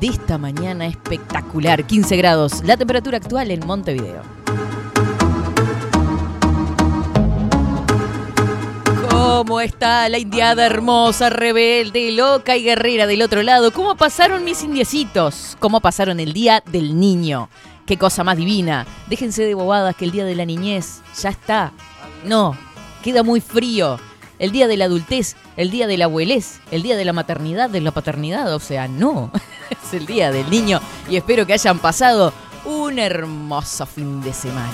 [0.00, 4.22] de esta mañana espectacular, 15 grados, la temperatura actual en Montevideo.
[9.10, 13.72] ¿Cómo está la indiada hermosa, rebelde, loca y guerrera del otro lado?
[13.72, 15.56] ¿Cómo pasaron mis indiecitos?
[15.60, 17.50] ¿Cómo pasaron el Día del Niño?
[17.84, 18.86] Qué cosa más divina.
[19.08, 21.72] Déjense de bobadas que el Día de la Niñez ya está.
[22.24, 22.56] No,
[23.02, 23.98] queda muy frío.
[24.40, 27.68] El Día de la Adultez, el Día de la Abuelez, el Día de la Maternidad,
[27.68, 28.54] de la Paternidad.
[28.54, 29.30] O sea, no.
[29.70, 32.32] es el Día del Niño y espero que hayan pasado
[32.64, 34.72] un hermoso fin de semana.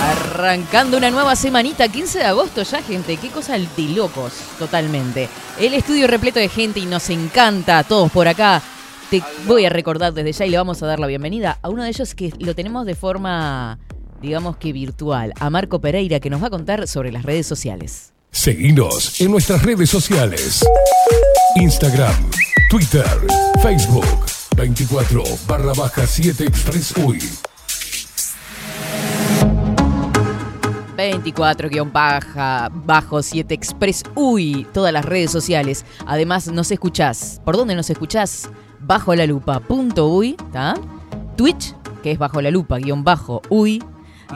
[0.00, 3.18] Arrancando una nueva semanita, 15 de agosto ya, gente.
[3.18, 5.28] Qué cosa de locos, totalmente.
[5.60, 8.62] El estudio repleto de gente y nos encanta a todos por acá.
[9.10, 11.82] Te voy a recordar desde ya y le vamos a dar la bienvenida a uno
[11.82, 13.78] de ellos que lo tenemos de forma,
[14.22, 18.12] digamos que virtual, a Marco Pereira, que nos va a contar sobre las redes sociales.
[18.30, 20.64] Seguinos en nuestras redes sociales.
[21.56, 22.30] Instagram,
[22.70, 23.04] Twitter,
[23.60, 24.06] Facebook,
[24.56, 27.18] 24 barra baja 7 Express UI.
[30.96, 35.84] 24 baja bajo 7 Express UI, todas las redes sociales.
[36.06, 37.40] Además, nos escuchás.
[37.44, 38.48] ¿Por dónde nos escuchás?
[38.80, 40.08] Bajo la lupa punto
[41.36, 43.82] Twitch, que es bajo la lupa guion bajo uy.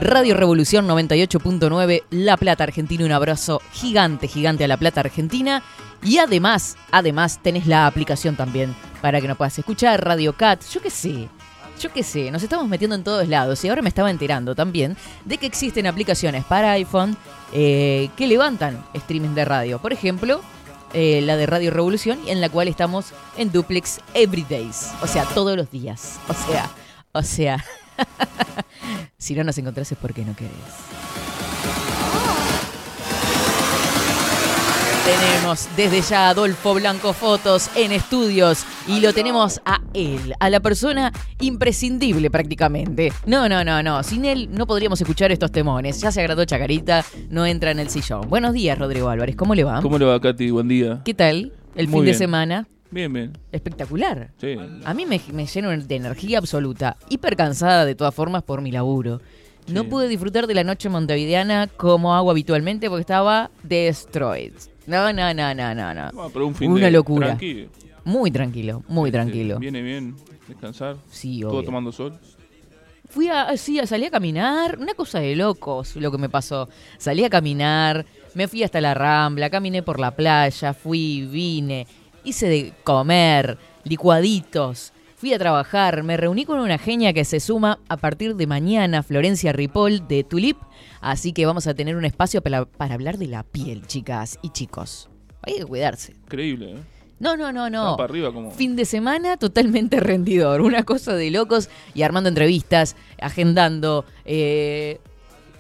[0.01, 3.05] Radio Revolución 98.9, La Plata Argentina.
[3.05, 5.63] Un abrazo gigante, gigante a La Plata Argentina.
[6.03, 10.05] Y además, además, tenés la aplicación también para que nos puedas escuchar.
[10.05, 11.29] Radio Cat, yo qué sé
[11.81, 14.97] yo qué sé, nos estamos metiendo en todos lados y ahora me estaba enterando también
[15.25, 17.17] de que existen aplicaciones para iPhone
[17.53, 19.79] eh, que levantan streaming de radio.
[19.79, 20.41] Por ejemplo,
[20.95, 25.57] eh, la de Radio Revolución, en la cual estamos en duplex everydays, o sea, todos
[25.57, 26.19] los días.
[26.29, 26.71] O sea,
[27.13, 27.65] o sea,
[29.19, 30.53] si no nos encontrás es porque no querés.
[35.07, 40.51] Tenemos desde ya a Adolfo Blanco Fotos en estudios y lo tenemos a él, a
[40.51, 43.13] la persona imprescindible prácticamente.
[43.25, 44.03] No, no, no, no.
[44.03, 46.01] Sin él no podríamos escuchar estos temones.
[46.01, 48.29] Ya se agradó Chacarita, no entra en el sillón.
[48.29, 49.37] Buenos días, Rodrigo Álvarez.
[49.37, 49.81] ¿Cómo le va?
[49.81, 50.51] ¿Cómo le va, Katy?
[50.51, 51.03] Buen día.
[51.05, 51.53] ¿Qué tal?
[51.77, 52.67] El fin de semana.
[52.91, 53.33] Bien, bien.
[53.53, 54.31] Espectacular.
[54.41, 54.57] Sí.
[54.85, 56.97] A mí me, me lleno de energía absoluta.
[57.09, 59.21] Hiper cansada de todas formas por mi laburo.
[59.69, 64.53] No pude disfrutar de la noche montevideana como hago habitualmente porque estaba destroyed.
[64.87, 66.31] No, no, no, no, no, no.
[66.33, 67.27] pero un fin Una de locura.
[67.27, 67.69] tranquilo.
[68.05, 69.59] Muy tranquilo, muy tranquilo.
[69.59, 70.15] Viene bien
[70.47, 70.97] descansar.
[71.11, 71.65] Sí, Todo obvio.
[71.65, 72.17] tomando sol.
[73.09, 76.69] Fui a, sí, a- salí a caminar, una cosa de locos lo que me pasó.
[76.99, 81.87] Salí a caminar, me fui hasta la Rambla, caminé por la playa, fui, vine,
[82.27, 87.79] hice de comer, licuaditos, fui a trabajar, me reuní con una genia que se suma
[87.89, 90.59] a partir de mañana, Florencia Ripoll de Tulip,
[91.01, 94.51] así que vamos a tener un espacio para, para hablar de la piel, chicas y
[94.51, 95.09] chicos.
[95.43, 96.13] Hay que cuidarse.
[96.25, 96.79] Increíble, ¿eh?
[97.19, 97.83] No, no, no, no.
[97.83, 98.51] Están para arriba como...
[98.51, 104.05] Fin de semana totalmente rendidor, una cosa de locos y armando entrevistas, agendando.
[104.25, 105.01] eh,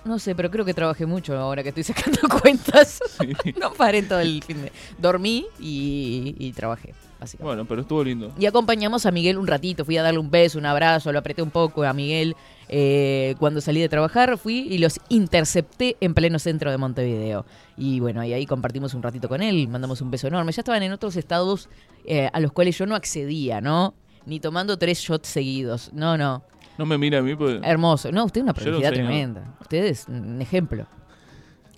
[0.06, 3.00] no sé, pero creo que trabajé mucho ahora que estoy sacando cuentas.
[3.60, 4.72] no paré todo el fin de.
[4.98, 6.94] Dormí y, y trabajé.
[7.38, 8.32] Bueno, pero estuvo lindo.
[8.38, 11.42] Y acompañamos a Miguel un ratito, fui a darle un beso, un abrazo, lo apreté
[11.42, 12.36] un poco a Miguel
[12.68, 17.46] eh, cuando salí de trabajar, fui y los intercepté en pleno centro de Montevideo.
[17.76, 20.52] Y bueno, y ahí compartimos un ratito con él, mandamos un beso enorme.
[20.52, 21.68] Ya estaban en otros estados
[22.04, 23.94] eh, a los cuales yo no accedía, ¿no?
[24.26, 25.90] Ni tomando tres shots seguidos.
[25.92, 26.42] No, no.
[26.78, 27.60] No me mira a mí porque...
[27.62, 28.12] Hermoso.
[28.12, 28.94] No, usted es una no prolijidad ¿no?
[28.94, 29.54] tremenda.
[29.60, 30.86] Usted es un ejemplo.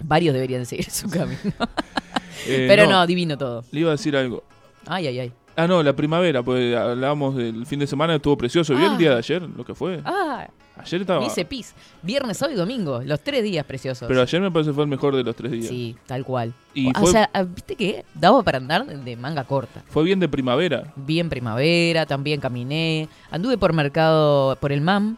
[0.04, 1.38] Varios deberían seguir su camino.
[2.46, 3.64] Eh, Pero no, divino todo.
[3.72, 4.44] Le iba a decir algo.
[4.86, 5.32] Ay, ay, ay.
[5.56, 8.74] Ah, no, la primavera, pues hablábamos del fin de semana, estuvo precioso.
[8.76, 8.92] ¿Vio Ah.
[8.92, 9.42] el día de ayer?
[9.42, 10.00] Lo que fue.
[10.04, 11.22] Ah, Ayer estaba...
[11.24, 11.74] dice pis.
[12.02, 13.00] Viernes, sábado y domingo.
[13.04, 14.06] Los tres días preciosos.
[14.08, 15.66] Pero ayer me parece fue el mejor de los tres días.
[15.66, 16.54] Sí, tal cual.
[16.74, 18.04] Y o fue- sea, ah, ¿viste qué?
[18.14, 19.82] Daba para andar de- de manga corta.
[19.88, 20.92] Fue bien de primavera.
[20.96, 23.08] Bien primavera, también caminé.
[23.30, 25.16] Anduve por mercado, por el MAM,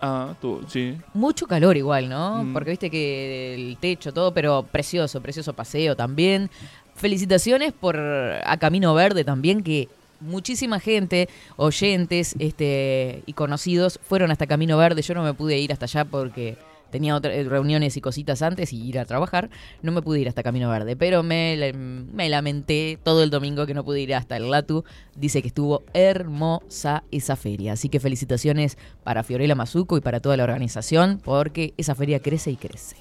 [0.00, 0.96] Ah, tú, sí.
[1.12, 2.44] Mucho calor igual, ¿no?
[2.44, 2.52] Mm.
[2.52, 6.48] Porque viste que el techo, todo, pero precioso, precioso paseo también.
[6.94, 9.88] Felicitaciones por a Camino Verde también, que
[10.20, 15.02] muchísima gente, oyentes este, y conocidos fueron hasta Camino Verde.
[15.02, 16.56] Yo no me pude ir hasta allá porque
[16.90, 19.50] tenía otras eh, reuniones y cositas antes y ir a trabajar.
[19.82, 21.72] No me pude ir hasta Camino Verde, pero me,
[22.12, 24.84] me lamenté todo el domingo que no pude ir hasta el Latu.
[25.14, 27.74] Dice que estuvo hermosa esa feria.
[27.74, 32.50] Así que felicitaciones para Fiorella Mazuco y para toda la organización porque esa feria crece
[32.50, 32.96] y crece.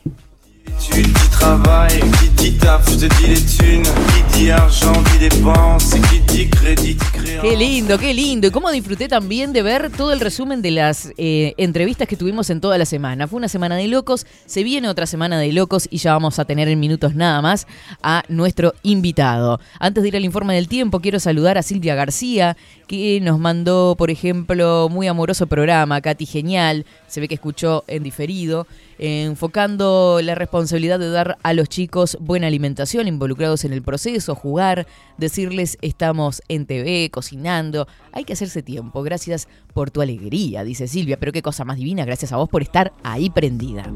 [0.67, 5.29] Études, qui travaille, qui dit taf, je te dis les thunes, qui dit argent, dit
[5.29, 7.41] dépense, et qui dit crédit, dit créance.
[7.41, 8.47] Qué lindo, qué lindo.
[8.47, 12.49] Y cómo disfruté también de ver todo el resumen de las eh, entrevistas que tuvimos
[12.49, 13.27] en toda la semana.
[13.27, 16.45] Fue una semana de locos, se viene otra semana de locos y ya vamos a
[16.45, 17.67] tener en minutos nada más
[18.03, 19.59] a nuestro invitado.
[19.79, 23.95] Antes de ir al informe del tiempo, quiero saludar a Silvia García, que nos mandó,
[23.97, 28.67] por ejemplo, muy amoroso programa, Katy Genial, se ve que escuchó en diferido,
[28.99, 34.87] enfocando la responsabilidad de dar a los chicos buena alimentación, involucrados en el proceso, jugar,
[35.17, 41.17] decirles estamos en TV, cocinando, hay que hacerse tiempo, gracias por tu alegría, dice Silvia,
[41.17, 43.91] pero qué cosa más divina, gracias a vos por estar ahí prendida.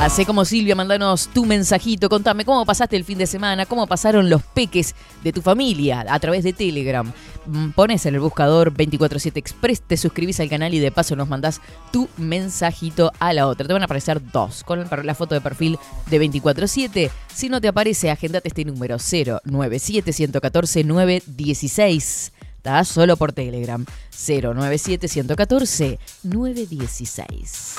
[0.00, 4.28] Hacé como Silvia, mandanos tu mensajito, contame cómo pasaste el fin de semana, cómo pasaron
[4.28, 7.12] los peques de tu familia a través de Telegram.
[7.46, 11.28] Mm, Pones en el buscador 247 Express, te suscribís al canal y de paso nos
[11.28, 11.60] mandás
[11.92, 13.66] tu mensajito a la otra.
[13.66, 15.78] Te van a aparecer dos con la foto de perfil
[16.10, 17.10] de 247.
[17.34, 22.32] Si no te aparece, agendate este número 097 114 916.
[22.56, 23.84] Está solo por Telegram.
[24.10, 27.74] 097 114 916.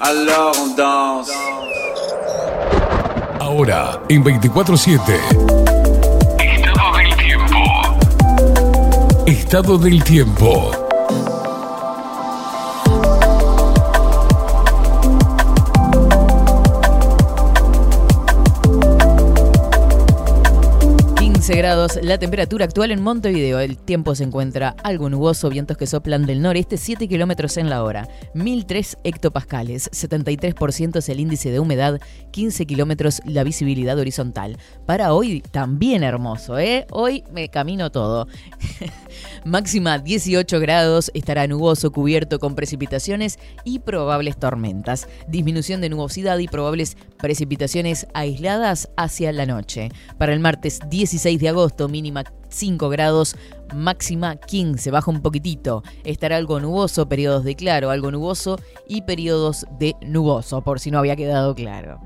[0.00, 1.32] alors on danse.
[3.38, 5.79] Ahora, en 24-7.
[9.30, 10.79] Estado del tiempo.
[21.56, 23.60] Grados la temperatura actual en Montevideo.
[23.60, 27.82] El tiempo se encuentra algo nuboso, vientos que soplan del noreste 7 kilómetros en la
[27.82, 32.00] hora, 1003 hectopascales, 73% es el índice de humedad,
[32.30, 34.58] 15 kilómetros la visibilidad horizontal.
[34.86, 36.86] Para hoy también hermoso, ¿eh?
[36.90, 38.28] Hoy me camino todo.
[39.44, 45.08] Máxima 18 grados, estará nuboso, cubierto con precipitaciones y probables tormentas.
[45.26, 49.90] Disminución de nubosidad y probables precipitaciones aisladas hacia la noche.
[50.18, 53.36] Para el martes 16 de agosto, mínima 5 grados,
[53.74, 55.82] máxima 15, baja un poquitito.
[56.04, 58.58] Estará algo nuboso, periodos de claro, algo nuboso
[58.88, 62.00] y periodos de nuboso, por si no había quedado claro.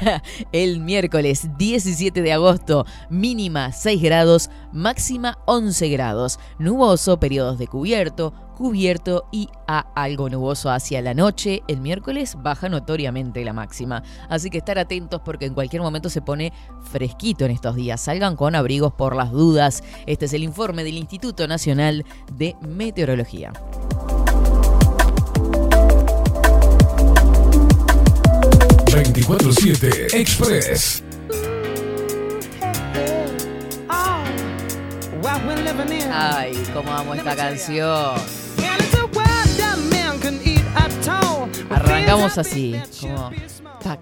[0.52, 6.38] El miércoles 17 de agosto, mínima 6 grados, máxima 11 grados.
[6.58, 8.32] Nuboso, periodos de cubierto,
[8.62, 11.64] cubierto y a algo nuboso hacia la noche.
[11.66, 14.04] El miércoles baja notoriamente la máxima.
[14.28, 16.52] Así que estar atentos porque en cualquier momento se pone
[16.92, 18.00] fresquito en estos días.
[18.00, 19.82] Salgan con abrigos por las dudas.
[20.06, 23.52] Este es el informe del Instituto Nacional de Meteorología.
[28.92, 31.02] ...24-7 Express.
[36.12, 38.14] Ay, cómo amo esta canción.
[41.70, 43.30] Arrancamos así, como
[43.82, 44.00] tac,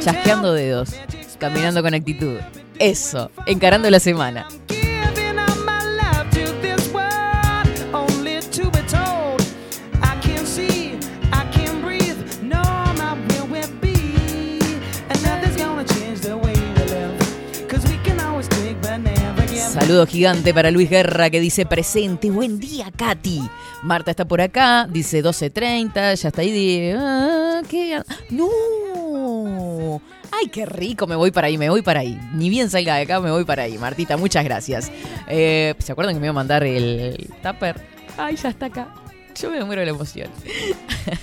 [0.00, 0.90] chasqueando dedos,
[1.38, 2.38] caminando con actitud.
[2.78, 4.46] Eso, encarando la semana.
[19.76, 22.30] Saludo gigante para Luis Guerra que dice presente.
[22.30, 23.42] Buen día, Katy.
[23.82, 26.94] Marta está por acá, dice 12.30, ya está ahí.
[26.96, 28.00] Ah, ¿qué?
[28.30, 30.00] No.
[30.32, 32.18] Ay, qué rico, me voy para ahí, me voy para ahí.
[32.32, 33.76] Ni bien salga de acá, me voy para ahí.
[33.76, 34.90] Martita, muchas gracias.
[35.28, 37.78] Eh, ¿Se acuerdan que me iba a mandar el tupper?
[38.16, 38.88] Ay, ya está acá.
[39.40, 40.30] Yo me muero de la emoción.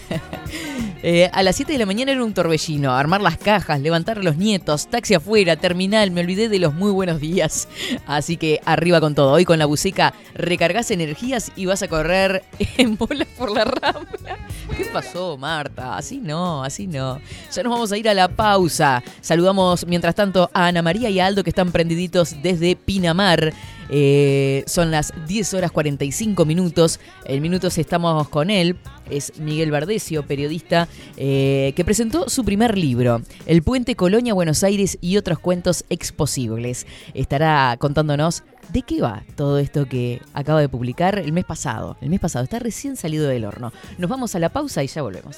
[1.03, 2.93] eh, a las 7 de la mañana era un torbellino.
[2.93, 6.11] Armar las cajas, levantar a los nietos, taxi afuera, terminal.
[6.11, 7.67] Me olvidé de los muy buenos días.
[8.05, 9.31] Así que arriba con todo.
[9.31, 12.43] Hoy con la buceca recargas energías y vas a correr
[12.77, 14.37] en bola por la rambla.
[14.77, 15.97] ¿Qué pasó, Marta?
[15.97, 17.19] Así no, así no.
[17.51, 19.03] Ya nos vamos a ir a la pausa.
[19.21, 23.53] Saludamos mientras tanto a Ana María y a Aldo que están prendiditos desde Pinamar.
[23.89, 26.99] Eh, son las 10 horas 45 minutos.
[27.25, 28.77] En minutos estamos con él.
[29.09, 30.87] Es Miguel Verdecio, periodista,
[31.17, 36.87] eh, que presentó su primer libro, El Puente Colonia Buenos Aires y otros cuentos exposibles.
[37.13, 41.97] Estará contándonos de qué va todo esto que acaba de publicar el mes pasado.
[42.01, 43.73] El mes pasado está recién salido del horno.
[43.97, 45.37] Nos vamos a la pausa y ya volvemos.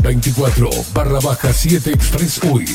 [0.00, 2.66] 24 barra baja 7 Express UI.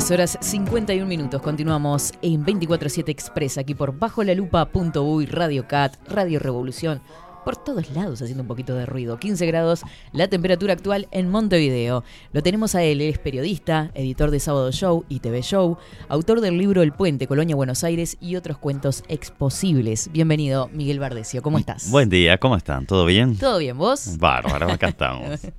[0.00, 1.42] 10 horas 51 minutos.
[1.42, 7.02] Continuamos en 24-7 Express, aquí por bajo la lupa.uy, Radio Cat, Radio Revolución.
[7.44, 9.18] Por todos lados haciendo un poquito de ruido.
[9.18, 12.02] 15 grados la temperatura actual en Montevideo.
[12.32, 15.76] Lo tenemos a él, él es periodista, editor de Sábado Show y TV Show,
[16.08, 20.10] autor del libro El Puente, Colonia, Buenos Aires y otros cuentos exposibles.
[20.12, 21.42] Bienvenido, Miguel Bardesio.
[21.42, 21.90] ¿Cómo estás?
[21.90, 22.86] Buen día, ¿cómo están?
[22.86, 23.36] ¿Todo bien?
[23.36, 24.16] ¿Todo bien, vos?
[24.16, 25.40] Bárbaro, acá estamos.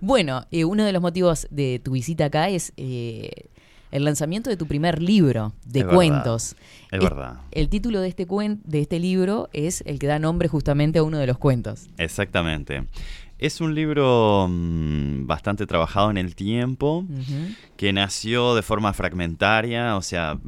[0.00, 3.51] Bueno, eh, uno de los motivos de tu visita acá es eh,
[3.92, 6.56] el lanzamiento de tu primer libro de Es verdad, cuentos.
[6.90, 7.36] es verdad.
[7.52, 11.02] El título de este, cuen- de este libro es el que da nombre justamente a
[11.04, 11.88] uno de los cuentos.
[11.98, 12.86] Exactamente.
[13.38, 17.04] Es un libro mm, bastante trabajado en el tiempo,
[17.76, 20.38] que nació de forma fragmentaria, o sea,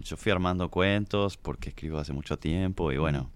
[0.00, 3.30] yo fui armando cuentos porque escribo hace mucho tiempo y bueno,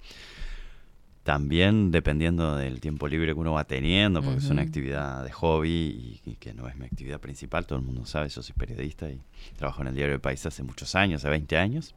[1.27, 6.21] también dependiendo del tiempo libre que uno va teniendo, porque es una actividad de hobby
[6.25, 9.11] y, y que no es mi actividad principal, todo el mundo sabe, yo soy periodista
[9.11, 9.21] y
[9.57, 11.97] trabajo en el Diario del País hace muchos años, hace 20 años.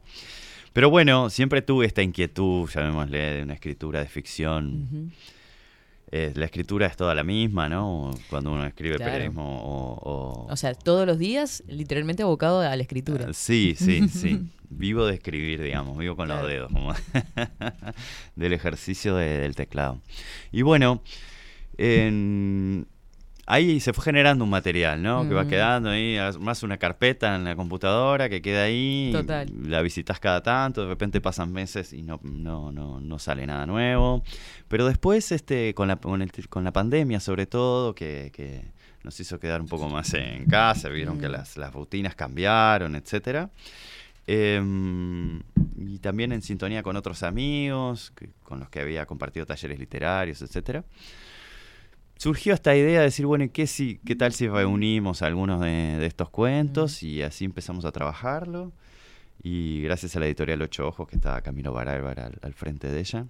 [0.72, 5.12] Pero bueno, siempre tuve esta inquietud, llamémosle, de una escritura de ficción.
[6.12, 8.10] Eh, la escritura es toda la misma, ¿no?
[8.28, 9.12] Cuando uno escribe Claro.
[9.12, 9.94] periodismo o...
[10.48, 13.26] o- O sea, todos los días literalmente abocado a la escritura.
[13.28, 14.40] Ah, Sí, sí, sí.
[14.70, 16.42] Vivo de escribir, digamos, vivo con Claro.
[16.42, 16.92] los dedos, como
[18.36, 20.00] del ejercicio de- del teclado.
[20.52, 21.00] Y bueno,
[21.78, 22.86] en-
[23.46, 25.28] ahí se fue generando un material, ¿no?
[25.28, 25.48] Que va Mm.
[25.48, 29.10] quedando ahí, más una carpeta en la computadora que queda ahí.
[29.12, 29.48] Total.
[29.64, 33.66] La visitas cada tanto, de repente pasan meses y no, no, no, no sale nada
[33.66, 34.22] nuevo.
[34.68, 38.62] Pero después, este, con la, con el- con la pandemia sobre todo, que, que
[39.02, 41.32] nos hizo quedar un poco más en casa, vieron que Mm.
[41.32, 43.50] las, las rutinas cambiaron, etcétera.
[44.26, 45.40] Em,
[45.76, 50.40] y también en sintonía con otros amigos que- con los que había compartido talleres literarios,
[50.42, 50.84] etcétera.
[52.20, 55.96] Surgió esta idea de decir, bueno, ¿y qué, si, qué tal si reunimos algunos de,
[55.96, 57.02] de estos cuentos?
[57.02, 58.72] Y así empezamos a trabajarlo.
[59.42, 63.00] Y gracias a la editorial Ocho Ojos, que está Camilo Barálvar al, al frente de
[63.00, 63.24] ella,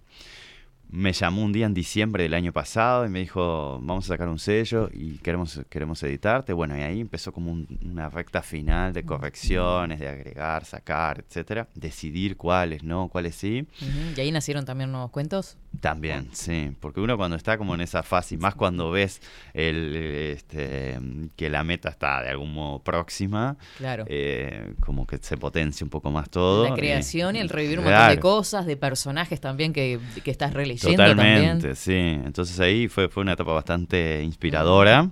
[0.90, 4.28] me llamó un día en diciembre del año pasado y me dijo, vamos a sacar
[4.28, 6.52] un sello y queremos, queremos editarte.
[6.52, 11.68] Bueno, y ahí empezó como un- una recta final de correcciones, de agregar, sacar, etcétera.
[11.76, 13.68] Decidir cuáles no, cuáles sí.
[14.16, 15.56] Y ahí nacieron también nuevos cuentos.
[15.80, 19.22] También, sí, porque uno cuando está como en esa fase, y más cuando ves
[19.54, 20.98] el, este,
[21.36, 24.04] que la meta está de algún modo próxima, Claro.
[24.08, 26.68] eh, como que se potencia un poco más todo.
[26.68, 30.52] la creación y el revivir un montón de cosas, de personajes también que, que estás
[30.52, 31.76] releyendo Totalmente, también.
[31.76, 31.94] sí.
[32.26, 35.08] Entonces ahí fue, fue una etapa bastante inspiradora.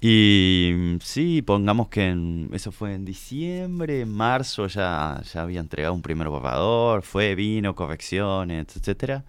[0.00, 5.94] Y sí, pongamos que en- eso fue en diciembre, en marzo ya, ya había entregado
[5.94, 9.24] un primer borrador, fue, vino, correcciones, etcétera.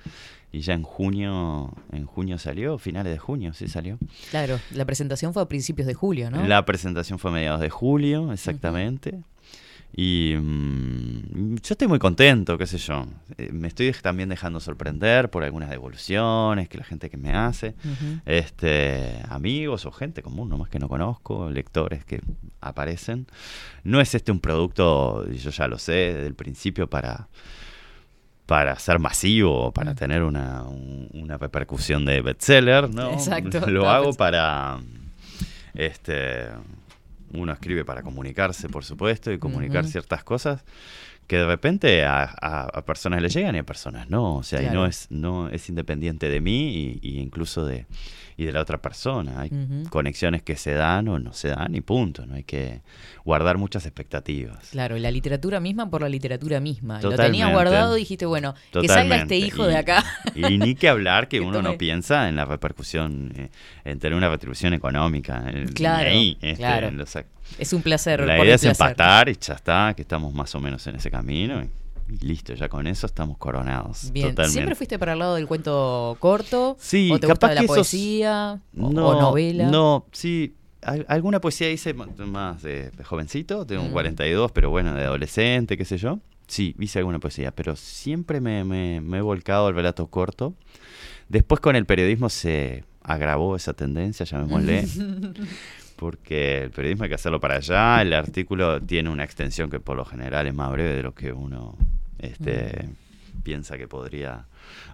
[0.55, 3.97] Y ya en junio, en junio salió, finales de junio, sí salió.
[4.29, 6.47] Claro, la presentación fue a principios de julio, ¿no?
[6.47, 9.19] La presentación fue a mediados de julio, exactamente.
[9.93, 13.05] Y mm, yo estoy muy contento, qué sé yo.
[13.37, 17.75] Eh, me estoy también dejando sorprender por algunas devoluciones que la gente que me hace.
[18.25, 22.21] Este amigos o gente común, nomás que no conozco, lectores que
[22.61, 23.27] aparecen.
[23.83, 27.27] No es este un producto, yo ya lo sé desde el principio, para,
[28.45, 29.95] para ser masivo, para Mm.
[29.95, 33.11] tener una, un- una repercusión de bestseller, ¿no?
[33.13, 34.17] Exacto, Lo hago pensando.
[34.17, 34.77] para
[35.73, 36.47] este
[37.33, 40.63] uno escribe para comunicarse, por supuesto, y comunicar ciertas cosas
[41.27, 44.35] que de repente a, a- a personas le llegan y a personas no.
[44.35, 47.85] O sea, y no es, no es independiente de mí y, y incluso de,
[48.37, 49.41] y de la otra persona.
[49.41, 49.49] Hay
[49.89, 52.25] conexiones que se dan o no se dan y punto.
[52.25, 52.81] No hay que
[53.23, 54.69] guardar muchas expectativas.
[54.71, 57.01] Claro, la literatura misma por la literatura misma.
[57.01, 60.03] Lo tenías guardado y dijiste, bueno, que salga este hijo Y- de acá.
[60.35, 63.49] Y ni que hablar que Que uno no piensa en la repercusión, eh,
[63.83, 65.43] en tener una retribución económica.
[65.73, 66.87] Claro, ahí, este, claro.
[67.59, 68.21] Es un placer.
[68.25, 68.69] la idea es placer.
[68.89, 71.61] empatar y ya está, que estamos más o menos en ese camino.
[71.63, 71.69] Y,
[72.13, 74.11] y listo, ya con eso estamos coronados.
[74.11, 74.53] Bien, Totalmente.
[74.53, 76.75] ¿siempre fuiste para el lado del cuento corto?
[76.79, 78.61] Sí, ¿O te capaz gusta la que esos- poesía?
[78.77, 79.67] O, no, o novela?
[79.69, 80.53] No, sí.
[80.81, 83.91] al- alguna poesía hice más de, jovencito, tengo Mm.
[83.91, 86.19] 42, pero bueno, de adolescente, qué sé yo.
[86.47, 90.53] Sí, hice alguna poesía, pero siempre me, me- me he volcado al relato corto.
[91.27, 94.85] Después con el periodismo se agravó esa tendencia, llamémosle,
[95.95, 99.95] porque el periodismo hay que hacerlo para allá, el artículo tiene una extensión que por
[99.97, 101.77] lo general es más breve de lo que uno
[102.19, 102.89] este,
[103.43, 104.45] piensa que podría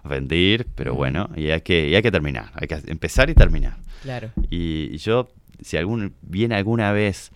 [0.04, 0.96] rendir, pero Mm.
[0.96, 3.76] bueno, y hay que, y hay que terminar, hay que empezar y terminar.
[4.02, 4.30] Claro.
[4.50, 7.30] Y, y yo, si algún, bien alguna vez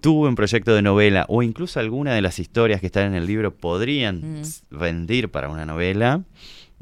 [0.00, 3.26] tuve un proyecto de novela o incluso alguna de las historias que están en el
[3.26, 4.44] libro podrían Mm.
[4.70, 6.22] rendir para una novela,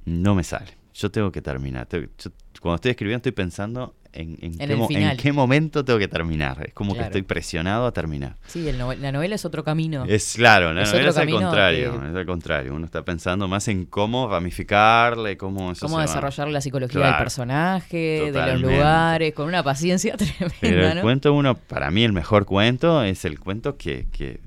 [0.05, 0.77] no me sale.
[0.95, 1.87] Yo tengo que terminar.
[1.87, 2.31] Tengo- yo-
[2.61, 6.65] cuando estoy escribiendo estoy pensando en, en En qué, en momento tengo que terminar.
[6.67, 7.05] Es como Claro.
[7.05, 8.37] que estoy presionado a terminar.
[8.47, 10.05] Sí, el la novela es otro camino.
[10.07, 12.75] Es claro, la Es novela es al contrario, que- es al contrario.
[12.75, 17.17] Uno está pensando más en cómo ramificarle, cómo eso Cómo va- desarrollar la psicología del
[17.17, 21.03] personaje, de los lugares, con una paciencia tremenda, Pero el ¿no?
[21.03, 24.41] cuento uno, para mí el mejor cuento es el cuento que, que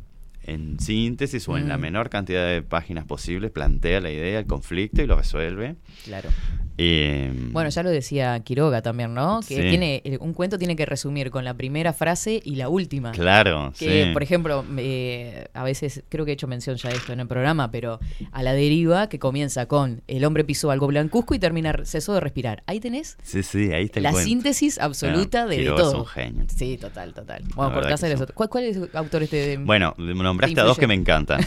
[0.54, 1.82] en síntesis o en la Mm.
[1.82, 5.76] menor cantidad de páginas posibles plantea la idea, el conflicto y lo resuelve.
[6.06, 6.30] Claro.
[6.78, 9.42] Y, Bueno, ya lo decía Quiroga también, ¿no?
[9.48, 9.70] Que Sí.
[9.70, 13.12] tiene eh, un cuento tiene que resumir con la primera frase y la última.
[13.12, 14.14] Claro, Que, sí.
[14.14, 17.28] por ejemplo, eh, a veces, creo que he hecho mención ya de esto en el
[17.28, 18.00] programa, pero
[18.32, 22.20] a la deriva que comienza con el hombre pisó algo blancuzco y termina cesó de
[22.22, 22.64] respirar.
[22.66, 24.28] Ahí tenés Sí, sí, ahí está el la cuento.
[24.30, 26.00] síntesis absoluta Ah, de, de Quiroga es todo.
[26.02, 26.46] un genio.
[26.48, 27.44] Sí, total, total.
[27.54, 28.24] Bueno, verdad Cortázar que es sí.
[28.24, 28.36] otro.
[28.36, 31.42] ¿Cuál- ¿Cuáles autores te Bueno, me nombraste te a dos que me encantan.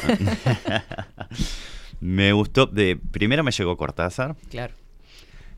[2.01, 4.75] me gustó, de primero me llegó Cortázar, Claro.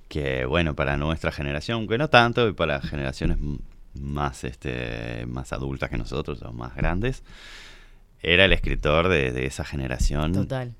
[0.08, 3.38] que bueno, para nuestra generación, que no tanto, y para generaciones
[3.94, 7.22] más, este, más adultas que nosotros, o más grandes,
[8.22, 10.74] era el escritor de, de esa generación, Total.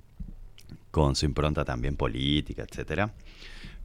[0.90, 3.12] con su impronta también política, etcétera.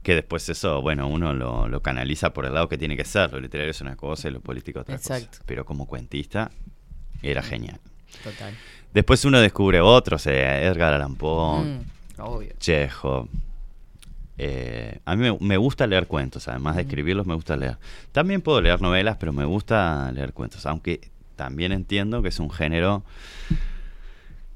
[0.02, 3.32] Que después eso, bueno, uno lo, lo canaliza por el lado que tiene que ser.
[3.32, 5.28] Lo literario es una cosa y lo político otra Exacto.
[5.28, 5.42] cosa.
[5.46, 6.50] Pero como cuentista,
[7.22, 7.78] era genial.
[8.22, 8.54] Total.
[8.92, 11.80] Después uno descubre otros, eh, Edgar Allan Poe, Mm,
[12.18, 12.52] obvio.
[12.58, 13.28] Chekhov.
[14.38, 17.78] Eh, a mí me, me gusta leer cuentos, además de escribirlos me gusta leer.
[18.12, 21.00] También puedo leer novelas, pero me gusta leer cuentos, aunque
[21.36, 23.02] también entiendo que es un género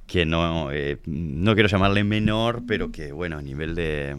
[0.07, 4.17] que no, eh, no quiero llamarle menor, pero que bueno, a nivel de,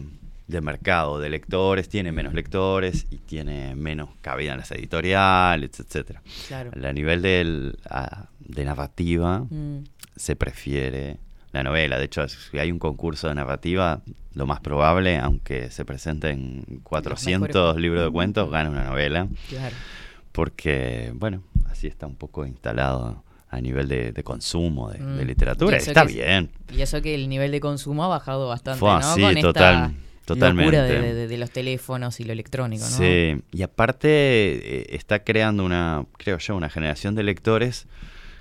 [0.48, 6.22] de mercado, de lectores, tiene menos lectores y tiene menos cabida en las editoriales, etcétera.
[6.48, 6.70] Claro.
[6.82, 7.78] A nivel del,
[8.40, 9.84] de narrativa, Mm,
[10.16, 11.18] se prefiere
[11.52, 11.98] la novela.
[11.98, 14.00] De hecho, si hay un concurso de narrativa,
[14.34, 17.82] lo más probable, aunque se presenten 400 mejores.
[17.82, 19.28] libros de cuentos, gana una novela.
[19.50, 19.76] claro.
[20.32, 25.26] Porque, bueno, así está un poco instalado a nivel de, de consumo de, de Mm.
[25.26, 25.76] literatura.
[25.78, 26.50] Está que bien.
[26.74, 28.96] Y eso que el nivel de consumo ha bajado bastante, Fue ¿no?
[28.96, 29.94] así, Con esta total-
[30.34, 30.76] totalmente.
[30.76, 32.90] de, de- de los teléfonos y lo electrónico, ¿no?
[32.90, 37.86] Sí, y aparte eh, está creando una, creo yo, una generación de lectores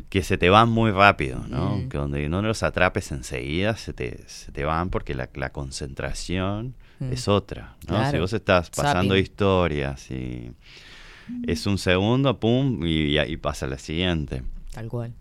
[0.09, 1.77] que se te van muy rápido, ¿no?
[1.77, 1.89] Mm.
[1.89, 6.75] Que donde no los atrapes enseguida, se te, se te van porque la, la concentración
[6.99, 7.13] Mm.
[7.13, 7.95] es otra, ¿no?
[7.97, 8.19] Si Claro.
[8.21, 9.21] vos estás pasando Zapping.
[9.23, 10.51] historias y
[11.45, 14.41] es un segundo, pum, y, y, y pasa la siguiente.
[14.73, 15.13] Tal cual.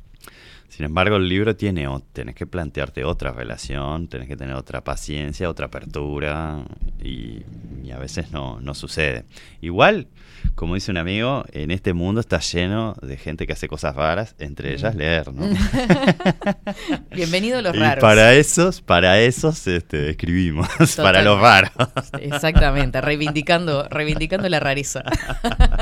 [0.77, 4.85] Sin embargo, el libro tiene, o- tenés que plantearte otra relación, tenés que tener otra
[4.85, 6.67] paciencia, otra apertura,
[7.03, 7.45] y,
[7.83, 9.25] y a veces no, no sucede.
[9.62, 10.09] Igual,
[10.55, 14.35] como dice un amigo, en este mundo está lleno de gente que hace cosas raras,
[14.39, 15.47] entre ellas leer, ¿no?
[17.11, 18.03] Bienvenido a los y raros.
[18.03, 21.73] para esos, para esos este, escribimos, para los raros.
[22.21, 25.03] Exactamente, reivindicando, reivindicando la rareza.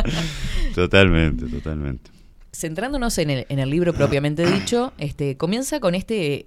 [0.76, 2.13] totalmente, totalmente.
[2.54, 6.46] Centrándonos en el, en el libro propiamente dicho, este, comienza con este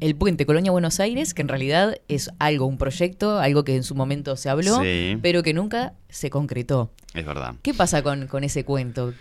[0.00, 3.82] el puente Colonia Buenos Aires, que en realidad es algo, un proyecto, algo que en
[3.82, 5.18] su momento se habló, Sí.
[5.20, 6.90] pero que nunca se concretó.
[7.12, 7.54] Es verdad.
[7.60, 9.12] ¿Qué pasa con, con ese cuento?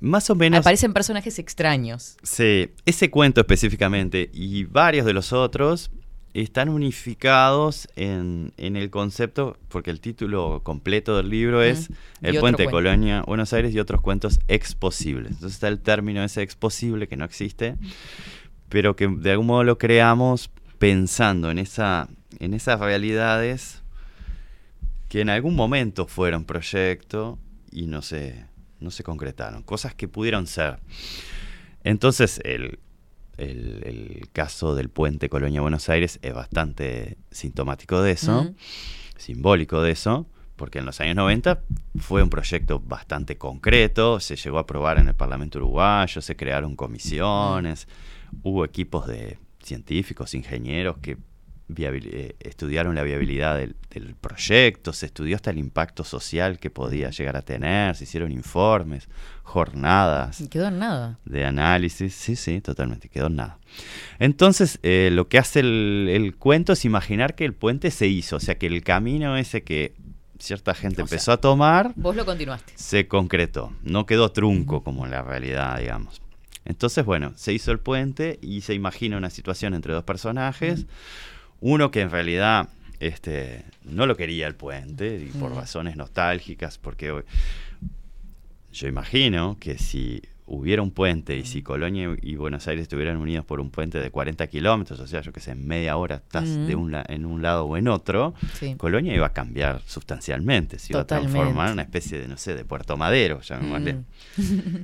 [0.00, 0.60] Más o menos.
[0.60, 2.16] Aparecen personajes extraños.
[2.22, 5.90] Sí, ese cuento específicamente y varios de los otros
[6.34, 11.90] están unificados en, en el concepto, porque el título completo del libro es
[12.24, 12.26] Mm.
[12.26, 12.70] El puente de cuento.
[12.70, 15.32] Colonia, Buenos Aires y otros cuentos exposibles.
[15.32, 17.76] Entonces está el término ese exposible que no existe,
[18.68, 23.82] pero que de algún modo lo creamos pensando en, esa, en esas realidades
[25.08, 27.38] que en algún momento fueron proyecto
[27.70, 28.46] y no se,
[28.80, 30.78] no se concretaron, cosas que pudieron ser.
[31.84, 32.78] Entonces, el,
[33.38, 38.52] el- el caso del puente Colonia Buenos Aires es bastante sintomático de eso,
[39.16, 41.62] simbólico de eso, porque en los años 90
[41.98, 46.76] fue un proyecto bastante concreto, se llegó a aprobar en el Parlamento uruguayo, se crearon
[46.76, 47.88] comisiones,
[48.42, 51.16] hubo equipos de científicos, ingenieros que
[51.68, 57.10] eh, estudiaron la viabilidad del, del proyecto, se estudió hasta el impacto social que podía
[57.10, 59.08] llegar a tener, se hicieron informes,
[59.42, 61.18] jornadas Y quedó en nada.
[61.24, 63.58] de análisis, sí, sí, totalmente, quedó en nada.
[64.18, 68.36] Entonces, eh, lo que hace el, el cuento es imaginar que el puente se hizo,
[68.36, 69.94] o sea, que el camino ese que
[70.38, 72.72] cierta gente O sea, empezó a tomar Vos lo continuaste.
[72.76, 76.20] se concretó, no quedó trunco como en la realidad, digamos.
[76.66, 80.86] Entonces, bueno, se hizo el puente y se imagina una situación entre dos personajes,
[81.66, 82.68] uno que en realidad
[83.00, 85.56] este, no lo quería el puente y por Mm.
[85.56, 87.24] razones nostálgicas, porque hoy-
[88.72, 93.46] yo imagino que si hubiera un puente y si Colonia y Buenos Aires estuvieran unidos
[93.46, 96.44] por un puente de 40 kilómetros, o sea, yo que sé, en media hora estás
[96.48, 96.66] Mm.
[96.66, 98.74] de un la- en un lado o en otro, Sí.
[98.76, 102.54] Colonia iba a cambiar sustancialmente, se iba a transformar en una especie de, no sé,
[102.54, 103.94] de Puerto Madero, llamémosle.
[103.94, 104.04] Mm.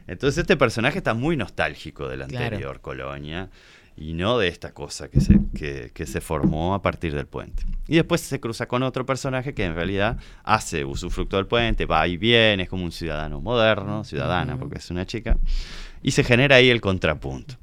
[0.08, 2.44] Entonces este personaje está muy nostálgico del Claro.
[2.46, 3.50] anterior Colonia
[4.00, 7.62] y no de esta cosa que se, que, que se formó a partir del puente.
[7.86, 12.08] Y después se cruza con otro personaje que en realidad hace usufructo del puente, va
[12.08, 15.36] y viene, es como un ciudadano moderno, ciudadana, porque es una chica,
[16.02, 17.54] y se genera ahí el contrapunto.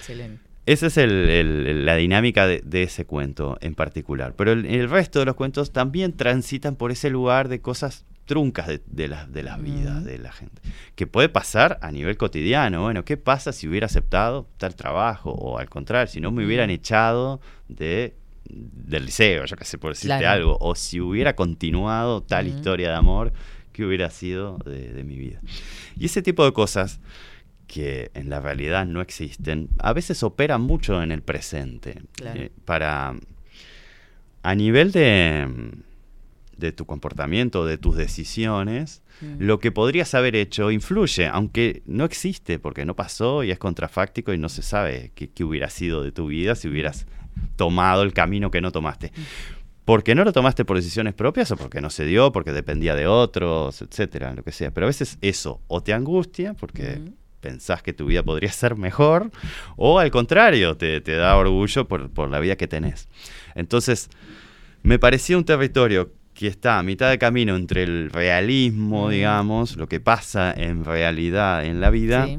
[0.00, 0.42] Excelente.
[0.66, 4.34] Esa es el- el- la dinámica de, de ese cuento en particular.
[4.36, 8.68] Pero el, el resto de los cuentos también transitan por ese lugar de cosas truncas
[8.68, 10.62] de, de las, de las vidas de la gente.
[10.94, 12.82] Que puede pasar a nivel cotidiano.
[12.82, 15.32] Bueno, ¿qué pasa si hubiera aceptado tal trabajo?
[15.32, 18.14] O al contrario, si no me hubieran echado de
[18.50, 20.30] del liceo, yo qué sé, por decirte Claro.
[20.32, 20.58] algo.
[20.60, 23.32] O si hubiera continuado tal historia de amor
[23.72, 25.40] que hubiera sido de, de mi vida.
[25.98, 27.00] Y ese tipo de cosas
[27.66, 32.00] que en la realidad no existen, a veces operan mucho en el presente.
[32.12, 32.40] Claro.
[32.40, 33.14] Eh, para.
[34.42, 35.46] A nivel de.
[36.58, 39.36] De tu comportamiento, de tus decisiones, Mm.
[39.40, 44.32] lo que podrías haber hecho influye, aunque no existe, porque no pasó y es contrafáctico
[44.32, 47.06] y no se sabe qué, qué hubiera sido de tu vida si hubieras
[47.56, 49.12] tomado el camino que no tomaste.
[49.84, 53.06] Porque no lo tomaste por decisiones propias o porque no se dio, porque dependía de
[53.06, 54.70] otros, etcétera, lo que sea.
[54.70, 57.00] Pero a veces eso o te angustia porque
[57.40, 59.30] pensás que tu vida podría ser mejor,
[59.76, 63.08] o al contrario, te, te da orgullo por, por la vida que tenés.
[63.54, 64.10] Entonces,
[64.82, 69.10] me parecía un territorio que está a mitad de camino entre el realismo, Mm.
[69.10, 72.38] digamos, lo que pasa en realidad en la vida, Sí.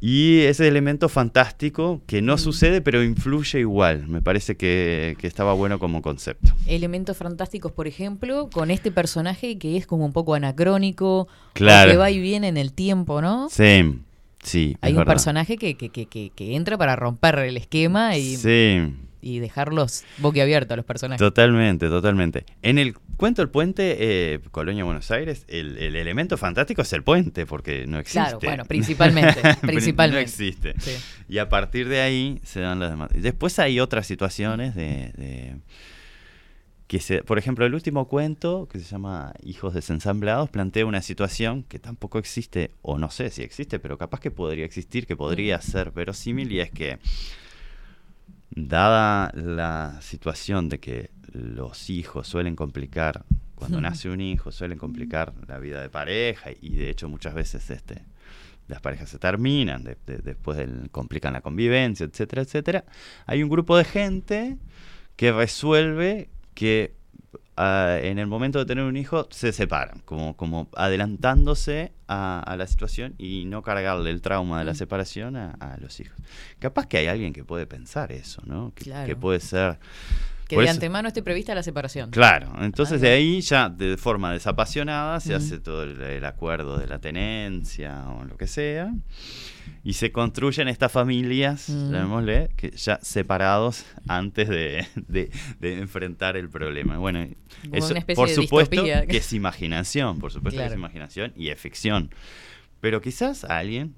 [0.00, 2.38] y ese elemento fantástico que no Mm.
[2.38, 4.06] sucede, pero influye igual.
[4.08, 6.52] Me parece que, que estaba bueno como concepto.
[6.66, 11.90] Elementos fantásticos, por ejemplo, con este personaje que es como un poco anacrónico, Claro.
[11.90, 13.48] que va y viene en el tiempo, ¿no?
[13.50, 13.98] Sí,
[14.42, 14.76] sí.
[14.80, 15.12] Hay un verdad.
[15.12, 18.94] personaje que, que, que, que, que entra para romper el esquema y, Sí.
[19.26, 21.18] Y dejarlos boquiabiertos a los personajes.
[21.18, 22.44] Totalmente, totalmente.
[22.62, 27.02] En el cuento El Puente, eh, Colonia, Buenos Aires, el, el elemento fantástico es el
[27.02, 28.20] puente, porque no existe.
[28.20, 30.16] Claro, bueno, principalmente, principalmente.
[30.16, 30.74] no existe.
[30.78, 30.92] Sí.
[31.28, 33.10] Y a partir de ahí se dan las demás.
[33.12, 35.12] Después hay otras situaciones de...
[35.16, 35.56] de-
[36.86, 41.64] que se, por ejemplo, el último cuento, que se llama Hijos desensamblados, plantea una situación
[41.64, 45.60] que tampoco existe, o no sé si existe, pero capaz que podría existir, que podría
[45.60, 46.98] ser verosímil, y es que
[48.50, 55.32] dada la situación de que los hijos suelen complicar, cuando nace un hijo, suelen complicar
[55.48, 58.02] la vida de pareja y de hecho muchas veces este,
[58.68, 62.84] las parejas se terminan, de- de- después del- complican la convivencia, etcétera, etcétera,
[63.26, 64.56] hay un grupo de gente
[65.16, 66.94] que resuelve que
[67.56, 72.56] ah, en el momento de tener un hijo se separan, como, como adelantándose a, a
[72.56, 76.16] la situación y no cargarle el trauma de la separación a, a los hijos.
[76.58, 78.72] Capaz que hay alguien que puede pensar eso, ¿no?
[78.74, 79.06] Que, Claro.
[79.06, 79.78] que puede ser
[80.48, 82.10] Que Por de eso- antemano esté prevista la separación.
[82.10, 86.78] Claro, entonces Ah, de ahí ya de forma desapasionada se hace todo el, el acuerdo
[86.78, 88.94] de la tenencia o lo que sea
[89.82, 96.48] y se construyen estas familias, llamémosle, que ya separados antes de, de- de enfrentar el
[96.48, 96.96] problema.
[96.98, 97.26] Bueno,
[97.64, 99.04] Como eso por de supuesto distopía.
[99.06, 102.10] que es imaginación, por supuesto que es imaginación y es ficción.
[102.80, 103.96] Pero quizás alguien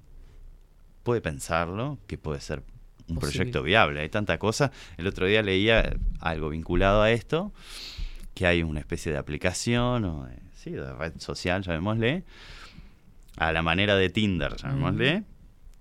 [1.03, 2.63] puede pensarlo que puede ser
[3.09, 3.33] un Posible.
[3.33, 4.01] proyecto viable.
[4.01, 4.71] Hay tanta cosa.
[4.97, 7.53] El otro día leía algo vinculado a esto,
[8.35, 12.25] que hay una especie de aplicación o de, sí, de red social, llamémosle,
[13.37, 15.25] a la manera de Tinder, llamémosle,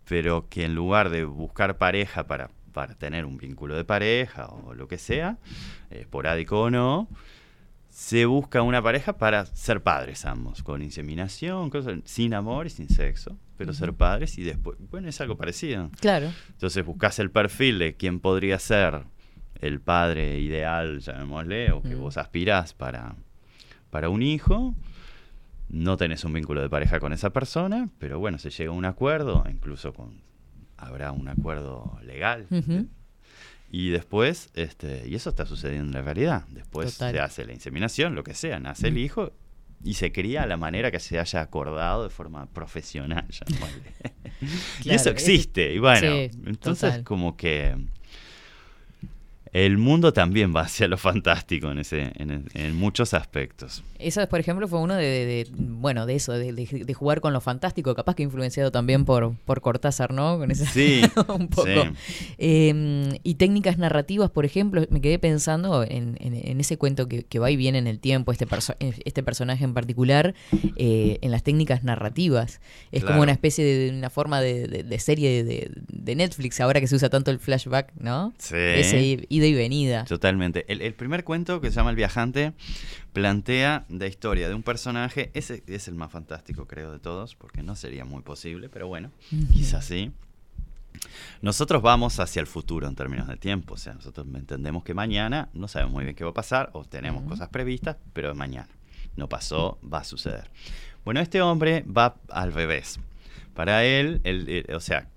[0.08, 4.74] pero que en lugar de buscar pareja para, para tener un vínculo de pareja o
[4.74, 5.38] lo que sea,
[5.90, 7.08] esporádico o no,
[7.98, 12.90] se busca una pareja para ser padres ambos, con inseminación, cosas, sin amor y sin
[12.90, 15.90] sexo, pero ser padres y después, bueno, es algo parecido.
[16.00, 16.32] Claro.
[16.52, 19.02] Entonces buscas el perfil de quién podría ser
[19.62, 23.16] el padre ideal, llamémosle, o que vos aspirás para,
[23.90, 24.76] para un hijo.
[25.68, 28.86] No tenés un vínculo de pareja con esa persona, pero bueno, se llega a un
[28.86, 30.22] acuerdo, incluso con
[30.78, 32.46] habrá un acuerdo legal.
[33.70, 36.46] Y después, este, y eso está sucediendo en la realidad.
[36.50, 37.14] Después Total.
[37.14, 39.34] se hace la inseminación, lo que sea, nace el hijo
[39.84, 43.28] y se cría a la manera que se haya acordado de forma profesional.
[43.30, 43.82] llamémosle.
[44.42, 45.74] y Claro, eso es- existe.
[45.74, 47.04] Y bueno, sí, entonces total.
[47.04, 47.76] como que
[49.66, 53.84] el mundo también va hacia lo fantástico en ese, en, en muchos aspectos.
[54.00, 57.34] Eso, por ejemplo, fue uno de, de- de- bueno, de eso, de, de- jugar con
[57.34, 60.38] lo fantástico, capaz que influenciado también por, por Cortázar, ¿no?
[60.38, 61.66] Con ese, Sí, un poco.
[61.68, 61.80] sí.
[62.38, 67.24] Eh, y técnicas narrativas, por ejemplo, me quedé pensando en, en- en ese cuento que,
[67.24, 70.36] que va y viene en el tiempo, este, perso- este personaje en particular,
[70.76, 72.62] eh, en las técnicas narrativas.
[72.92, 73.08] Es Claro.
[73.16, 77.32] como una especie de, una forma de, serie de, Netflix, ahora que se usa tanto
[77.32, 78.34] el flashback, ¿no?
[78.38, 78.56] Sí.
[78.56, 80.06] Ese i- ida y venida.
[80.06, 80.66] Totalmente.
[80.72, 82.54] El, el primer cuento, que se llama El viajante,
[83.14, 85.32] plantea la historia de un personaje.
[85.34, 89.12] Ese es el más fantástico, creo, de todos, porque no sería muy posible, pero bueno,
[89.54, 90.12] quizás sí.
[91.42, 93.76] Nosotros vamos hacia el futuro en términos de tiempo.
[93.76, 96.84] O sea, nosotros entendemos que mañana no sabemos muy bien qué va a pasar, o
[96.84, 98.70] tenemos cosas previstas, pero mañana.
[99.16, 100.50] No pasó, va a suceder.
[101.04, 103.00] Bueno, este hombre va al revés.
[103.54, 105.08] Para él, él, o sea,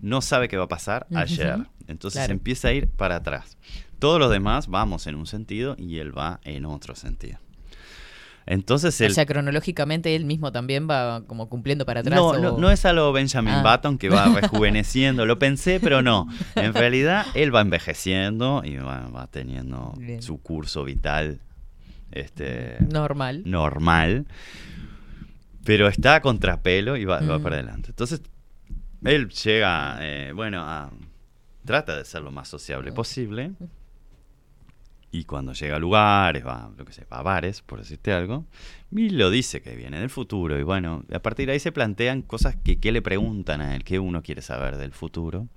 [0.00, 1.66] no sabe qué va a pasar ayer.
[1.92, 2.32] Entonces Claro.
[2.32, 3.56] empieza a ir para atrás.
[3.98, 7.38] Todos los demás vamos en un sentido y él va en otro sentido.
[8.44, 9.14] Entonces O él...
[9.14, 12.16] sea, cronológicamente él mismo también va como cumpliendo para atrás.
[12.18, 13.62] No, o- no, no es a lo Benjamin Ah.
[13.62, 16.26] Button que va rejuveneciendo, lo pensé, pero no.
[16.56, 20.20] En realidad él va envejeciendo y va, va teniendo Bien.
[20.20, 21.38] su curso vital
[22.10, 23.42] este, Normal.
[23.46, 24.26] normal,
[25.64, 27.90] pero está a contrapelo y va, va para adelante.
[27.90, 28.20] Entonces,
[29.04, 30.90] él llega, eh, bueno, a,
[31.64, 33.52] trata de ser lo más sociable posible.
[35.14, 38.46] Y cuando llega a lugares, va, lo que sé, va a bares, por decirte algo,
[38.90, 40.58] y lo dice que viene del futuro.
[40.58, 43.84] Y bueno, a partir de ahí se plantean cosas que, que le preguntan a él,
[43.84, 45.48] que uno quiere saber del futuro.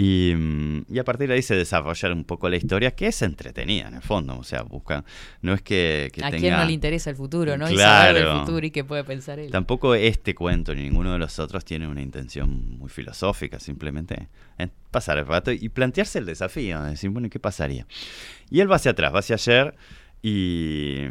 [0.00, 3.20] Y, mm, y a partir de ahí se desarrolla un poco la historia, que es
[3.20, 4.38] entretenida en el fondo.
[4.38, 5.04] O sea, busca.
[5.42, 6.38] No es que, que ¿A tenga.
[6.40, 7.68] quién no le interesa el futuro, no?
[7.68, 8.40] Y saber Claro.
[8.46, 9.50] futuro y qué puede pensar él.
[9.50, 14.68] Tampoco este cuento ni ninguno de los otros tiene una intención muy filosófica, simplemente es
[14.92, 17.84] pasar el rato y plantearse el desafío, de decir, bueno, ¿y ¿qué pasaría?
[18.50, 19.74] Y él va hacia atrás, va hacia ayer
[20.22, 21.06] y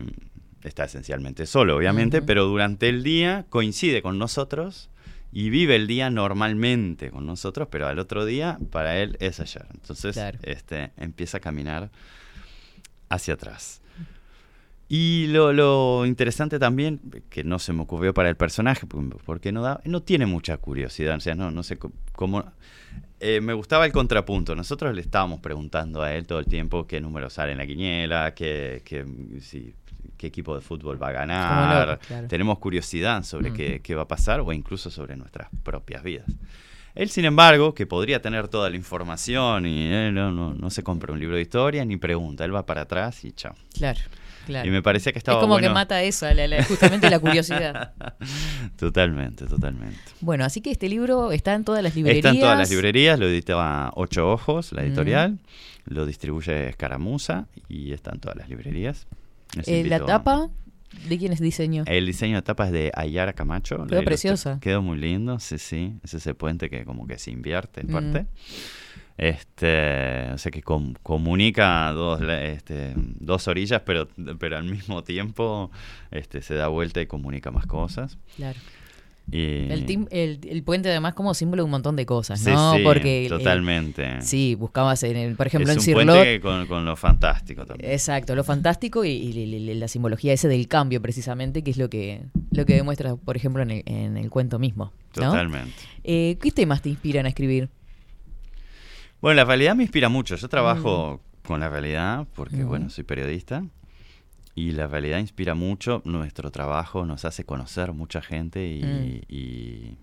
[0.64, 4.90] está esencialmente solo, obviamente, pero durante el día coincide con nosotros
[5.32, 9.66] y vive el día normalmente con nosotros, pero al otro día para él es ayer.
[9.74, 10.40] Entonces Claro.
[10.44, 11.90] este, empieza a caminar
[13.10, 13.82] hacia atrás.
[14.90, 19.62] Y lo, lo interesante también, que no se me ocurrió para el personaje, porque- no,
[19.62, 21.78] da, no tiene mucha curiosidad, o sea, no, no sé
[22.14, 22.46] cómo...
[23.20, 27.02] eh, me gustaba el contrapunto, nosotros le estábamos preguntando a él todo el tiempo qué
[27.02, 29.06] número sale en la quiniela, qué, qué,
[29.42, 29.74] si-
[30.18, 32.28] qué equipo de fútbol va a ganar, loco, claro.
[32.28, 33.54] tenemos curiosidad sobre Mm.
[33.54, 36.26] qué, qué va a pasar o incluso sobre nuestras propias vidas.
[36.96, 40.82] Él, sin embargo, que podría tener toda la información y eh, no, no, no se
[40.82, 43.54] compra un libro de historia ni pregunta, él va para atrás y chao.
[43.78, 44.00] Claro,
[44.48, 44.68] claro.
[44.68, 45.68] Y me parecía que estaba es como bueno.
[45.68, 47.94] que mata eso, la- la- justamente la curiosidad.
[48.78, 50.00] totalmente, totalmente.
[50.22, 52.26] Bueno, así que este libro está en todas las librerías.
[52.26, 54.86] Está en todas las librerías, lo editaba Ocho Ojos, la Mm.
[54.86, 55.40] editorial,
[55.86, 59.06] lo distribuye Escaramuza y está en todas las librerías.
[59.66, 60.50] Eh, la tapa,
[61.08, 61.84] ¿de quién es diseño?
[61.88, 63.86] El diseño de tapa es de Ayara Camacho.
[63.88, 64.60] Quedó preciosa.
[64.62, 65.94] Quedó muy lindo, sí, sí.
[66.04, 67.92] Es ese puente que como que se invierte en Mm.
[67.92, 68.26] parte.
[69.18, 75.72] Este, o sea que com- comunica dos, este, dos orillas, pero, pero al mismo tiempo
[76.12, 78.18] este, se da vuelta y comunica más cosas.
[78.36, 78.60] Claro.
[79.30, 82.76] Y- El, tim- el, el puente además como símbolo de un montón de cosas, ¿no?
[82.76, 84.22] sí, Porque el- totalmente.
[84.22, 86.16] sí, buscabas en el, por ejemplo, es en un Cirlot.
[86.16, 87.92] puente con, con lo fantástico también.
[87.92, 91.78] Exacto, lo fantástico y, y- y- y la simbología ese del cambio precisamente, que es
[91.78, 92.22] lo que
[92.52, 94.94] lo que demuestra, por ejemplo, en el, en el cuento mismo.
[95.18, 95.24] ¿no?
[95.24, 95.74] Totalmente.
[96.06, 97.68] Eh, ¿Qué temas te inspiran a escribir?
[99.22, 100.36] Bueno, la realidad me inspira mucho.
[100.38, 103.64] Yo trabajo con la realidad porque, bueno, soy periodista.
[104.58, 106.02] Y la realidad inspira mucho.
[106.04, 109.22] Nuestro trabajo nos hace conocer mucha gente y, Mm.
[109.28, 109.98] y-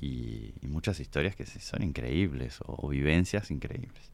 [0.00, 4.10] y- y muchas historias que son increíbles o, o vivencias increíbles.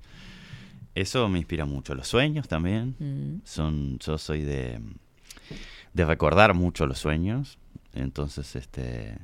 [0.96, 1.94] Eso me inspira mucho.
[1.94, 2.96] Los sueños también.
[2.98, 3.42] Mm.
[3.44, 4.80] Son, yo soy de,
[5.92, 7.58] de recordar mucho los sueños.
[7.92, 9.16] Entonces, este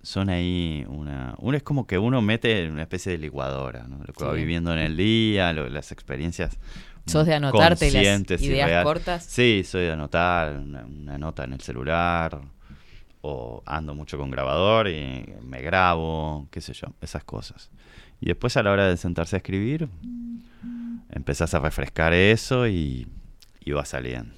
[0.00, 3.98] son ahí una, uno es como que uno mete en una especie de licuadora, ¿no?
[3.98, 6.56] Lo que va viviendo en el día, lo- las experiencias.
[7.08, 8.84] ¿Sos de anotarte las ideas real.
[8.84, 9.24] cortas?
[9.24, 12.40] Sí, soy de anotar una, una nota en el celular
[13.20, 17.70] o ando mucho con grabador y me grabo, qué sé yo, esas cosas.
[18.20, 19.88] Y después a la hora de sentarse a escribir,
[21.10, 23.06] empezás a refrescar eso y,
[23.60, 24.34] y va saliendo.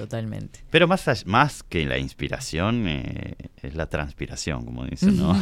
[0.00, 0.60] Totalmente.
[0.70, 5.34] Pero más, más que la inspiración eh, es la transpiración, como dicen, ¿no?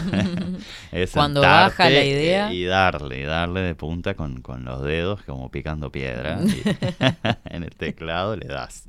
[0.92, 2.52] Es Cuando baja la idea.
[2.52, 6.40] Y darle, darle de punta con, con los dedos como picando piedra.
[7.44, 8.84] en el teclado le das.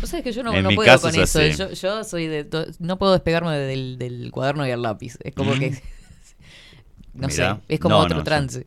[0.00, 1.68] Vos sabés que yo no, no puedo con es eso.
[1.68, 2.46] Yo, yo soy de.
[2.80, 5.16] No puedo despegarme del, del cuaderno y el lápiz.
[5.22, 5.58] Es como Mm.
[5.60, 5.82] que.
[7.14, 7.54] No Mirá.
[7.56, 8.66] sé, es como No, otro no, yo- trance.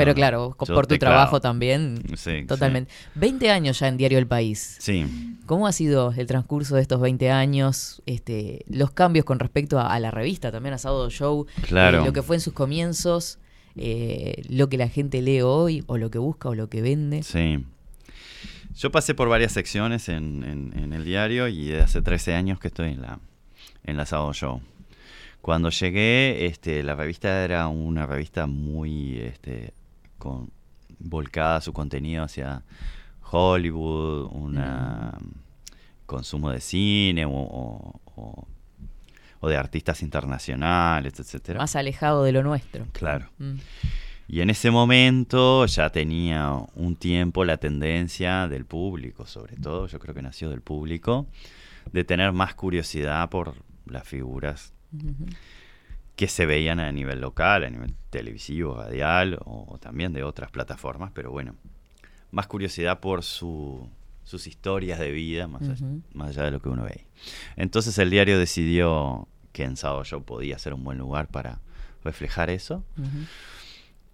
[0.00, 2.02] Pero no, claro, por tu trabajo también.
[2.16, 2.90] Sí, Totalmente.
[3.14, 4.76] 20 años ya en Diario El País.
[4.80, 5.06] Sí.
[5.46, 8.02] ¿Cómo ha sido el transcurso de estos 20 años?
[8.06, 11.46] Este, los cambios con respecto a, a la revista, también a Sábado Show.
[11.68, 12.02] Claro.
[12.02, 13.38] eh, lo que fue en sus comienzos,
[13.76, 17.22] eh, lo que la gente lee hoy, o lo que busca, o lo que vende.
[17.22, 17.64] Sí.
[18.76, 22.68] Yo pasé por varias secciones en, en- en el diario y hace 13 años que
[22.68, 23.18] estoy en la,
[23.84, 24.60] en la Sábado Show.
[25.42, 29.72] Cuando llegué, este, la revista era una revista muy este,
[30.20, 30.50] con,
[31.00, 32.62] volcada su contenido hacia
[33.32, 34.56] Hollywood, un
[36.06, 38.46] consumo de cine o, o- o-
[39.42, 41.58] o de artistas internacionales, etcétera.
[41.58, 42.84] Más alejado de lo nuestro.
[42.92, 43.26] Claro.
[43.38, 43.54] Mm.
[44.28, 49.98] Y en ese momento ya tenía un tiempo la tendencia del público, sobre todo, yo
[49.98, 51.26] creo que nació del público,
[51.92, 53.54] de tener más curiosidad por
[53.86, 54.72] las figuras.
[56.20, 60.50] Que se veían a nivel local, a nivel televisivo, radial o, o también de otras
[60.50, 61.54] plataformas, pero bueno,
[62.30, 63.88] más curiosidad por su-
[64.24, 67.06] sus historias de vida, más, allá, más allá de lo que uno ve.
[67.56, 71.60] Entonces el diario decidió que en Show podía ser un buen lugar para
[72.04, 72.84] reflejar eso.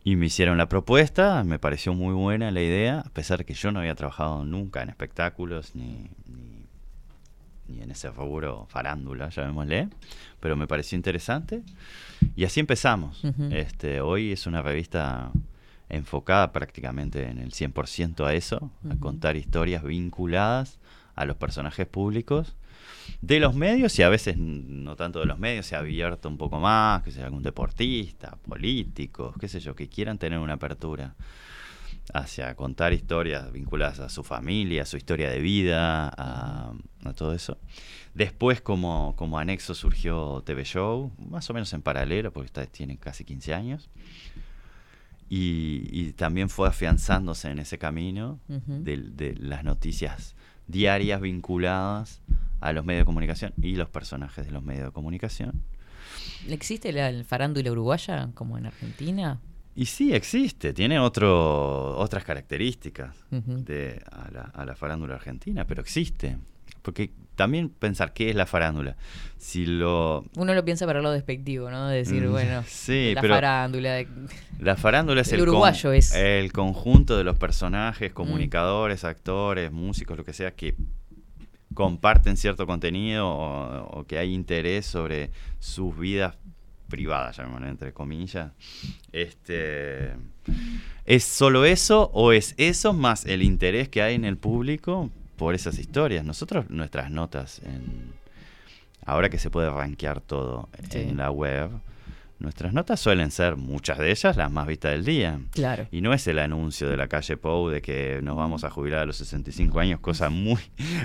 [0.05, 3.55] Y me hicieron la propuesta, me pareció muy buena la idea, a pesar de que
[3.55, 6.09] yo no había trabajado nunca en espectáculos ni,
[7.69, 9.89] ni, en ese rubro farándula, llamémosle,
[10.41, 11.63] pero me pareció interesante.
[12.35, 13.23] Y así empezamos.
[13.51, 15.31] Este, hoy es una revista
[15.89, 20.79] enfocada prácticamente en el 100% a eso, a contar historias vinculadas
[21.15, 22.57] a los personajes públicos
[23.21, 26.37] de los medios y a veces no tanto de los medios, se ha abierto un
[26.37, 31.15] poco más, que sea algún deportista, políticos, qué sé yo, que quieran tener una apertura
[32.13, 36.73] hacia contar historias vinculadas a su familia, a su historia de vida, a,
[37.05, 37.59] a todo eso.
[38.15, 42.97] Después como, como anexo surgió TV Show, más o menos en paralelo, porque está, tiene
[42.97, 43.91] casi 15 años.
[45.29, 50.37] Y, y también fue afianzándose en ese camino de, de las noticias
[50.69, 52.21] diarias vinculadas
[52.61, 55.63] a los medios de comunicación y los personajes de los medios de comunicación.
[56.49, 59.41] ¿Existe la el farándula uruguaya como en Argentina?
[59.77, 65.83] Y sí, existe, tiene otro, otras características de, a, la, a la farándula argentina, pero
[65.83, 66.39] existe.
[66.81, 68.97] Porque también pensar qué es la farándula.
[69.37, 71.89] Si lo, Uno lo piensa para lo despectivo, ¿no?
[71.89, 73.93] De decir, Mm, bueno, sí, la pero- farándula.
[73.95, 74.09] de-
[74.61, 76.13] La farándula es El el, con- uruguayo es.
[76.15, 76.17] Mm.
[76.19, 80.75] el conjunto de los personajes, comunicadores, actores, músicos, lo que sea, que
[81.75, 86.37] comparten cierto contenido o, o que hay interés sobre sus vidas
[86.87, 88.53] privadas, llamémoslo entre comillas.
[89.13, 90.13] Este,
[91.05, 95.55] ¿Es solo eso o es eso más el interés que hay en el público por
[95.55, 96.25] esas historias?
[96.25, 98.13] Nosotros, nuestras notas, en,
[99.05, 100.99] ahora que se puede rankear todo Sí.
[100.99, 101.71] en la web,
[102.39, 105.41] nuestras notas suelen ser, muchas de ellas, las más vistas del día.
[105.53, 105.87] Claro.
[105.91, 109.01] Y no es el anuncio de la calle Pou de que nos vamos a jubilar
[109.01, 110.59] a los 65 años, cosa muy,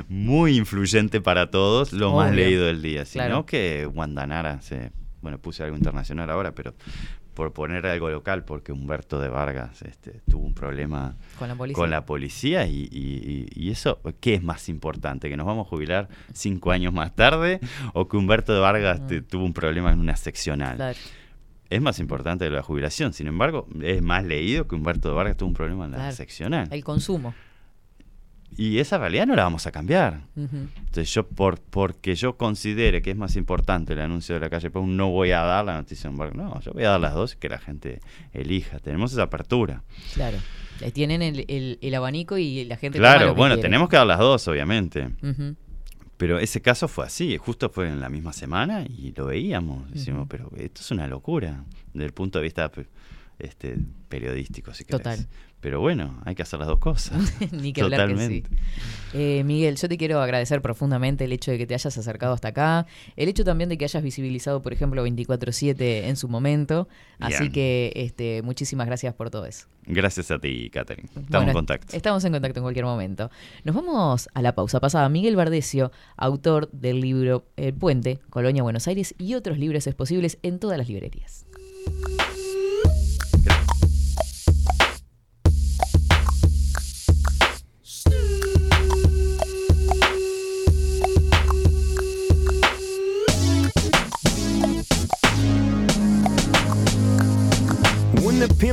[0.09, 2.35] muy influyente para todos, lo más Obvio.
[2.43, 3.45] leído del día, sino Claro.
[3.45, 4.91] que Guandanara se
[5.21, 6.73] bueno, puse algo internacional ahora, pero
[7.33, 11.75] por poner algo local, porque Humberto de Vargas este, tuvo un problema Con la policía.
[11.75, 15.29] con la policía y, y- y- eso, ¿qué es más importante?
[15.29, 17.59] ¿Que nos vamos a jubilar cinco años más tarde
[17.93, 20.73] o que Humberto de Vargas te- tuvo un problema en una seccional?
[20.73, 20.77] Mm.
[20.77, 20.97] Claro.
[21.69, 25.47] Es más importante la jubilación, sin embargo, es más leído que Humberto de Vargas tuvo
[25.49, 26.15] un problema en la Claro.
[26.15, 26.67] seccional.
[26.69, 27.33] El consumo.
[28.57, 30.21] Y esa realidad no la vamos a cambiar.
[30.35, 34.69] Entonces yo, por, porque yo considere que es más importante el anuncio de la calle
[34.69, 36.37] Pau, no voy a dar la noticia de Humberto.
[36.37, 38.01] No, yo voy a dar las dos y que la gente
[38.33, 38.79] elija.
[38.79, 39.83] Tenemos esa apertura.
[40.13, 40.37] Claro.
[40.81, 42.97] Eh, Tienen el, el- el abanico y la gente.
[42.99, 43.67] Claro, toma lo que bueno, quiere.
[43.69, 45.09] tenemos que dar las dos, obviamente.
[46.17, 49.89] Pero ese caso fue así, justo fue en la misma semana y lo veíamos.
[49.91, 52.71] Decimos, pero esto es una locura, desde el punto de vista
[53.41, 53.77] este,
[54.09, 55.01] periodístico, si querés.
[55.01, 55.27] Total.
[55.61, 57.21] Pero bueno, hay que hacer las dos cosas.
[57.51, 58.41] Ni que hablar que sí.
[58.41, 58.63] Totalmente.
[59.13, 62.47] Eh, Miguel, yo te quiero agradecer profundamente el hecho de que te hayas acercado hasta
[62.47, 66.87] acá, el hecho también de que hayas visibilizado, por ejemplo, 24/7 en su momento.
[67.19, 69.67] Así que este, muchísimas gracias por todo eso.
[69.85, 71.07] Gracias a ti, Catherine.
[71.07, 71.95] Estamos Bueno, en contacto.
[71.95, 73.29] Estamos en contacto en cualquier momento.
[73.63, 75.09] Nos vamos a la pausa pasada.
[75.09, 80.39] Miguel Bardecio, autor del libro El Puente, Colonia, Buenos Aires y otros libros es posibles
[80.41, 81.45] en todas las librerías.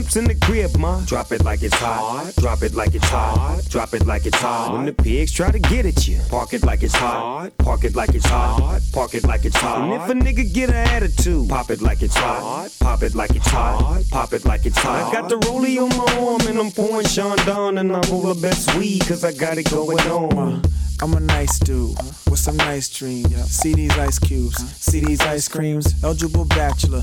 [0.08, 2.32] Pimp's in the crib, ma, drop it like it's hot.
[2.36, 3.60] Drop it like it's hot.
[3.68, 4.72] Drop it like it's hot.
[4.72, 7.50] When the pigs try to get at you, park it like it's hot.
[7.58, 8.80] Park it like it's hot.
[8.90, 9.82] Park it like it's hot.
[9.82, 12.70] And if a nigga get an attitude, pop it like it's hot.
[12.80, 14.02] Pop it like it's hot.
[14.10, 15.12] Pop it like it's hot.
[15.12, 18.32] I got the rollie on my arm and I'm pouring Sean down and I roll
[18.32, 20.62] the best weed cause I got it going on.
[21.00, 21.96] I'm a nice dude
[22.28, 23.34] with some nice dreams.
[23.50, 26.02] See these ice cubes, see these ice creams.
[26.02, 27.02] Eligible bachelor,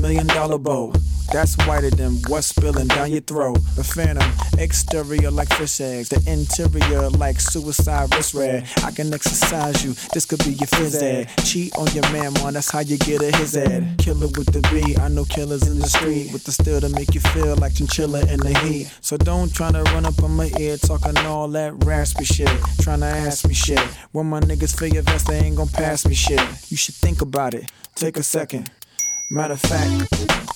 [0.00, 0.92] million dollar bow.
[1.32, 3.58] That's whiter than what's spilling down your throat.
[3.74, 8.68] The phantom, exterior like fish eggs, the interior like suicide wrist red.
[8.84, 11.28] I can exercise you, this could be your phys ed.
[11.44, 13.96] Cheat on your man, man, that's how you get a his ed.
[13.98, 17.12] Killer with the B, I know killers in the street with the steel to make
[17.14, 18.92] you feel like chinchilla in the heat.
[19.00, 22.48] So don't try to run up on my ear talking all that raspy shit.
[22.78, 23.80] Tryna ask me shit.
[24.12, 26.40] When my niggas feel your vest, they ain't gon' pass me shit.
[26.70, 27.70] You should think about it.
[27.94, 28.70] Take a second.
[29.30, 30.55] Matter of fact,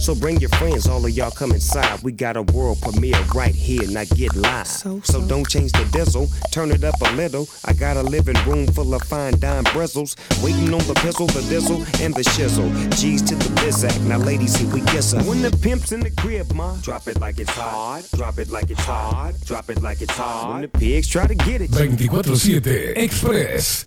[0.00, 2.02] So bring your friends, all of y'all come inside.
[2.02, 4.66] We got a world premiere right here, now get live.
[4.66, 7.48] So, don't change the diesel, turn it up a little.
[7.64, 10.16] I got a living room full of fine dime bristles.
[10.42, 12.70] Waiting on the pistol, the dizzle, and the shizzle.
[12.98, 15.22] G's to the bizac, now ladies, here we kiss her.
[15.22, 18.02] When the pimp's in the crib, ma, drop it like it's hot.
[18.16, 19.34] Drop it like it's hot.
[19.44, 20.52] Drop it like it's hot.
[20.52, 21.70] When the pigs try to get it.
[21.70, 23.86] 24-7 Express.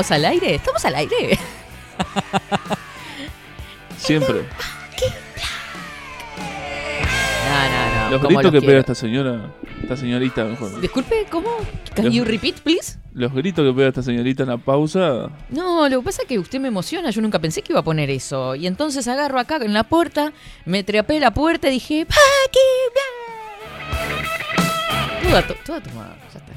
[0.00, 0.54] ¿Estábamos al aire?
[0.54, 1.38] ¿Estamos al aire?
[3.98, 4.36] Siempre.
[4.36, 4.42] No,
[7.68, 8.10] no, no.
[8.10, 9.50] Los ¿cómo gritos los que pega esta señora,
[9.82, 10.80] esta señorita mejor.
[10.80, 11.48] Disculpe, ¿cómo?
[11.94, 12.98] Can Los- you repeat, please?
[13.12, 15.28] Los gritos que pega esta señorita en la pausa.
[15.50, 17.10] No, lo que pasa es que usted me emociona.
[17.10, 18.54] Yo nunca pensé que iba a poner eso.
[18.54, 20.32] Y entonces agarro acá en la puerta,
[20.64, 22.58] me trepé la puerta y dije, ¡Paqui!
[25.22, 25.28] bla".
[25.28, 26.52] Toda, to- toda tomada, ya está.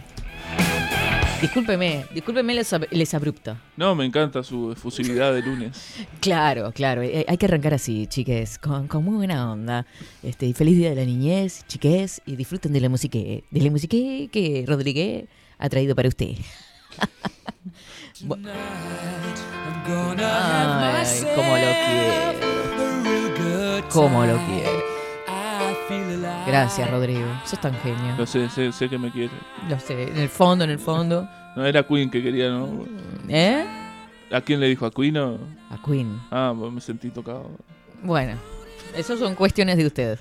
[1.44, 3.58] Discúlpeme, discúlpeme les, ab- les abrupto.
[3.76, 5.76] No, me encanta su efusividad de lunes.
[6.22, 7.02] Claro, claro.
[7.04, 9.86] eh, Hay que arrancar así, chiques, con, con muy buena onda.
[10.24, 13.70] Este, y feliz día de la niñez, chiques, y disfruten de la música, de la
[13.70, 13.98] música
[14.32, 15.26] que Rodríguez
[15.60, 16.32] ha traído para usted.
[19.86, 22.40] Ay, cómo lo quiero.
[23.90, 24.83] Cómo lo quiero.
[26.46, 27.26] Gracias, Rodrigo.
[27.46, 28.16] Sos tan genio.
[28.18, 29.32] Lo sé, sé, sé que me quiere.
[29.70, 31.28] Lo sé, en el fondo, en el fondo.
[31.56, 32.86] No era Queen que quería, ¿no?
[33.30, 33.66] ¿Eh?
[34.32, 34.86] ¿A quién le dijo?
[34.86, 35.38] ¿A Queen o...?
[35.70, 36.20] A Queen.
[36.32, 37.52] Ah, me sentí tocado.
[38.02, 38.38] Bueno,
[38.96, 40.20] eso son cuestiones de usted.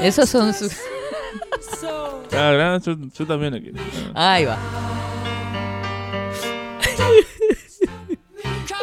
[0.00, 0.76] Esos son sus...
[2.34, 3.78] Ah, yo, yo también la quiero.
[4.14, 4.56] Ahí va.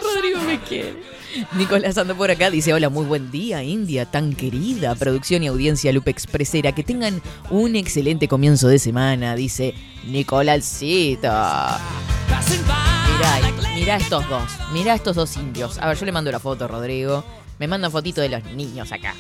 [0.02, 1.19] Rodrigo me quiere.
[1.54, 5.92] Nicolás anda por acá, dice, hola, muy buen día, India, tan querida, producción y audiencia
[5.92, 9.74] Lupe Expresera, que tengan un excelente comienzo de semana, dice
[10.08, 11.28] Nicolásito.
[13.14, 15.78] Mirá, mirá estos dos, mirá estos dos indios.
[15.80, 17.24] A ver, yo le mando la foto, Rodrigo.
[17.60, 19.14] Me manda fotito de los niños acá.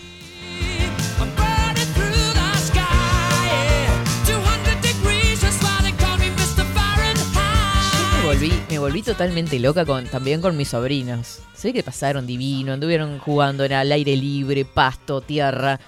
[8.69, 11.39] Me volví totalmente loca con, también con mis sobrinos.
[11.55, 15.79] Sé que pasaron divino, anduvieron jugando en al aire libre, pasto, tierra.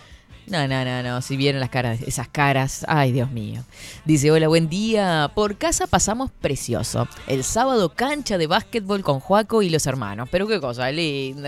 [0.47, 1.21] No, no, no, no.
[1.21, 3.63] Si vieron las caras, esas caras, ay Dios mío.
[4.05, 5.31] Dice, hola, buen día.
[5.35, 7.07] Por casa pasamos precioso.
[7.27, 10.27] El sábado cancha de básquetbol con Juaco y los hermanos.
[10.31, 11.47] Pero qué cosa, linda.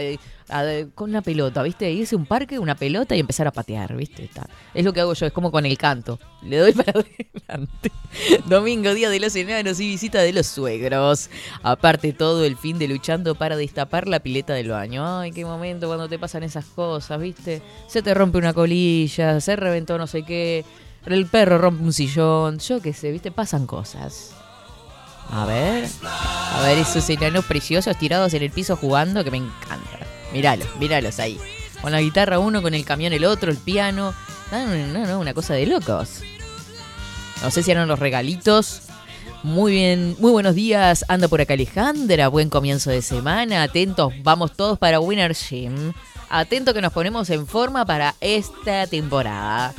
[0.95, 1.91] Con una pelota, ¿viste?
[1.91, 4.23] Irse a un parque, una pelota y empezar a patear, ¿viste?
[4.23, 4.47] Está.
[4.73, 6.19] Es lo que hago yo, es como con el canto.
[6.43, 7.91] Le doy para adelante.
[8.45, 11.29] Domingo, día de los enanos y visita de los suegros.
[11.63, 15.19] Aparte todo el fin de luchando para destapar la pileta del baño.
[15.19, 17.61] Ay, qué momento cuando te pasan esas cosas, ¿viste?
[17.87, 20.65] Se te rompe una colilla, se reventó no sé qué,
[21.05, 23.31] el perro rompe un sillón, yo qué sé, ¿viste?
[23.31, 24.31] Pasan cosas.
[25.29, 30.02] A ver, a ver esos enanos preciosos tirados en el piso jugando que me encanta.
[30.33, 31.39] Míralos, míralos ahí.
[31.81, 34.13] Con la guitarra uno, con el camión el otro, el piano.
[34.51, 36.21] No, no, no, una cosa de locos.
[37.41, 38.81] No sé si eran los regalitos.
[39.43, 41.03] Muy bien, muy buenos días.
[41.07, 42.29] Anda por acá Alejandra.
[42.29, 43.63] Buen comienzo de semana.
[43.63, 45.93] Atentos, vamos todos para Winner Gym.
[46.29, 49.73] Atento que nos ponemos en forma para esta temporada.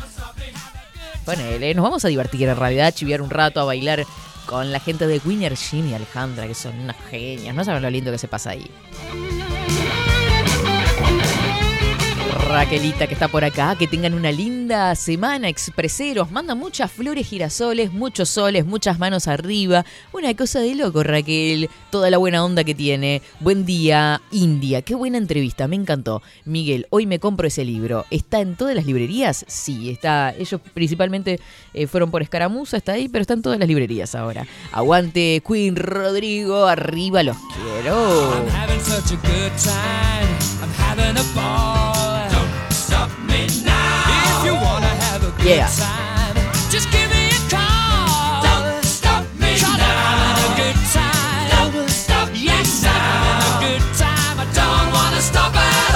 [1.24, 4.04] Ponele, nos vamos a divertir en realidad, chiviar un rato, a bailar
[4.44, 7.54] con la gente de Winner Gym y Alejandra, que son unas genias.
[7.54, 8.70] No saben lo lindo que se pasa ahí.
[12.34, 17.92] Raquelita que está por acá, que tengan una linda semana, expreseros, manda muchas flores, girasoles,
[17.92, 22.74] muchos soles, muchas manos arriba, una cosa de loco Raquel, toda la buena onda que
[22.74, 23.22] tiene.
[23.40, 26.22] Buen día, India, qué buena entrevista, me encantó.
[26.44, 29.44] Miguel, hoy me compro ese libro, ¿está en todas las librerías?
[29.46, 31.40] Sí, está, ellos principalmente
[31.72, 34.46] eh, fueron por escaramuza, está ahí, pero está en todas las librerías ahora.
[34.72, 38.44] Aguante, Queen Rodrigo, arriba los quiero.
[38.64, 40.28] having such a good time.
[40.62, 41.83] I'm having a ball.
[45.44, 45.66] Yeah.
[45.66, 46.36] time,
[46.70, 48.42] just give me a call.
[48.42, 49.76] Don't stop me now.
[49.76, 51.74] I'm having a good time.
[51.74, 54.40] Don't stop yes, I'm having a good time.
[54.40, 55.94] I don't wanna stop at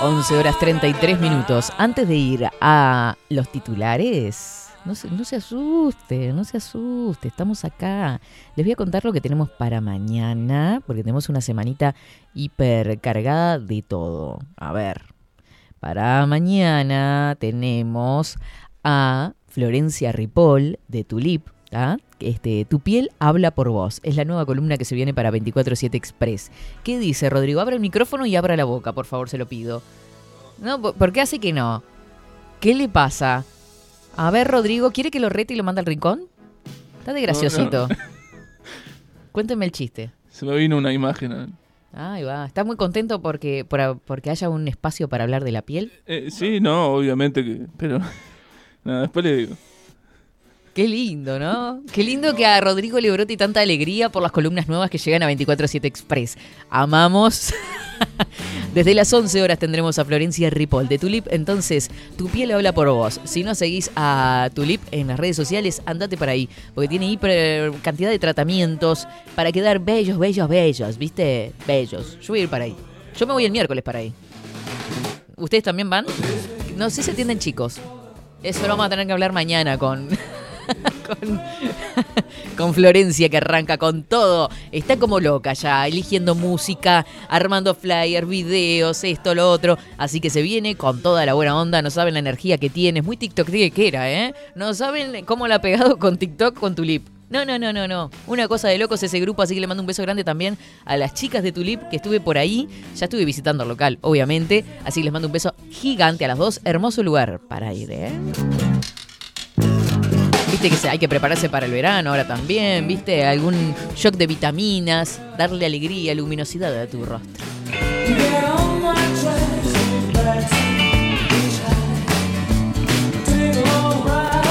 [0.00, 0.12] all.
[0.12, 1.72] 11 horas 33 minutos.
[1.76, 8.20] Antes de ir a los titulares, no se, asuste, no se asuste, estamos acá.
[8.56, 11.94] Les voy a contar lo que tenemos para mañana, porque tenemos una semanita
[12.34, 14.38] hipercargada de todo.
[14.56, 15.02] A ver,
[15.80, 18.36] para mañana tenemos
[18.82, 21.48] a Florencia Ripoll de Tulip.
[21.70, 21.98] ¿tá?
[22.18, 24.00] Este, tu piel habla por vos.
[24.02, 26.50] Es la nueva columna que se viene para 24-7 Express.
[26.82, 27.60] ¿Qué dice Rodrigo?
[27.60, 29.82] Abra el micrófono y abra la boca, por favor, se lo pido.
[30.58, 31.82] No, ¿por por qué hace que no?
[32.60, 33.44] ¿Qué le pasa?
[34.16, 36.22] A ver, Rodrigo, ¿quiere que lo rete y lo mande al rincón?
[36.98, 37.88] Está de graciosito.
[37.88, 37.96] No,
[39.32, 40.10] Cuénteme el chiste.
[40.28, 41.54] Se me vino una imagen.
[41.92, 42.46] Ahí va.
[42.46, 45.92] ¿Está muy contento porque, por- porque haya un espacio para hablar de la piel?
[46.06, 47.66] Eh, sí, no, obviamente que.
[47.76, 48.00] Pero.
[48.84, 49.56] Nada, después le digo.
[50.80, 51.82] Qué lindo, ¿no?
[51.92, 55.22] Qué lindo que a Rodrigo le brote tanta alegría por las columnas nuevas que llegan
[55.22, 56.38] a 24-7 Express.
[56.70, 57.52] Amamos.
[58.74, 61.26] Desde las 11 horas tendremos a Florencia Ripoll de Tulip.
[61.28, 63.20] Entonces, tu piel habla por vos.
[63.24, 66.48] Si no seguís a Tulip en las redes sociales, andate para ahí.
[66.74, 70.96] Porque tiene hiper cantidad de tratamientos para quedar bellos, bellos, bellos.
[70.96, 71.52] ¿Viste?
[71.66, 72.18] Bellos.
[72.22, 72.74] Yo voy a ir para ahí.
[73.18, 74.14] Yo me voy el miércoles para ahí.
[75.36, 76.06] ¿Ustedes también van?
[76.78, 77.76] No sé si atienden chicos.
[78.42, 80.08] Eso lo vamos a tener que hablar mañana con.
[82.56, 84.50] con, Florencia que arranca con todo.
[84.72, 89.78] Está como loca ya, eligiendo música, armando flyers, videos, esto, lo otro.
[89.98, 91.82] Así que se viene con toda la buena onda.
[91.82, 93.00] No saben la energía que tiene.
[93.00, 94.34] Es muy TikTok que era, ¿eh?
[94.54, 97.06] No saben cómo la ha pegado con TikTok con Tulip.
[97.30, 98.10] No, no, no, no, no.
[98.26, 100.96] Una cosa de locos ese grupo, así que le mando un beso grande también a
[100.96, 102.68] las chicas de Tulip que estuve por ahí.
[102.96, 104.64] Ya estuve visitando el local, obviamente.
[104.84, 106.60] Así que les mando un beso gigante a las dos.
[106.64, 108.10] Hermoso lugar para ir, ¿eh?
[110.50, 115.20] Viste que hay que prepararse para el verano ahora también, viste, algún shock de vitaminas,
[115.38, 117.44] darle alegría, luminosidad a tu rostro.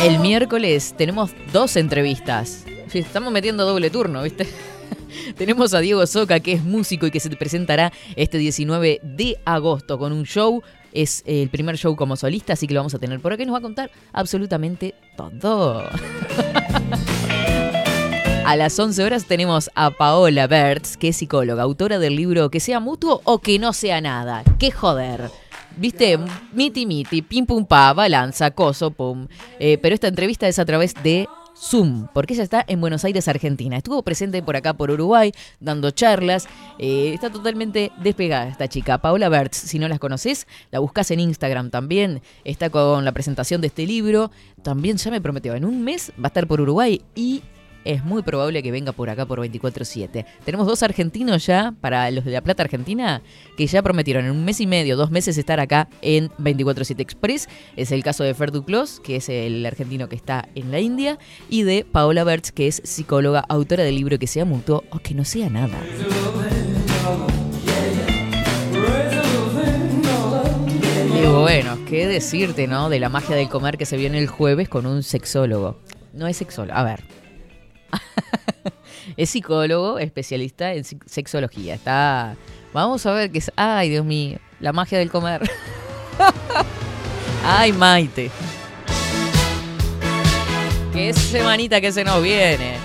[0.04, 2.64] El miércoles tenemos dos entrevistas.
[2.94, 4.48] Estamos metiendo doble turno, ¿viste?
[5.38, 10.00] tenemos a Diego Soca, que es músico y que se presentará este 19 de agosto
[10.00, 10.64] con un show.
[10.94, 13.46] Es el primer show como solista, así que lo vamos a tener por acá y
[13.46, 15.84] nos va a contar absolutamente todo.
[18.50, 22.60] A las 11 horas tenemos a Paola Bertz, que es psicóloga, autora del libro Que
[22.60, 24.44] sea mutuo o que no sea nada.
[24.58, 25.30] ¡Qué joder!
[25.78, 26.18] ¿Viste?
[26.52, 29.28] Miti miti, pim pum pa, balanza, coso, pum.
[29.60, 31.28] Eh, pero esta entrevista es a través de
[31.60, 33.76] Zoom, porque ella está en Buenos Aires, Argentina.
[33.76, 36.48] Estuvo presente por acá, por Uruguay, dando charlas.
[36.78, 38.98] Eh, está totalmente despegada esta chica.
[39.00, 42.22] Paola Bertz, si no las conoces, la buscas en Instagram también.
[42.46, 44.32] Está con la presentación de este libro.
[44.64, 47.44] También ya me prometió, en un mes va a estar por Uruguay y
[47.90, 50.24] es muy probable que venga por acá por 24-7.
[50.46, 53.24] Tenemos dos argentinos ya, para los de La Plata Argentina,
[53.58, 57.50] que ya prometieron en un mes y medio, dos meses estar acá en 24-7 Express.
[57.76, 61.18] Es el caso de Fer Duclos, que es el argentino que está en la India,
[61.50, 65.16] y de Paola Bertz, que es psicóloga, autora del libro que sea mutuo o que
[65.16, 65.80] no sea nada.
[71.16, 72.90] Y bueno, qué decirte, ¿no?
[72.90, 75.80] De la magia del comer que se viene el jueves con un sexólogo.
[76.14, 77.04] No es sexólogo, a ver.
[79.18, 81.76] es psicólogo, especialista en sexología.
[81.76, 82.36] Está.
[82.74, 83.52] Vamos a ver qué es.
[83.56, 85.50] Ay, Dios mío, la magia del comer.
[87.44, 88.32] Ay, Maite.
[90.94, 92.76] Qué semanita que se nos viene.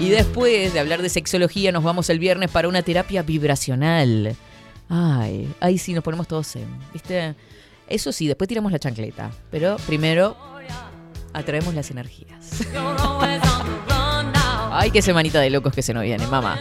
[0.00, 4.36] Y después de hablar de sexología, nos vamos el viernes para una terapia vibracional.
[4.88, 7.34] Ay, ahí sí nos ponemos todos zen, ¿viste?
[7.88, 9.30] Eso sí, después tiramos la chancleta.
[9.50, 10.36] Pero primero
[11.32, 12.60] atraemos las energías.
[14.76, 16.60] Ay, qué semanita de locos que se nos viene, mamá.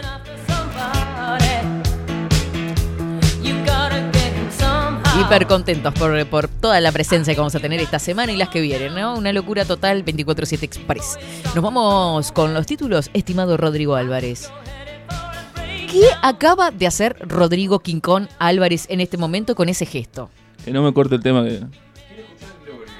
[5.19, 8.49] Hiper contentos por, por toda la presencia que vamos a tener esta semana y las
[8.49, 9.17] que vienen, ¿no?
[9.17, 11.17] Una locura total 24-7 Express.
[11.55, 14.51] Nos vamos con los títulos, estimado Rodrigo Álvarez.
[15.91, 20.29] ¿Qué acaba de hacer Rodrigo Quincón Álvarez en este momento con ese gesto?
[20.63, 21.61] Que no me corte el tema que.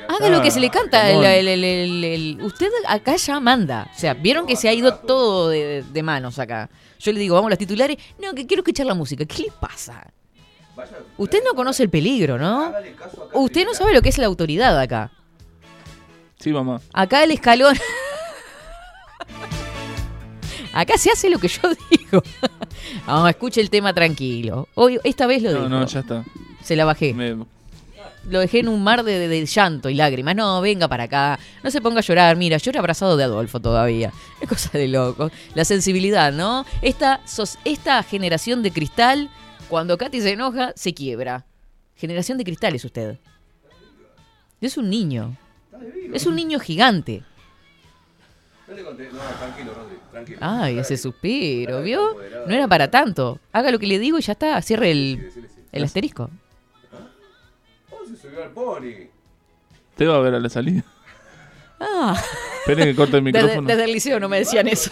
[0.08, 1.08] Haga lo que se le canta.
[1.10, 1.26] el- Ramón.
[1.26, 3.90] el- el- el- el- usted acá ya manda.
[3.96, 6.70] O sea, vieron que se ha ido todo de, de manos acá.
[7.00, 7.98] Yo le digo, vamos a los titulares.
[8.22, 9.26] No, que quiero escuchar la música.
[9.26, 10.12] ¿Qué le pasa?
[11.18, 12.74] Usted no conoce el peligro, ¿no?
[13.34, 15.12] Usted no sabe lo que es la autoridad acá.
[16.40, 16.82] Sí, mamá.
[16.94, 17.78] Acá el escalón.
[20.74, 22.24] Acá se hace lo que yo digo.
[23.06, 24.68] Vamos, escuche el tema tranquilo.
[24.74, 25.70] Hoy, esta vez lo No, dijo.
[25.70, 26.24] no, ya está.
[26.64, 27.14] Se la bajé.
[27.14, 27.38] Me-
[28.30, 30.36] Lo dejé en un mar de, de- de llanto y lágrimas.
[30.36, 31.38] No, venga para acá.
[31.64, 32.38] No se ponga a llorar.
[32.38, 34.12] Mira, llora abrazado de Adolfo todavía.
[34.42, 35.30] Es cosa de loco.
[35.56, 36.66] La sensibilidad, ¿no?
[36.82, 39.30] Esta, sos- esta generación de cristal,
[39.70, 41.46] cuando Katy se enoja, se quiebra.
[41.96, 43.18] Generación de cristal es usted.
[44.62, 45.36] Es un niño.
[46.14, 47.24] Es un niño gigante.
[48.68, 50.38] No conté, no, tranquilo, Rodri, tranquilo.
[50.42, 52.16] Ay, ese suspiro, ¿vio?
[52.48, 53.40] No era para tanto.
[53.52, 54.62] Haga lo que le digo y ya está.
[54.62, 55.30] Cierre el,
[55.74, 56.30] el asterisco.
[58.34, 59.08] Subió al pony.
[59.96, 60.84] Te va a ver a la salida.
[61.80, 62.20] Ah.
[62.62, 63.68] Esperen que corte el Desde, micrófono.
[63.68, 64.90] desde el liceo no me decían eso.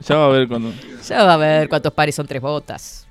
[0.00, 0.72] Ya va a ver cuando.
[1.06, 3.06] Ya va a ver cuántos pares son tres botas.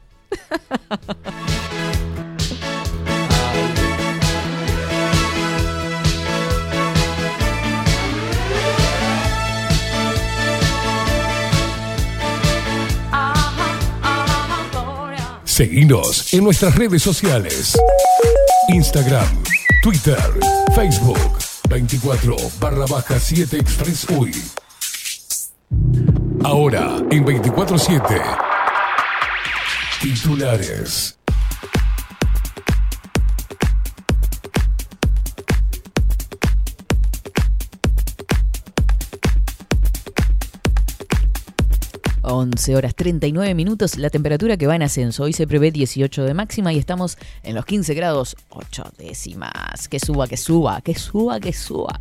[15.54, 17.78] Seguinos en nuestras redes sociales.
[18.70, 19.28] Instagram,
[19.84, 20.18] Twitter,
[20.74, 21.20] Facebook.
[21.70, 24.34] 24 barra baja 7 Express UI.
[26.44, 28.02] Ahora, en 24-7.
[30.02, 31.20] Titulares.
[42.36, 45.22] Once horas 39 minutos, la temperatura que va en ascenso.
[45.22, 49.88] Hoy se prevé 18 de máxima y estamos en los 15 grados 8 décimas.
[49.88, 52.00] Que suba, que suba, que suba, que suba.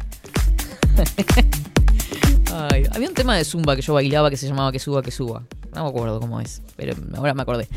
[2.95, 5.43] Había un tema de Zumba que yo bailaba que se llamaba Que suba, que suba.
[5.75, 7.69] No me acuerdo cómo es, pero ahora me acordé.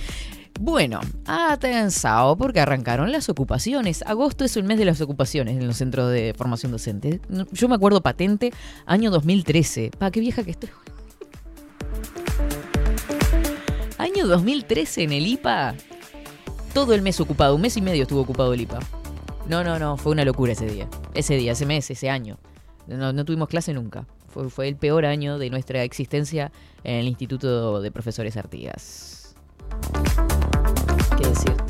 [0.57, 4.01] Bueno, atención, porque arrancaron las ocupaciones.
[4.03, 7.19] Agosto es el mes de las ocupaciones en los centros de formación docente.
[7.51, 8.53] Yo me acuerdo patente,
[8.85, 9.91] año 2013.
[9.97, 10.69] Pa, qué vieja que estoy.
[14.25, 15.75] Año 2013 en el IPA.
[16.73, 18.79] Todo el mes ocupado, un mes y medio estuvo ocupado el IPA.
[19.47, 20.87] No, no, no, fue una locura ese día.
[21.13, 22.39] Ese día, ese mes, ese año.
[22.87, 24.07] No, no tuvimos clase nunca.
[24.49, 26.51] Fue, el peor año de nuestra existencia
[26.83, 29.35] en el Instituto de Profesores Artigas.
[31.21, 31.63] ¿Qué decirte?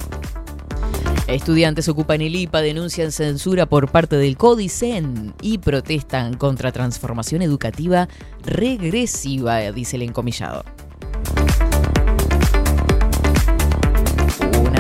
[1.28, 8.08] Estudiantes ocupan el IPA, denuncian censura por parte del CODICEN y protestan contra transformación educativa
[8.46, 10.64] regresiva, dice el encomillado.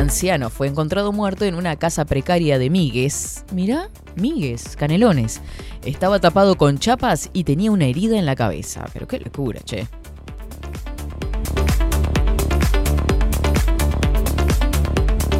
[0.05, 3.43] Anciano fue encontrado muerto en una casa precaria de Migues.
[3.51, 5.41] Mirá, Migues, Canelones.
[5.83, 8.85] Estaba tapado con chapas y tenía una herida en la cabeza.
[8.93, 9.87] Pero qué locura, che.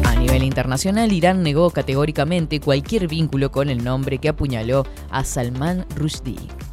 [0.02, 5.86] A nivel internacional, Irán negó categóricamente cualquier vínculo con el nombre que apuñaló a Salman
[5.94, 6.65] Rushdie.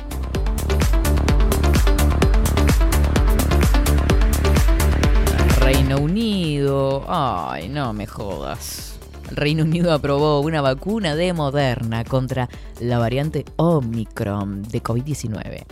[5.97, 7.03] Unido.
[7.07, 8.99] Ay, no me jodas.
[9.29, 15.63] El Reino Unido aprobó una vacuna de Moderna contra la variante Omicron de COVID-19.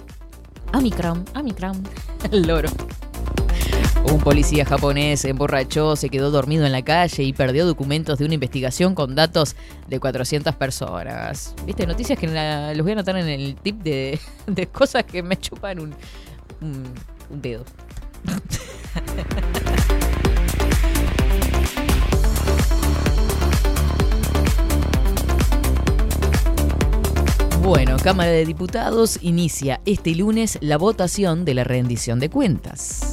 [0.73, 1.83] Omicron, Omicron.
[2.31, 2.69] El loro.
[4.05, 8.33] Un policía japonés emborrachó, se quedó dormido en la calle y perdió documentos de una
[8.33, 9.55] investigación con datos
[9.87, 11.53] de 400 personas.
[11.65, 14.19] Viste, noticias que los voy a anotar en el tip de,
[14.71, 15.93] cosas que me chupan un,
[16.61, 17.63] un dedo.
[27.61, 33.11] Bueno, Cámara de Diputados inicia este lunes la votación de la rendición de cuentas.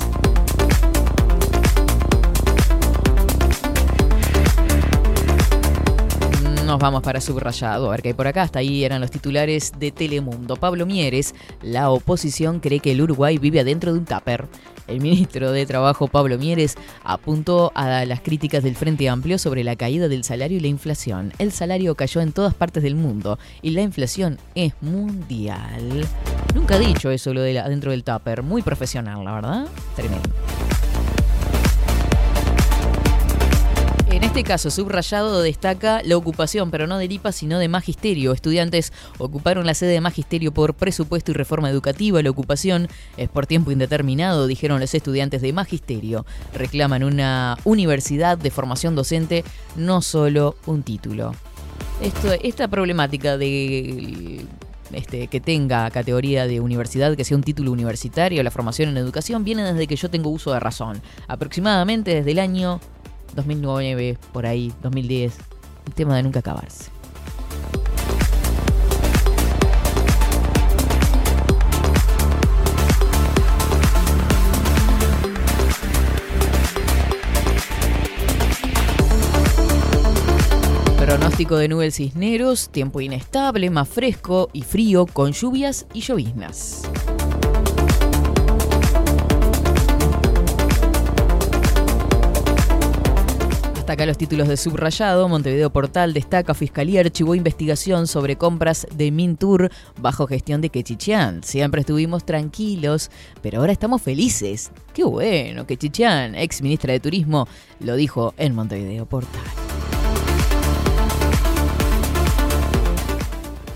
[6.68, 8.42] Nos vamos para subrayado, a ver qué hay por acá.
[8.42, 10.56] Hasta ahí eran los titulares de Telemundo.
[10.56, 14.44] Pablo Mieres, la oposición cree que el Uruguay vive adentro de un tupper.
[14.86, 19.76] El ministro de Trabajo, Pablo Mieres, apuntó a las críticas del Frente Amplio sobre la
[19.76, 21.32] caída del salario y la inflación.
[21.38, 26.06] El salario cayó en todas partes del mundo y la inflación es mundial.
[26.54, 28.42] Nunca he dicho eso, lo de la- adentro del tupper.
[28.42, 29.66] Muy profesional, la verdad.
[29.96, 30.28] Tremendo.
[34.38, 38.32] Este caso, subrayado destaca la ocupación, pero no del IPA, sino de Magisterio.
[38.32, 42.22] Estudiantes ocuparon la sede de Magisterio por presupuesto y reforma educativa.
[42.22, 42.86] La ocupación
[43.16, 46.24] es por tiempo indeterminado, dijeron los estudiantes de Magisterio.
[46.54, 49.42] Reclaman una universidad de formación docente,
[49.74, 51.34] no solo un título.
[52.00, 54.46] Esta problemática de
[54.92, 59.42] este, que tenga categoría de universidad, que sea un título universitario, la formación en educación,
[59.42, 61.02] viene desde que yo tengo uso de razón.
[61.26, 62.80] Aproximadamente desde el año
[63.34, 65.34] 2009, por ahí, 2010.
[65.86, 66.90] Un tema de nunca acabarse.
[80.98, 86.82] Pronóstico de nubes cisneros, tiempo inestable, más fresco y frío, con lluvias y lloviznas.
[93.88, 95.30] Hasta acá los títulos de subrayado.
[95.30, 101.42] Montevideo Portal destaca Fiscalía archivó investigación sobre compras de Mintur bajo gestión de Quechichián.
[101.42, 103.10] Siempre estuvimos tranquilos,
[103.40, 104.72] pero ahora estamos felices.
[104.92, 107.48] Qué bueno, Quechichián, ex ministra de Turismo,
[107.80, 109.40] lo dijo en Montevideo Portal.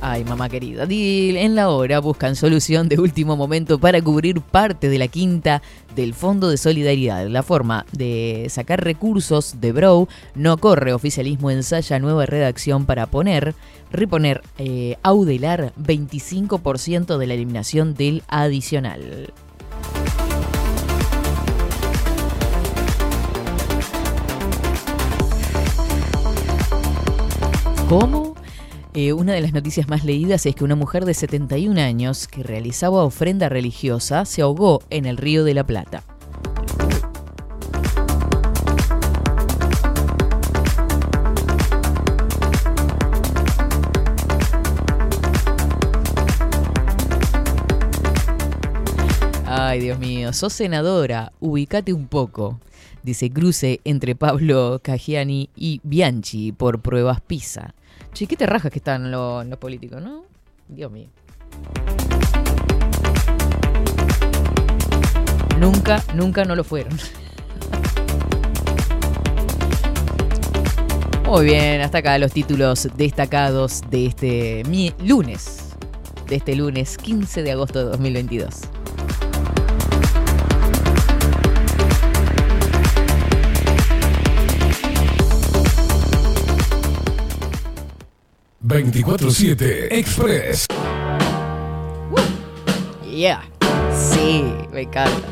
[0.05, 4.99] Ay, mamá querida, en la hora buscan solución de último momento para cubrir parte de
[4.99, 5.63] la quinta
[5.95, 7.29] del Fondo de Solidaridad.
[7.29, 10.93] La forma de sacar recursos de Brow no corre.
[10.93, 13.55] Oficialismo ensaya nueva redacción para poner,
[13.93, 19.33] reponer, eh, audelar 25% de la eliminación del adicional.
[27.89, 28.22] ¿Cómo?
[28.95, 32.43] Eh, una de las noticias más leídas es que una mujer de 71 años que
[32.43, 36.03] realizaba ofrenda religiosa se ahogó en el río de la Plata.
[49.47, 52.61] Ay, Dios mío, sos senadora, ubicate un poco.
[53.03, 57.75] Dice cruce entre Pablo Cagiani y Bianchi por pruebas PISA.
[58.13, 60.25] Che, qué te rajas que están los, los políticos, ¿no?
[60.69, 61.09] Dios mío.
[65.59, 66.93] Nunca, nunca no lo fueron.
[71.27, 74.63] Muy bien, hasta acá los títulos destacados de este
[75.03, 75.71] lunes.
[76.29, 78.61] De este lunes 15 de agosto de 2022.
[88.67, 90.67] 24-7 Express.
[93.05, 93.43] Yeah.
[93.93, 95.29] Sí, me encanta.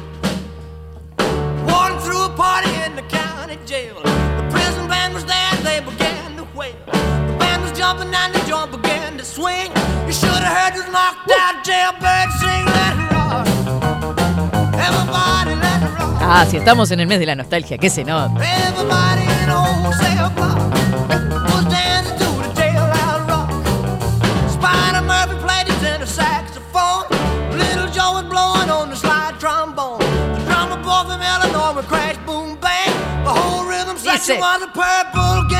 [1.66, 3.94] Walking through a party in the county jail.
[4.02, 6.74] The prison band was there, they began to wail.
[6.86, 9.70] The band was jumping and the joint began to swing.
[10.07, 13.47] You should have heard this knocked out jailbird sing that rock.
[14.74, 16.19] Everybody let it rock.
[16.20, 18.35] Ah, si estamos en el mes de la nostalgia, ¿qué se nota?
[18.44, 20.60] Everybody in old cell block
[34.39, 35.51] rock.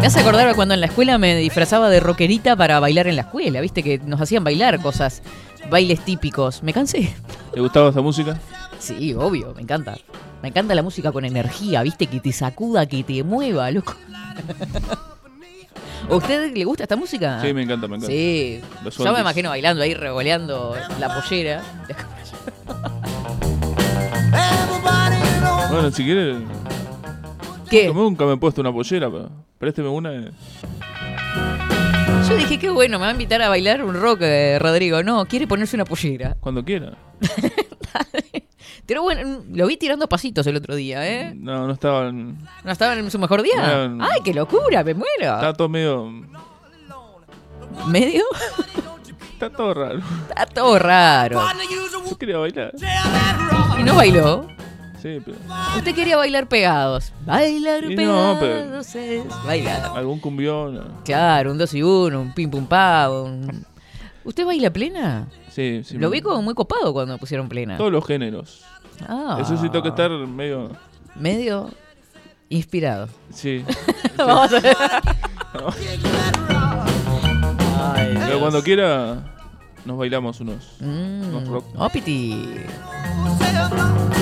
[0.00, 3.22] Me hace acordar cuando en la escuela me disfrazaba de rockerita para bailar en la
[3.22, 5.22] escuela, viste que nos hacían bailar cosas,
[5.70, 6.62] bailes típicos.
[6.62, 7.14] Me cansé.
[7.54, 8.38] ¿Te gustaba esa música?
[8.78, 9.96] Sí, obvio, me encanta.
[10.42, 13.94] Me encanta la música con energía, viste, que te sacuda, que te mueva, loco.
[16.10, 17.40] ¿A usted le gusta esta música?
[17.40, 18.12] Sí, me encanta, me encanta.
[18.12, 18.60] Sí.
[18.98, 21.62] Yo me imagino bailando ahí, revoleando la pollera.
[25.70, 26.36] Bueno, si quieres.
[27.68, 27.92] ¿Qué?
[27.92, 30.12] Nunca me he puesto una pollera, pero présteme una.
[32.28, 35.02] Yo dije, qué bueno, me va a invitar a bailar un rock, eh, Rodrigo.
[35.02, 36.36] No, quiere ponerse una pollera.
[36.40, 36.92] Cuando quiera.
[38.86, 41.32] Pero bueno, lo vi tirando pasitos el otro día, ¿eh?
[41.34, 42.08] No, no estaba.
[42.08, 43.88] en- ¿No estaba en su mejor día?
[43.88, 44.04] No.
[44.04, 44.84] ¡Ay, qué locura!
[44.84, 45.08] ¡Me muero!
[45.20, 46.10] Estaba todo medio.
[47.88, 48.22] ¿Medio?
[49.46, 49.98] Está todo raro.
[50.28, 51.40] Está todo raro.
[52.10, 52.72] Yo quería bailar.
[53.78, 54.46] ¿Y no bailó?
[55.02, 55.36] Sí, pero.
[55.76, 57.12] Usted quería bailar pegados.
[57.26, 59.90] Bailar Y no, pegados pero- es bailar.
[59.94, 60.94] Algún cumbión.
[61.04, 63.10] Claro, un dos y uno, un pim pum pa.
[63.10, 63.66] un-
[64.24, 65.28] ¿Usted baila plena?
[65.50, 65.98] Sí, sí.
[65.98, 67.76] Lo vi como muy copado cuando pusieron plena.
[67.76, 68.64] Todos los géneros.
[69.06, 69.36] Ah.
[69.40, 70.70] Eso sí tengo que estar medio.
[71.16, 71.68] Medio
[72.48, 73.08] inspirado.
[73.30, 73.62] Sí.
[74.16, 74.74] Vamos a ver.
[78.26, 79.33] Pero cuando quiera.
[79.84, 80.76] Nos bailamos unos.
[80.80, 81.28] Mm.
[81.28, 81.64] unos rock.
[81.76, 82.46] Opiti.
[83.38, 84.14] Jailhouse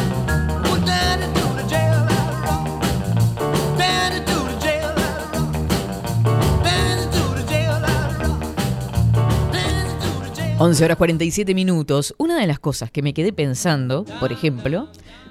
[10.62, 12.14] 11 horas 47 minutos.
[12.18, 14.86] Una de las cosas que me quedé pensando, por ejemplo,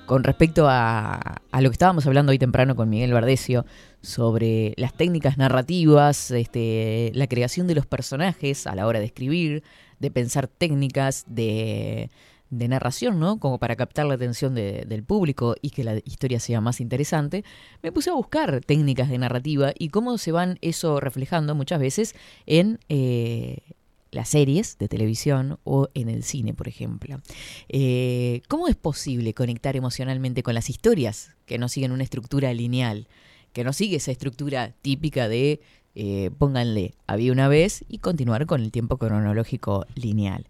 [0.06, 1.15] con respecto a,
[1.52, 3.65] a lo que estábamos hablando hoy temprano con Miguel Bardesio,
[4.02, 9.64] sobre las técnicas narrativas, este, la creación de los personajes a la hora de escribir,
[9.99, 12.10] de pensar técnicas de,
[12.49, 13.40] de narración, ¿no?
[13.40, 17.45] Como para captar la atención de- del público y que la historia sea más interesante,
[17.84, 22.15] me puse a buscar técnicas de narrativa y cómo se van eso reflejando muchas veces
[22.48, 23.60] en eh,
[24.11, 27.21] las series de televisión o en el cine, por ejemplo.
[27.69, 33.07] Eh, ¿Cómo es posible conectar emocionalmente con las historias que no siguen una estructura lineal?
[33.53, 35.61] Que no sigue esa estructura típica de
[35.93, 40.47] eh, pónganle había una vez y continuar con el tiempo cronológico lineal.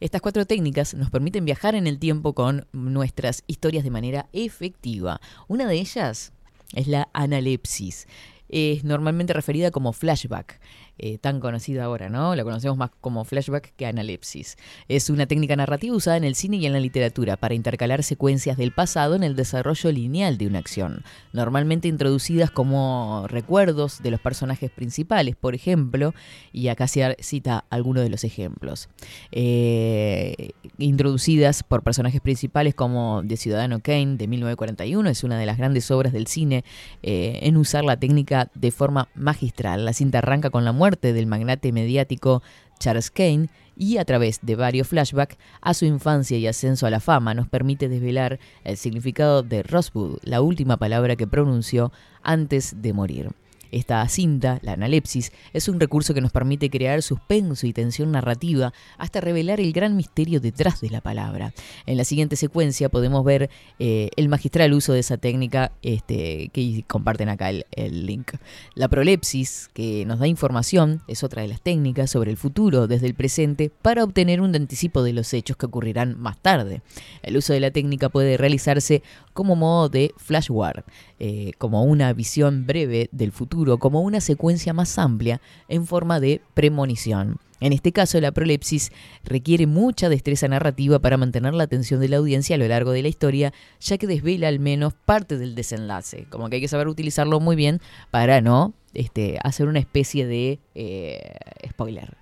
[0.00, 5.20] Estas cuatro técnicas nos permiten viajar en el tiempo con nuestras historias de manera efectiva.
[5.48, 6.32] Una de ellas
[6.74, 8.06] es la analepsis.
[8.48, 10.60] Es normalmente referida como flashback,
[10.98, 12.36] eh, tan conocida ahora, ¿no?
[12.36, 14.58] La conocemos más como flashback que analepsis.
[14.88, 18.58] Es una técnica narrativa usada en el cine y en la literatura para intercalar secuencias
[18.58, 21.02] del pasado en el desarrollo lineal de una acción,
[21.32, 26.14] normalmente introducidas como recuerdos de los personajes principales, por ejemplo,
[26.52, 28.90] y acá se cita algunos de los ejemplos.
[29.30, 35.56] Eh, introducidas por personajes principales como The Ciudadano Kane de 1941, es una de las
[35.56, 36.64] grandes obras del cine
[37.02, 39.86] eh, en usar la técnica de forma magistral.
[39.86, 42.42] La cinta arranca con la muerte muerte del magnate mediático
[42.80, 46.98] Charles Kane y a través de varios flashbacks a su infancia y ascenso a la
[46.98, 51.92] fama nos permite desvelar el significado de Rosewood, la última palabra que pronunció
[52.24, 53.30] antes de morir.
[53.72, 58.74] Esta cinta, la analepsis, es un recurso que nos permite crear suspenso y tensión narrativa
[58.98, 61.54] hasta revelar el gran misterio detrás de la palabra.
[61.86, 66.84] En la siguiente secuencia podemos ver eh, el magistral uso de esa técnica este, que
[66.86, 68.32] comparten acá el, el link.
[68.74, 73.06] La prolepsis, que nos da información, es otra de las técnicas sobre el futuro desde
[73.06, 76.82] el presente para obtener un anticipo de los hechos que ocurrirán más tarde.
[77.22, 80.84] El uso de la técnica puede realizarse como modo de flashward,
[81.18, 86.40] eh, como una visión breve del futuro, como una secuencia más amplia en forma de
[86.54, 87.38] premonición.
[87.60, 88.90] En este caso, la prolepsis
[89.22, 93.02] requiere mucha destreza narrativa para mantener la atención de la audiencia a lo largo de
[93.02, 96.26] la historia, ya que desvela al menos parte del desenlace.
[96.28, 97.80] Como que hay que saber utilizarlo muy bien
[98.10, 101.36] para no este, hacer una especie de eh,
[101.68, 102.16] spoiler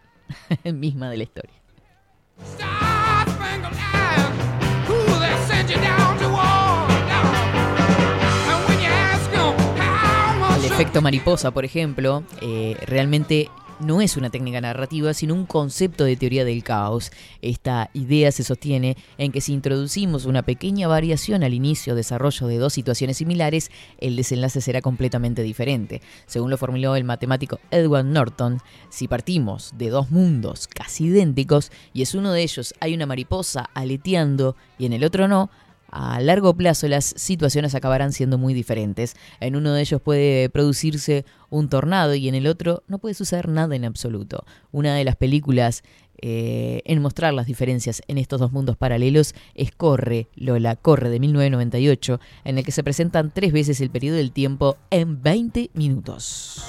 [0.64, 1.54] misma de la historia.
[10.80, 13.50] Efecto mariposa, por ejemplo, eh, realmente
[13.80, 17.12] no es una técnica narrativa, sino un concepto de teoría del caos.
[17.42, 22.46] Esta idea se sostiene en que si introducimos una pequeña variación al inicio o desarrollo
[22.46, 26.00] de dos situaciones similares, el desenlace será completamente diferente.
[26.24, 32.00] Según lo formuló el matemático Edward Norton, si partimos de dos mundos casi idénticos y
[32.00, 35.50] es uno de ellos hay una mariposa aleteando y en el otro no,
[35.90, 39.14] a largo plazo las situaciones acabarán siendo muy diferentes.
[39.40, 43.48] En uno de ellos puede producirse un tornado y en el otro no puede suceder
[43.48, 44.44] nada en absoluto.
[44.72, 45.82] Una de las películas
[46.22, 51.18] eh, en mostrar las diferencias en estos dos mundos paralelos es Corre, Lola, Corre de
[51.18, 56.62] 1998, en el que se presentan tres veces el periodo del tiempo en 20 minutos.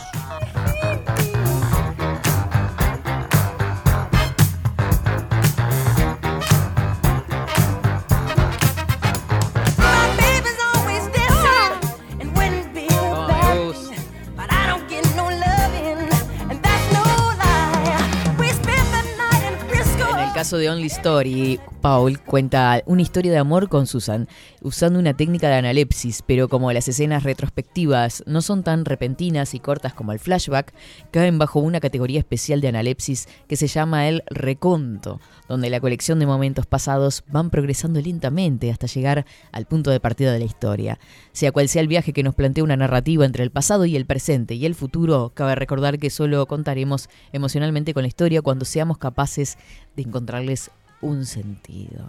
[20.41, 24.27] Caso de Only Story, Paul cuenta una historia de amor con Susan,
[24.63, 29.59] usando una técnica de analepsis, pero como las escenas retrospectivas no son tan repentinas y
[29.59, 30.73] cortas como el flashback,
[31.11, 36.17] caen bajo una categoría especial de analepsis que se llama el reconto, donde la colección
[36.17, 40.97] de momentos pasados van progresando lentamente hasta llegar al punto de partida de la historia.
[41.33, 44.07] Sea cual sea el viaje que nos plantea una narrativa entre el pasado y el
[44.07, 48.97] presente y el futuro, cabe recordar que solo contaremos emocionalmente con la historia cuando seamos
[48.97, 49.59] capaces
[49.95, 52.05] de encontrarles un sentido.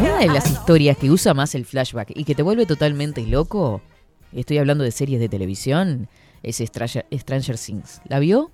[0.00, 3.80] Una de las historias que usa más el flashback y que te vuelve totalmente loco,
[4.32, 6.08] estoy hablando de series de televisión,
[6.42, 8.02] es Stranger, Stranger Things.
[8.06, 8.50] ¿La vio?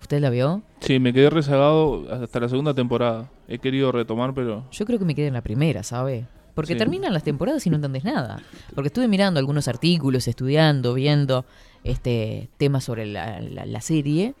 [0.00, 0.62] ¿Usted la vio?
[0.80, 3.28] Sí, me quedé rezagado hasta la segunda temporada.
[3.46, 6.26] He querido retomar, pero Yo creo que me quedé en la primera, ¿sabe?
[6.54, 6.78] Porque Sí.
[6.78, 8.42] terminan las temporadas y no entendés nada.
[8.74, 11.44] Porque estuve mirando algunos artículos, estudiando, viendo
[11.84, 14.34] este temas sobre la, la- la serie.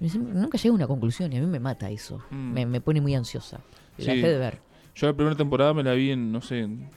[0.00, 2.20] nunca llego a una conclusión y a mí me mata eso.
[2.30, 2.52] Mm.
[2.52, 3.60] Me, me pone muy ansiosa.
[3.98, 4.10] La Sí.
[4.16, 4.58] dejé de ver.
[4.94, 6.88] Yo la primera temporada me la vi en, no sé, en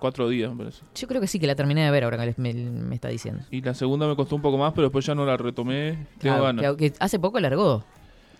[0.00, 0.82] cuatro días, me parece.
[0.94, 3.08] Yo creo que sí que la terminé de ver ahora que les- me, me está
[3.08, 3.42] diciendo.
[3.50, 5.92] Y la segunda me costó un poco más, pero después ya no la retomé.
[6.18, 6.76] Tengo Claro, ganas.
[6.76, 7.84] que- que hace poco largó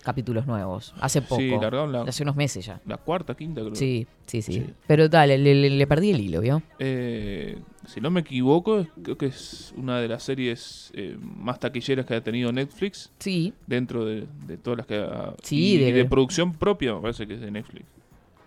[0.02, 0.94] capítulos nuevos.
[1.00, 1.40] Hace poco.
[1.40, 2.80] Sí, largaron la, Hace unos meses ya.
[2.86, 3.74] la cuarta, quinta, creo.
[3.74, 4.52] Sí, sí, sí.
[4.54, 4.66] Sí.
[4.86, 6.62] Pero dale, le, le- le perdí el hilo, ¿vio?
[6.78, 7.58] Eh,
[7.88, 12.14] si no me equivoco, creo que es una de las series eh, más taquilleras que
[12.14, 13.10] ha tenido Netflix.
[13.18, 13.52] Sí.
[13.66, 15.34] Dentro de, de todas las que ha...
[15.42, 17.84] Sí, y, de- y de producción propia, me parece que es de Netflix.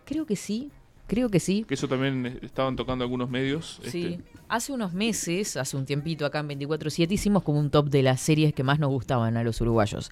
[0.05, 0.69] Creo que sí.
[1.07, 1.65] Creo que sí.
[1.67, 3.81] Que eso también eh, estaban tocando algunos medios.
[3.83, 4.05] Sí.
[4.19, 8.03] este, Hace unos meses, hace un tiempito acá en 24-7, hicimos como un top de
[8.03, 10.11] las series que más nos gustaban a los uruguayos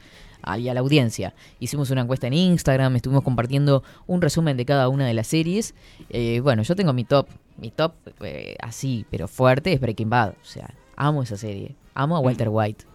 [0.57, 1.34] y a la audiencia.
[1.60, 5.76] Hicimos una encuesta en Instagram, estuvimos compartiendo un resumen de cada una de las series.
[6.10, 10.30] Eh, bueno, yo tengo mi top, mi top eh, así, pero fuerte, es Breaking Bad.
[10.30, 11.76] O sea, amo esa serie.
[11.94, 12.86] Amo a Walter White.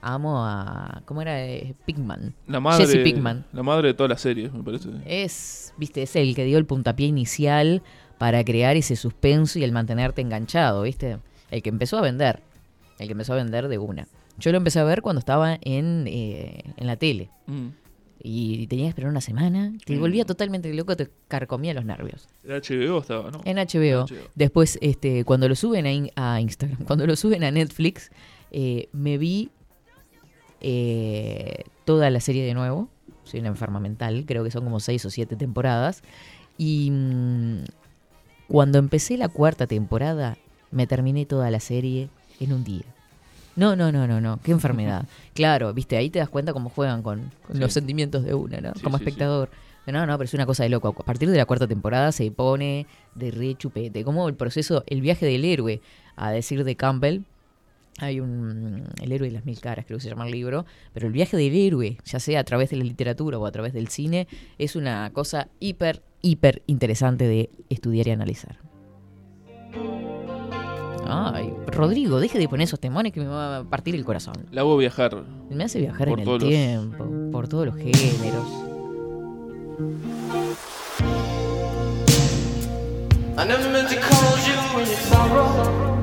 [0.00, 1.02] Amo a.
[1.04, 1.46] ¿Cómo era?
[1.46, 2.34] Eh, Pigman.
[2.48, 3.44] la madre, Jesse Pigman.
[3.52, 4.88] La madre de todas las series, me parece.
[5.06, 7.82] Es, viste, es el que dio el puntapié inicial
[8.18, 11.18] para crear ese suspenso y el mantenerte enganchado, viste.
[11.52, 12.42] El que empezó a vender.
[12.98, 14.08] El que empezó a vender de una.
[14.38, 17.30] Yo lo empecé a ver cuando estaba en, eh, en la tele.
[17.46, 17.68] Mm.
[18.24, 19.72] Y tenía que esperar una semana.
[19.84, 20.00] Te Mm.
[20.00, 22.28] volvía totalmente loco, te carcomía los nervios.
[22.44, 23.40] El HBO estaba, ¿no?
[23.44, 24.06] En HBO.
[24.36, 28.10] Después, este, cuando lo suben a, in- a Instagram, cuando lo suben a Netflix,
[28.52, 29.50] eh, me vi
[30.60, 32.88] eh, toda la serie de nuevo.
[33.24, 36.02] Soy una enferma mental, creo que son como seis o siete temporadas.
[36.58, 37.64] Y mm,
[38.48, 40.36] cuando empecé la cuarta temporada,
[40.70, 42.08] Me terminé toda la serie
[42.40, 42.84] en un día.
[43.56, 44.40] No, no, no, no, no.
[44.42, 45.06] Qué enfermedad.
[45.34, 48.72] Claro, viste, ahí te das cuenta cómo juegan con, con los sentimientos de una, ¿no?
[48.74, 49.04] Sí, Como sí.
[49.04, 49.50] espectador.
[49.86, 50.94] No, no, pero es una cosa de loco.
[50.96, 54.04] A partir de la cuarta temporada se pone de re chupete.
[54.04, 55.80] Como el proceso, el viaje del héroe,
[56.16, 57.22] a decir de Campbell.
[57.98, 58.84] Hay un.
[59.02, 60.64] El héroe de las mil caras, creo que se llama el libro.
[60.94, 63.72] Pero el viaje del héroe, ya sea a través de la literatura o a través
[63.72, 68.56] del cine, es una cosa hiper, hiper interesante de estudiar y analizar.
[71.06, 74.34] Ay, Rodrigo, deje de poner esos temones que me va a partir el corazón.
[74.50, 75.24] La hago viajar.
[75.50, 78.46] Me hace viajar Por en el los- tiempo, por todos los géneros.
[83.34, 86.02] I never meant to cause you any sorrow.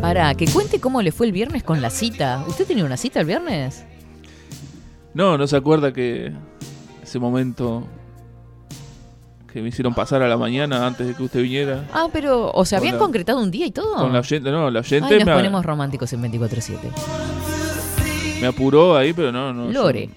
[0.00, 2.44] Para, que cuente cómo le fue el viernes con la cita.
[2.48, 3.84] ¿Usted tenía una cita el viernes?
[5.14, 6.32] No, no se acuerda que
[7.02, 7.84] ese momento
[9.52, 11.84] que me hicieron pasar a la mañana antes de que usted viniera.
[11.92, 13.94] Ah, pero, o sea, ¿habían la- concretado un día y todo?
[13.96, 16.78] Con la oyente, no, la oyente Ay, nos me, ponemos románticos en 24-7.
[18.40, 19.66] me apuró ahí, pero no, no.
[19.70, 20.10] yo- Lore.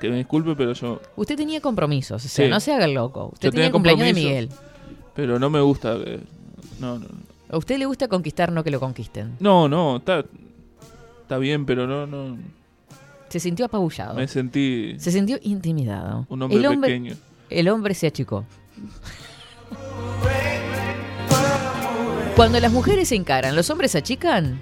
[0.00, 1.00] que me disculpe, pero yo.
[1.14, 2.50] Usted tenía compromisos, o sea, Sí.
[2.50, 3.30] no se haga el loco.
[3.34, 4.48] Usted yo tenía el cumpleaños de Miguel.
[5.14, 5.94] Pero no me gusta.
[6.04, 6.18] eh,
[6.80, 7.06] No, no.
[7.50, 9.36] A usted le gusta conquistar, no que lo conquisten.
[9.38, 10.24] No, no, está,
[11.20, 12.36] está bien, pero no, no.
[13.28, 14.14] Se sintió apabullado.
[14.14, 16.26] Me sentí Se sintió intimidado.
[16.30, 17.14] un hombre el hombre, pequeño.
[17.50, 18.44] El hombre se achicó.
[22.36, 24.58] Cuando las mujeres se encaran, ¿los hombres se achican?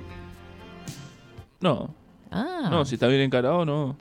[1.61, 1.95] No,
[2.33, 3.97] Ah, no, si está bien encarado, no.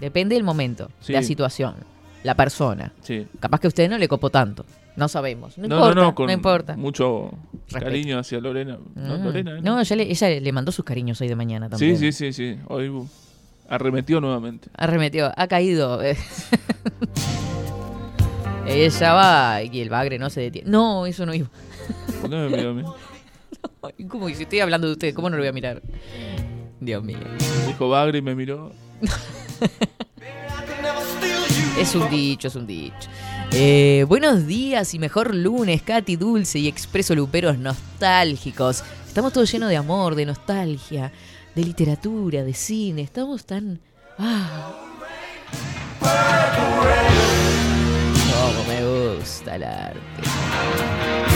[0.00, 1.12] depende del momento, Sí.
[1.12, 1.74] la situación,
[2.24, 2.92] la persona.
[3.02, 3.26] Sí.
[3.40, 4.64] Capaz que a usted no le copó tanto.
[4.96, 5.56] No sabemos.
[5.58, 6.76] No, No, importa, no, no, no, con importa.
[6.76, 7.30] mucho
[7.68, 7.84] Respeto.
[7.84, 8.78] cariño hacia Lorena.
[8.96, 9.24] No, Mm.
[9.24, 9.62] Lorena, ¿eh?
[9.62, 11.96] No, ella le, ella le mandó sus cariños hoy de mañana Sí, también.
[11.98, 12.58] sí, sí, sí.
[12.66, 13.06] Hoy uh,
[13.68, 14.68] arremetió nuevamente.
[14.76, 16.00] Arremetió, ha caído.
[18.68, 20.70] ella va y el bagre no se detiene.
[20.70, 21.48] No, eso no iba.
[22.20, 22.82] ¿Por qué me miró a mí?
[24.08, 24.28] ¿Cómo?
[24.28, 25.82] Si estoy hablando de usted, ¿cómo no lo voy a mirar?
[26.80, 27.18] Dios mío.
[27.66, 28.72] Dijo Bagre y me miró.
[31.78, 33.08] Es un dicho, es un dicho.
[33.52, 38.82] Eh, buenos días y mejor lunes, Katy Dulce y Expreso Luperos nostálgicos.
[39.06, 41.12] Estamos todos llenos de amor, de nostalgia,
[41.54, 43.02] de literatura, de cine.
[43.02, 43.78] Estamos tan.
[44.18, 44.72] ¡Ah!
[49.18, 51.27] Gusta el arte.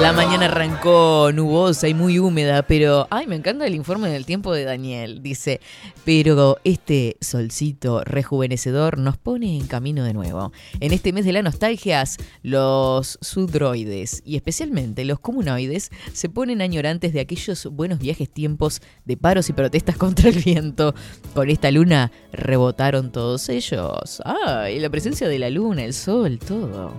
[0.00, 4.52] La mañana arrancó nubosa y muy húmeda, pero ay, me encanta el informe del tiempo
[4.52, 5.22] de Daniel.
[5.22, 5.60] Dice,
[6.04, 10.52] pero este solcito rejuvenecedor nos pone en camino de nuevo.
[10.80, 17.12] En este mes de la nostalgias, los sudroides y especialmente los comunoides se ponen añorantes
[17.12, 20.94] de aquellos buenos viajes tiempos de paros y protestas contra el viento.
[21.34, 24.22] Con esta luna rebotaron todos ellos.
[24.24, 26.92] Ay, la presencia de la luna, el sol, todo.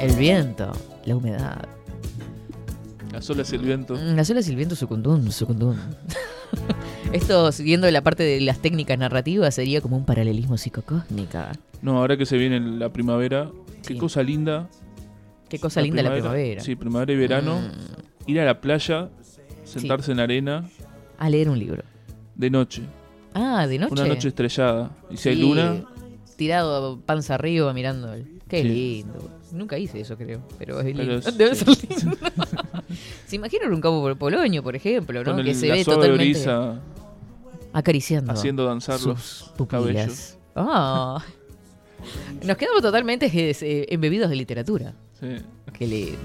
[0.00, 0.72] El viento,
[1.04, 1.68] la humedad.
[3.12, 3.94] Las olas y el viento.
[3.94, 5.78] Las olas y el viento sucundún, sucundún.
[7.12, 11.52] Esto, siguiendo la parte de las técnicas narrativas, sería como un paralelismo psicocósmica.
[11.82, 13.50] No, ahora que se viene la primavera,
[13.86, 13.98] qué Sí.
[13.98, 14.68] cosa linda.
[15.48, 16.60] Qué cosa linda la primavera.
[16.62, 17.60] Sí, primavera y verano.
[17.60, 18.30] Mm.
[18.30, 19.10] Ir a la playa,
[19.64, 20.68] sentarse en arena
[21.18, 21.82] A leer un libro.
[22.36, 22.82] de noche.
[23.34, 23.92] Ah, de noche.
[23.92, 24.90] Una noche estrellada.
[25.10, 25.84] Y si hay luna,
[26.36, 28.14] Tirado panza arriba mirando.
[28.48, 29.30] Qué lindo.
[29.52, 30.42] Nunca hice eso, creo.
[30.58, 31.20] Pero es lindo.
[31.32, 31.64] Debe sí.
[31.64, 32.16] ser lindo.
[33.26, 35.32] Se imaginan un cabo por Polonio, por ejemplo, ¿no?
[35.34, 36.80] con que el, se la ve suave totalmente brisa
[37.72, 38.32] acariciando.
[38.32, 39.82] haciendo danzar sus los pupilas.
[39.84, 40.38] cabellos.
[40.56, 41.24] Ah.
[42.44, 44.94] Nos quedamos totalmente eh, embebidos de literatura.
[45.20, 45.36] Sí.
[45.72, 46.18] Qué lindo.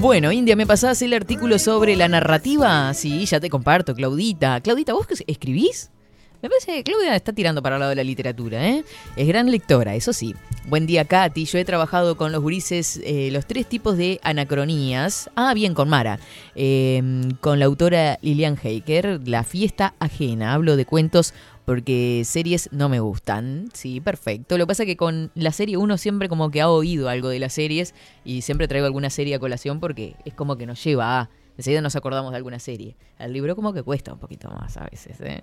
[0.00, 2.92] Bueno, India, ¿me pasás el artículo sobre la narrativa?
[2.94, 4.60] Sí, ya te comparto, Claudita.
[4.60, 5.90] Claudita, ¿vos escribís?
[6.44, 8.84] Me parece que Claudia está tirando para el lado de la literatura, ¿eh?
[9.16, 10.34] Es gran lectora, eso sí.
[10.66, 11.46] Buen día, Katy.
[11.46, 15.30] Yo he trabajado con los gurises eh, los tres tipos de anacronías.
[15.36, 16.18] Ah, bien, con Mara.
[16.54, 17.02] Eh,
[17.40, 20.52] con la autora Lilian Heiker, La fiesta ajena.
[20.52, 21.32] Hablo de cuentos
[21.64, 23.70] porque series no me gustan.
[23.72, 24.58] Sí, perfecto.
[24.58, 27.30] Lo que pasa es que con la serie uno siempre como que ha oído algo
[27.30, 30.84] de las series y siempre traigo alguna serie a colación porque es como que nos
[30.84, 31.30] lleva a...
[31.56, 32.96] Enseguida nos acordamos de alguna serie.
[33.18, 35.42] El libro como que cuesta un poquito más a veces, ¿eh?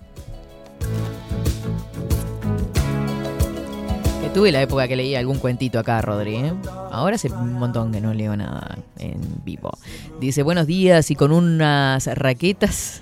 [4.22, 6.36] Que tuve la época que leía algún cuentito acá, Rodri.
[6.36, 6.54] ¿eh?
[6.92, 9.72] Ahora hace un montón que no leo nada en vivo.
[10.20, 13.02] Dice, buenos días y con unas raquetas.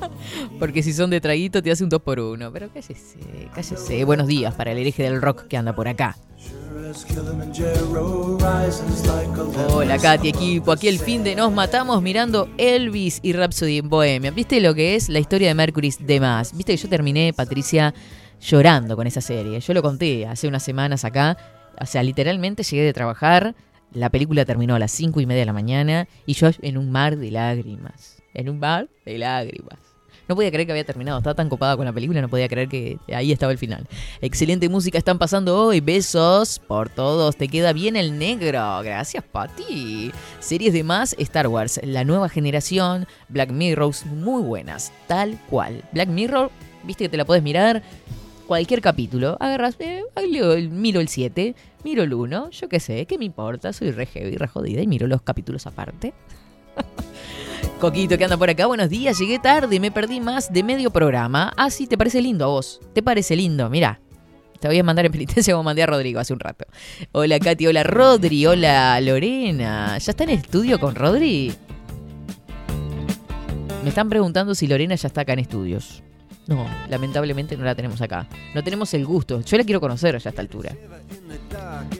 [0.58, 3.18] Porque si son de traguito te hace un 2 por 1 Pero cállese,
[3.54, 4.04] cállese.
[4.04, 6.16] Buenos días para el hereje del rock que anda por acá.
[9.70, 10.72] Hola Katy, equipo.
[10.72, 14.30] Aquí el fin de nos matamos mirando Elvis y Rhapsody en Bohemia.
[14.30, 16.56] ¿Viste lo que es la historia de Mercury de más?
[16.56, 17.92] ¿Viste que yo terminé, Patricia,
[18.40, 19.60] llorando con esa serie?
[19.60, 21.36] Yo lo conté hace unas semanas acá.
[21.80, 23.54] O sea, literalmente llegué de trabajar,
[23.92, 26.90] la película terminó a las 5 y media de la mañana y yo en un
[26.90, 28.22] mar de lágrimas.
[28.34, 29.87] En un mar de lágrimas.
[30.28, 31.18] No podía creer que había terminado.
[31.18, 33.86] Estaba tan copada con la película, no podía creer que ahí estaba el final.
[34.20, 35.80] Excelente música están pasando hoy.
[35.80, 37.36] Besos por todos.
[37.36, 38.80] Te queda bien el negro.
[38.82, 40.12] Gracias, Pati.
[40.38, 41.80] Series de más Star Wars.
[41.82, 43.06] La nueva generación.
[43.28, 43.94] Black Mirror.
[44.06, 44.92] Muy buenas.
[45.06, 45.82] Tal cual.
[45.92, 46.50] Black Mirror,
[46.84, 47.82] viste que te la puedes mirar.
[48.46, 49.36] Cualquier capítulo.
[49.40, 50.02] Agarras, eh,
[50.70, 52.50] miro el 7, miro el 1.
[52.50, 53.72] Yo qué sé, ¿qué me importa?
[53.72, 56.12] Soy re heavy, re jodida y miro los capítulos aparte.
[57.80, 61.52] Coquito que anda por acá, buenos días, llegué tarde, me perdí más de medio programa.
[61.56, 62.80] Ah, sí, ¿te parece lindo a vos?
[62.92, 63.70] ¿Te parece lindo?
[63.70, 64.00] Mirá,
[64.60, 66.66] te voy a mandar en penitencia como mandé a Rodrigo hace un rato.
[67.12, 69.98] Hola Katy, hola Rodri, hola Lorena.
[69.98, 71.54] ¿Ya está en estudio con Rodri?
[73.82, 76.02] Me están preguntando si Lorena ya está acá en estudios.
[76.48, 78.26] No, lamentablemente no la tenemos acá.
[78.54, 79.40] No tenemos el gusto.
[79.42, 80.72] Yo la quiero conocer ya a esta altura.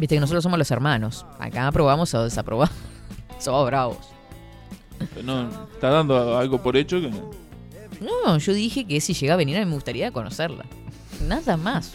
[0.00, 1.26] Viste que nosotros somos los hermanos.
[1.38, 2.74] Acá aprobamos o desaprobamos.
[3.38, 4.17] Somos bravos.
[5.24, 6.98] No, está dando algo por hecho
[8.00, 10.64] No, yo dije que si llega a venir a me gustaría conocerla.
[11.26, 11.92] Nada más.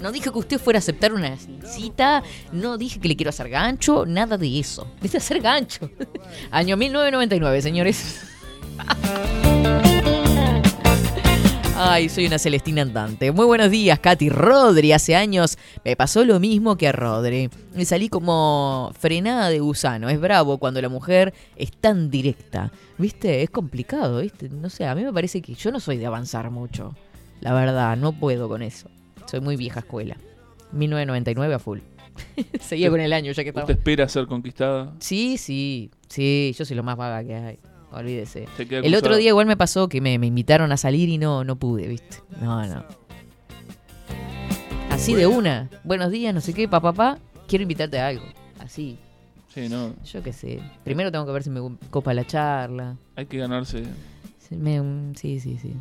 [0.00, 3.48] No dije que usted fuera a aceptar una cita, no dije que le quiero hacer
[3.48, 4.86] gancho, nada de eso.
[5.02, 5.90] Es hacer gancho.
[6.50, 8.20] Año 1999, señores.
[11.74, 13.32] Ay, soy una Celestina andante.
[13.32, 14.92] Muy buenos días, Katy Rodri.
[14.92, 17.48] Hace años me pasó lo mismo que a Rodri.
[17.74, 20.10] Me salí como frenada de gusano.
[20.10, 22.70] Es bravo cuando la mujer es tan directa.
[22.98, 23.42] ¿Viste?
[23.42, 24.50] Es complicado, ¿viste?
[24.50, 26.94] No sé, a mí me parece que yo no soy de avanzar mucho.
[27.40, 28.88] La verdad, no puedo con eso.
[29.24, 30.16] Soy muy vieja escuela.
[30.72, 31.80] 1999 a full.
[32.60, 33.64] Seguía con el año ya que estaba.
[33.64, 34.92] ¿Usted espera ser conquistada?
[34.98, 37.58] Sí, sí, sí, yo soy lo más vaga que hay.
[37.92, 38.46] Olvídese.
[38.58, 41.56] El otro día igual me pasó que me, me invitaron a salir y no, no
[41.56, 42.18] pude, ¿viste?
[42.40, 42.84] No, no.
[44.90, 45.68] Así de una.
[45.84, 47.18] Buenos días, no sé qué, papá, papá.
[47.48, 48.24] Quiero invitarte a algo.
[48.60, 48.98] Así.
[49.52, 49.94] Sí, no.
[50.04, 50.60] Yo qué sé.
[50.84, 51.60] Primero tengo que ver si me
[51.90, 52.96] copa la charla.
[53.16, 53.82] Hay que ganarse.
[54.48, 55.74] Sí, me- sí, sí, sí.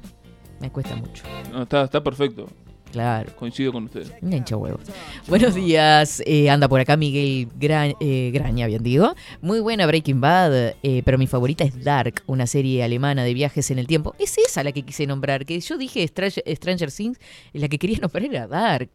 [0.59, 1.23] Me cuesta mucho.
[1.53, 2.47] No, está, está perfecto.
[2.91, 3.31] Claro.
[3.35, 4.05] Coincido con usted.
[4.21, 4.81] Me hincha huevos.
[5.27, 9.13] Buenos días, eh, anda por acá Miguel Gra- eh, Graña, bien digo.
[9.41, 13.71] Muy buena Breaking Bad, eh, pero mi favorita es Dark, una serie alemana de viajes
[13.71, 14.13] en el tiempo.
[14.19, 17.17] Es esa la que quise nombrar, que yo dije Stranger, Stranger Things,
[17.53, 18.89] la que quería nombrar era Dark.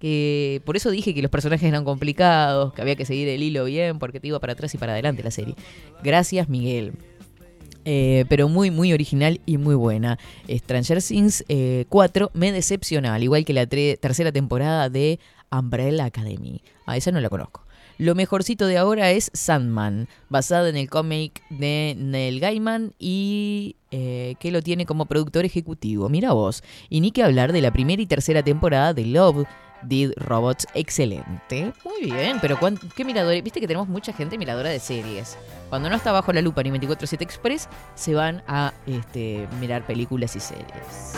[0.00, 3.64] Que por eso dije que los personajes eran complicados, que había que seguir el hilo
[3.64, 5.54] bien, porque te iba para atrás y para adelante la serie.
[6.04, 6.92] Gracias, Miguel.
[7.90, 10.18] Eh, pero muy, muy original y muy buena.
[10.46, 15.18] Stranger Things eh, 4 me decepciona, al igual que la tercera temporada de
[15.50, 16.60] Umbrella Academy.
[16.84, 17.64] A esa no la conozco.
[17.96, 24.34] Lo mejorcito de ahora es Sandman, basada en el cómic de Neil Gaiman y eh,
[24.38, 26.10] que lo tiene como productor ejecutivo.
[26.10, 26.62] Mira vos.
[26.90, 29.46] Y ni que hablar de la primera y tercera temporada de Love,
[29.82, 30.66] Did Robots.
[30.74, 31.72] Excelente.
[31.84, 33.42] Muy bien, pero ¿cuán- ¿qué miradores?
[33.42, 35.36] Viste que tenemos mucha gente miradora de series.
[35.68, 40.34] Cuando no está bajo la lupa ni 24-7 Express, se van a este, mirar películas
[40.36, 41.14] y series.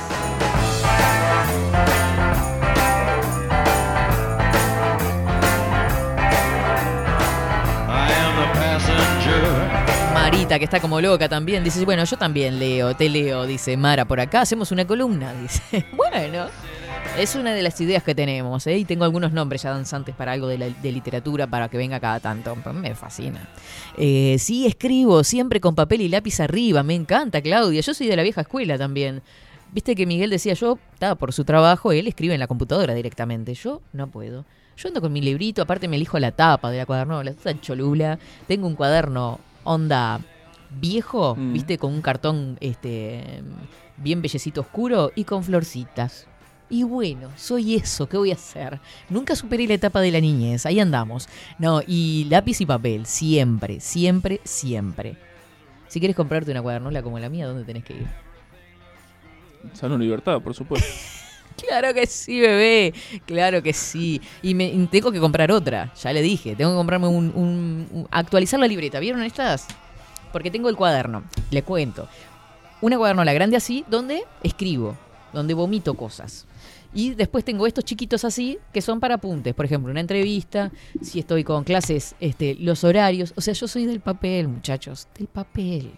[10.14, 14.04] Marita, que está como loca también, dice, bueno, yo también leo, te leo, dice Mara
[14.04, 15.86] por acá, hacemos una columna, dice.
[15.92, 16.46] Bueno,
[17.18, 18.78] es una de las ideas que tenemos, ¿eh?
[18.78, 22.00] Y tengo algunos nombres ya danzantes para algo de, la- de literatura para que venga
[22.00, 22.54] cada tanto.
[22.72, 23.46] Me fascina.
[23.98, 27.80] Eh, sí, escribo siempre con papel y lápiz arriba, me encanta, Claudia.
[27.82, 29.22] Yo soy de la vieja escuela también.
[29.72, 33.54] Viste que Miguel decía yo, estaba por su trabajo, él escribe en la computadora directamente.
[33.54, 34.46] Yo no puedo.
[34.76, 38.18] Yo ando con mi librito, aparte me elijo la tapa de la cuadernola, cholula.
[38.48, 40.20] Tengo un cuaderno onda
[40.70, 41.52] viejo, Mm.
[41.52, 43.42] viste, con un cartón este
[43.98, 46.26] bien bellecito oscuro y con florcitas.
[46.70, 48.80] Y bueno, soy eso, ¿qué voy a hacer?
[49.08, 51.28] Nunca superé la etapa de la niñez, ahí andamos.
[51.58, 55.16] No, y lápiz y papel, siempre, siempre, siempre.
[55.88, 58.06] Si quieres comprarte una cuadernola como la mía, ¿dónde tenés que ir?
[59.74, 60.86] Salón Libertad, por supuesto.
[61.68, 62.94] Claro que sí, bebé.
[63.26, 64.18] Claro que sí.
[64.40, 65.92] Y me y tengo que comprar otra.
[66.02, 66.56] Ya le dije.
[66.56, 68.98] Tengo que comprarme un, un- un- actualizar la libreta.
[68.98, 69.66] ¿Vieron estas?
[70.32, 71.22] Porque tengo el cuaderno.
[71.50, 72.08] Le cuento.
[72.80, 74.96] Una cuadernola grande así, donde escribo,
[75.34, 76.46] donde vomito cosas.
[76.92, 79.54] Y después tengo estos chiquitos así, que son para apuntes.
[79.54, 83.32] Por ejemplo, una entrevista, si estoy con clases, este, los horarios.
[83.36, 85.92] O sea, yo soy del papel, muchachos, del papel.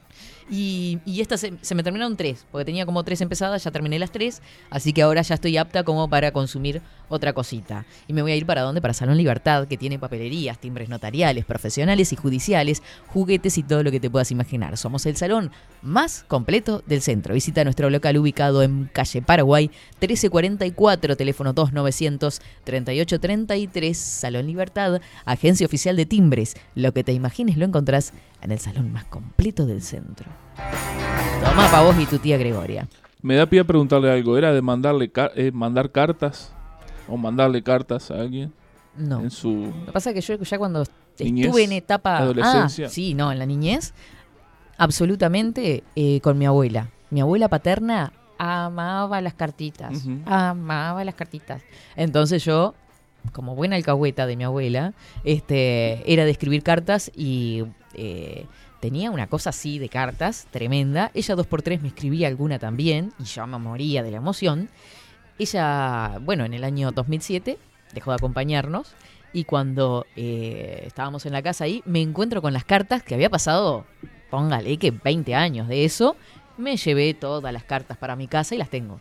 [0.51, 3.99] Y, y estas se, se me terminaron tres, porque tenía como tres empezadas, ya terminé
[3.99, 6.83] las tres, así que ahora ya estoy apta como para consumir
[7.15, 7.85] otra cosita.
[8.09, 8.81] Y me voy a ir para dónde?
[8.81, 13.91] Para Salón Libertad, que tiene papelerías, timbres notariales, profesionales y judiciales, juguetes y todo lo
[13.91, 14.77] que te puedas imaginar.
[14.77, 15.51] Somos el salón
[15.83, 17.35] más completo del centro.
[17.35, 19.71] Visita nuestro local ubicado en calle Paraguay,
[20.01, 26.57] 1344, teléfono 2900 3833, Salón Libertad, agencia oficial de timbres.
[26.75, 30.27] Lo que te imagines lo encontrás en el salón más completo del centro.
[31.45, 32.89] Toma para vos y tu tía Gregoria.
[33.21, 34.37] Me da pie a preguntarle algo.
[34.37, 36.55] ¿Era de mandarle eh, mandar cartas?
[37.13, 38.55] ¿O mandarle cartas a alguien?
[38.97, 39.21] No.
[39.21, 39.67] En su...
[39.67, 40.83] Lo que pasa es que yo ya cuando
[41.19, 42.17] Niñez, estuve en etapa...
[42.17, 42.87] adolescencia.
[42.87, 43.93] Ah, sí, no, en la niñez,
[44.79, 46.89] absolutamente eh, con mi abuela.
[47.11, 51.61] Mi abuela paterna amaba las cartitas, amaba las cartitas.
[51.97, 52.75] Entonces yo,
[53.33, 58.47] como buena alcahueta de mi abuela, este, era de escribir cartas y eh,
[58.81, 61.11] tenía una cosa así de cartas tremenda.
[61.13, 64.71] Ella dos por tres me escribía alguna también y yo me moría de la emoción.
[65.39, 67.59] Ella, bueno, en el año 2007
[67.95, 68.95] dejó de acompañarnos
[69.33, 73.31] y cuando eh, estábamos en la casa ahí, me encuentro con las cartas que había
[73.31, 73.87] pasado,
[74.31, 76.17] póngale que 20 años de eso.
[76.59, 79.01] Me llevé todas las cartas para mi casa y las tengo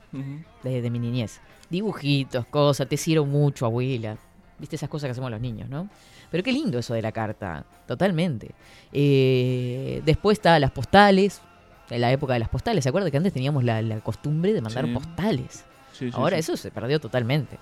[0.64, 1.42] desde mi niñez.
[1.70, 4.18] Dibujitos, cosas, te quiero mucho, abuela.
[4.58, 5.90] Viste esas cosas que hacemos los niños, ¿no?
[6.30, 8.52] Pero qué lindo eso de la carta, totalmente.
[8.94, 11.42] Eh, después está las postales,
[11.90, 12.84] en la época de las postales.
[12.84, 14.92] ¿Se acuerda que antes teníamos la, la costumbre de mandar Sí.
[14.94, 15.66] postales?
[15.94, 17.58] Sí, Ahora eso se perdió totalmente.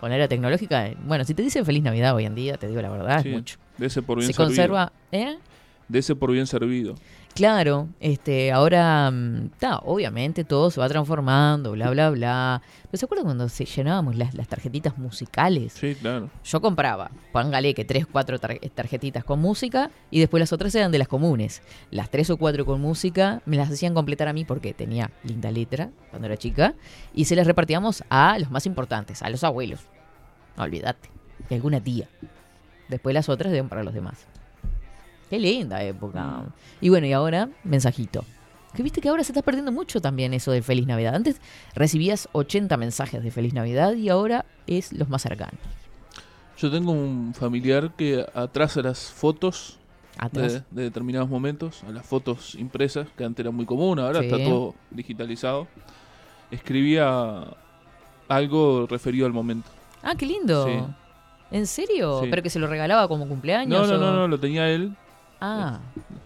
[0.00, 2.82] Con la era tecnológica, bueno, si te dicen feliz Navidad hoy en día, te digo
[2.82, 3.56] la verdad, es mucho.
[3.78, 4.48] De ese por bien Se servido.
[4.48, 5.38] conserva, ¿eh?
[5.88, 6.94] De ese por bien servido.
[7.36, 12.62] Claro, este, ahora, mm, ta, obviamente todo se va transformando, bla, bla, bla.
[12.90, 15.74] Pero ¿se acuerdan cuando se llenábamos las, las tarjetitas musicales?
[15.74, 16.30] Sí, claro.
[16.42, 20.90] Yo compraba, póngale que tres, cuatro tar- tarjetitas con música y después las otras eran
[20.92, 21.60] de las comunes.
[21.90, 25.50] Las tres o cuatro con música me las hacían completar a mí porque tenía linda
[25.50, 26.72] letra cuando era chica
[27.14, 29.80] y se las repartíamos a los más importantes, a los abuelos.
[30.56, 31.10] No olvídate.
[31.50, 32.08] Y alguna tía.
[32.88, 34.26] Después las otras deben para los demás.
[35.30, 36.44] Qué linda época.
[36.80, 38.24] Y bueno, y ahora, mensajito.
[38.74, 41.14] Que viste que ahora se está perdiendo mucho también eso de Feliz Navidad.
[41.14, 41.40] Antes
[41.74, 45.54] recibías 80 mensajes de Feliz Navidad y ahora es los más cercanos.
[46.58, 49.78] Yo tengo un familiar que atrás a las fotos.
[50.32, 54.24] De, de determinados momentos, a las fotos impresas, que antes era muy común, ahora Sí.
[54.24, 55.68] está todo digitalizado,
[56.50, 57.44] escribía
[58.28, 59.68] algo referido al momento.
[60.02, 60.66] Ah, qué lindo.
[60.66, 60.72] Sí.
[61.50, 62.20] ¿En serio?
[62.22, 62.28] Sí.
[62.30, 63.78] ¿Pero que se lo regalaba como cumpleaños?
[63.78, 64.96] No, no, o- no, no, lo tenía él,
[65.40, 65.80] Ah,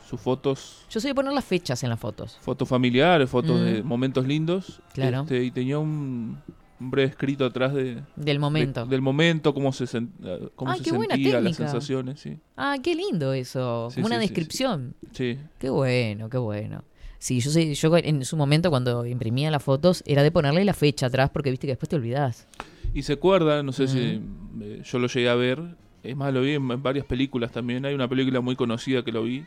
[0.08, 2.38] sus fotos, yo soy de poner las fechas en las fotos.
[2.40, 3.64] fotos familiares, fotos Mm.
[3.64, 4.80] de momentos lindos.
[4.94, 5.22] Claro.
[5.22, 6.38] este, y tenía un,
[6.80, 8.84] un breve escrito atrás de, Del momento.
[8.84, 12.38] de- del momento, cómo se, eh, cómo Ah, se sentía, las sensaciones, sí.
[12.56, 13.88] Ah, qué lindo eso.
[13.90, 14.34] Sí, como una sí, sí, sí.
[14.34, 14.94] descripción.
[15.12, 15.38] Sí.
[15.58, 16.84] Qué bueno, qué bueno.
[17.18, 20.72] Sí, yo sé, yo en su momento cuando imprimía las fotos era de ponerle la
[20.72, 22.48] fecha atrás porque viste que después te olvidás.
[22.94, 24.22] Y se acuerda, no sé si
[24.62, 27.84] eh, yo lo llegué a ver, es más, lo vi en, en varias películas también.
[27.84, 29.44] Hay una película muy conocida que lo vi.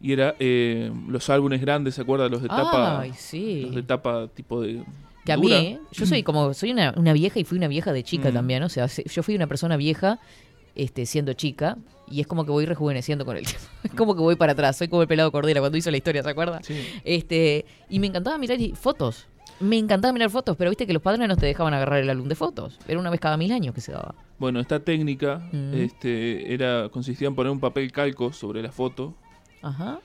[0.00, 2.28] Y era eh, los álbumes grandes, ¿se acuerda?
[2.28, 3.00] Los de tapa.
[3.00, 3.62] Ay, sí.
[3.66, 4.82] Los de tapa tipo de.
[5.24, 5.52] Que a mí.
[5.52, 5.78] ¿eh?
[5.92, 8.34] yo soy como, soy una, una vieja y fui una vieja de chica Mm.
[8.34, 10.20] también, o sea, se- yo fui una persona vieja
[10.76, 11.78] este, siendo chica
[12.08, 13.64] y es como que voy rejuveneciendo con el tiempo.
[13.82, 16.22] Es como que voy para atrás, soy como el pelado Cordera cuando hizo la historia,
[16.22, 16.60] ¿se acuerda?
[16.62, 16.76] Sí.
[17.02, 19.26] Este, y me encantaba mirar fotos.
[19.60, 22.28] Me encantaba mirar fotos, pero viste que los padres no te dejaban agarrar el álbum
[22.28, 22.78] de fotos.
[22.86, 24.14] Era una vez cada mil años que se daba.
[24.38, 25.74] Bueno, esta técnica Mm.
[25.74, 29.14] este, era consistía en poner un papel calco sobre la foto
[29.62, 29.98] Ajá.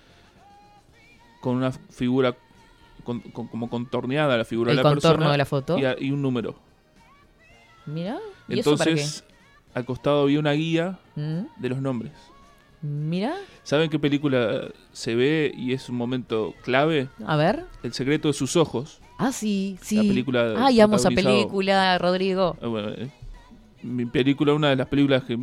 [1.42, 2.36] con una figura
[3.04, 5.78] con- con- como contorneada la figura El de la contorno persona de la foto.
[5.78, 6.56] y, a- y un número.
[7.86, 8.20] Mira.
[8.48, 9.24] ¿Y eso para Entonces,
[9.74, 11.42] al costado había una guía Mm.
[11.58, 12.12] de los nombres.
[12.82, 13.36] Mira.
[13.64, 17.10] ¿Saben qué película se ve y es un momento clave?
[17.26, 17.66] A ver.
[17.84, 19.00] El secreto de sus ojos.
[19.22, 19.96] Ah, sí, sí.
[19.98, 22.58] La película Ay, amo esa película, Rodrigo.
[22.62, 23.10] Eh, bueno, eh,
[23.84, 25.38] mi película, una de las películas que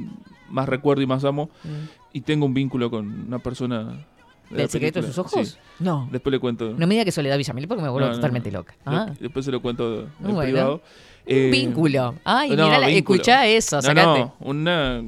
[0.49, 1.51] más recuerdo y más amo.
[1.65, 1.69] Mm.
[2.13, 4.05] Y tengo un vínculo con una persona.
[4.51, 5.49] de ¿Del secreto de sus ojos?
[5.49, 5.57] Sí.
[5.79, 6.09] No.
[6.11, 6.71] Después le cuento.
[6.77, 8.59] No me diga que Soledad Villamil porque me vuelvo No, totalmente no.
[8.61, 8.75] loca.
[8.87, 9.13] Lo- Ah.
[9.21, 10.41] Después se lo cuento en Bueno.
[10.41, 10.75] privado.
[10.75, 10.81] Un
[11.27, 12.15] Eh, vínculo.
[12.25, 13.17] Ay, no, mirá la- vínculo.
[13.17, 14.21] escuchá eso, No, sacate.
[14.21, 15.03] no, una.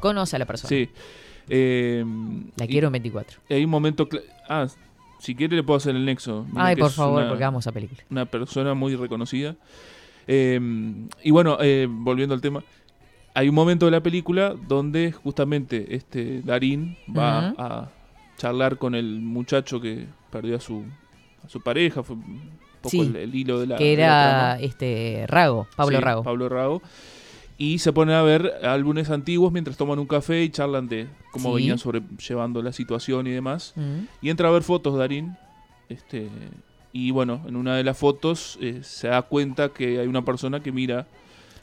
[0.00, 0.68] Conoce a la persona.
[0.70, 0.88] Sí.
[1.48, 3.38] La y- quiero en 24.
[3.50, 4.08] Hay un momento.
[4.48, 4.66] Ah,
[5.18, 6.46] si quiere le puedo hacer el nexo.
[6.56, 8.00] Ay, por favor, una- porque amo esa película.
[8.10, 9.54] Una persona muy reconocida.
[10.26, 10.60] Eh,
[11.22, 12.62] y bueno, eh, volviendo al tema.
[13.34, 17.88] Hay un momento de la película donde justamente este Darín va a
[18.36, 20.82] charlar con el muchacho que perdió a su,
[21.44, 22.02] a su pareja.
[22.02, 22.50] Fue un
[22.82, 23.76] poco Sí, el, el hilo de la.
[23.76, 26.22] que la era este Rago, Pablo Sí, Rago.
[26.24, 26.82] Pablo Rago.
[27.60, 31.50] Y se ponen a ver álbumes antiguos mientras toman un café y charlan de cómo
[31.50, 31.56] Sí.
[31.56, 33.72] venían sobrellevando la situación y demás.
[33.74, 34.06] Mm.
[34.22, 35.36] Y entra a ver fotos Darín.
[35.88, 36.28] Este,
[36.92, 40.60] y bueno, en una de las fotos eh, se da cuenta que hay una persona
[40.60, 41.06] que mira.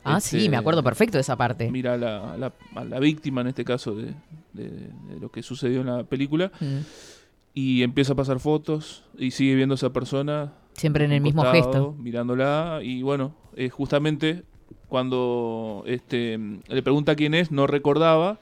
[0.03, 1.71] Ah, este, sí, me acuerdo perfecto de esa parte.
[1.71, 4.13] Mira a la, a la- a la víctima, en este caso, de,
[4.53, 6.51] de- de lo que sucedió en la película.
[6.59, 6.79] Mm.
[7.53, 10.51] Y empieza a pasar fotos y sigue viendo a esa persona.
[10.73, 11.95] Siempre en el mismo gesto.
[11.97, 12.81] Mirándola.
[12.83, 14.43] Y bueno, eh, justamente
[14.89, 16.37] cuando este,
[16.67, 18.37] le pregunta quién es, no recordaba.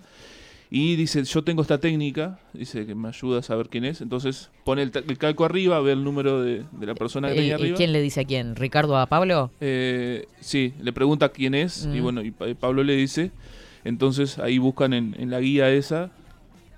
[0.75, 4.01] Y dice, yo tengo esta técnica, dice que me ayuda a saber quién es.
[4.01, 7.37] Entonces pone el, el calco arriba, ve el número de, de la persona que Eh,
[7.37, 7.77] tenía eh, arriba.
[7.77, 8.55] ¿Quién le dice a quién?
[8.55, 9.51] ¿Ricardo a Pablo?
[9.61, 12.03] Eh, sí, le pregunta quién es y Mm.
[12.03, 13.29] bueno, y y Pablo le dice,
[13.83, 16.09] entonces ahí buscan en, en la guía esa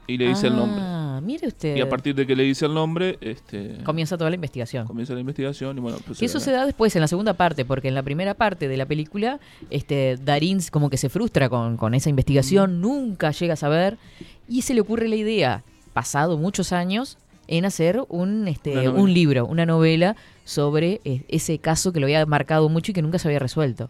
[0.07, 0.81] y le dice el nombre.
[0.81, 1.75] Ah, mire usted.
[1.75, 4.85] Y a partir de que le dice el nombre, este, Comienza toda la investigación.
[4.85, 7.65] comienza la investigación y bueno, pues, Que eso se da después en la segunda parte,
[7.65, 11.77] porque en la primera parte de la película, este, Darín como que se frustra con,
[11.77, 13.97] con esa investigación, nunca llega a saber,
[14.47, 15.63] y se le ocurre la idea,
[15.93, 17.17] pasado muchos años,
[17.47, 22.25] en hacer un, este, un libro, una novela sobre eh, ese caso que lo había
[22.25, 23.89] marcado mucho y que nunca se había resuelto.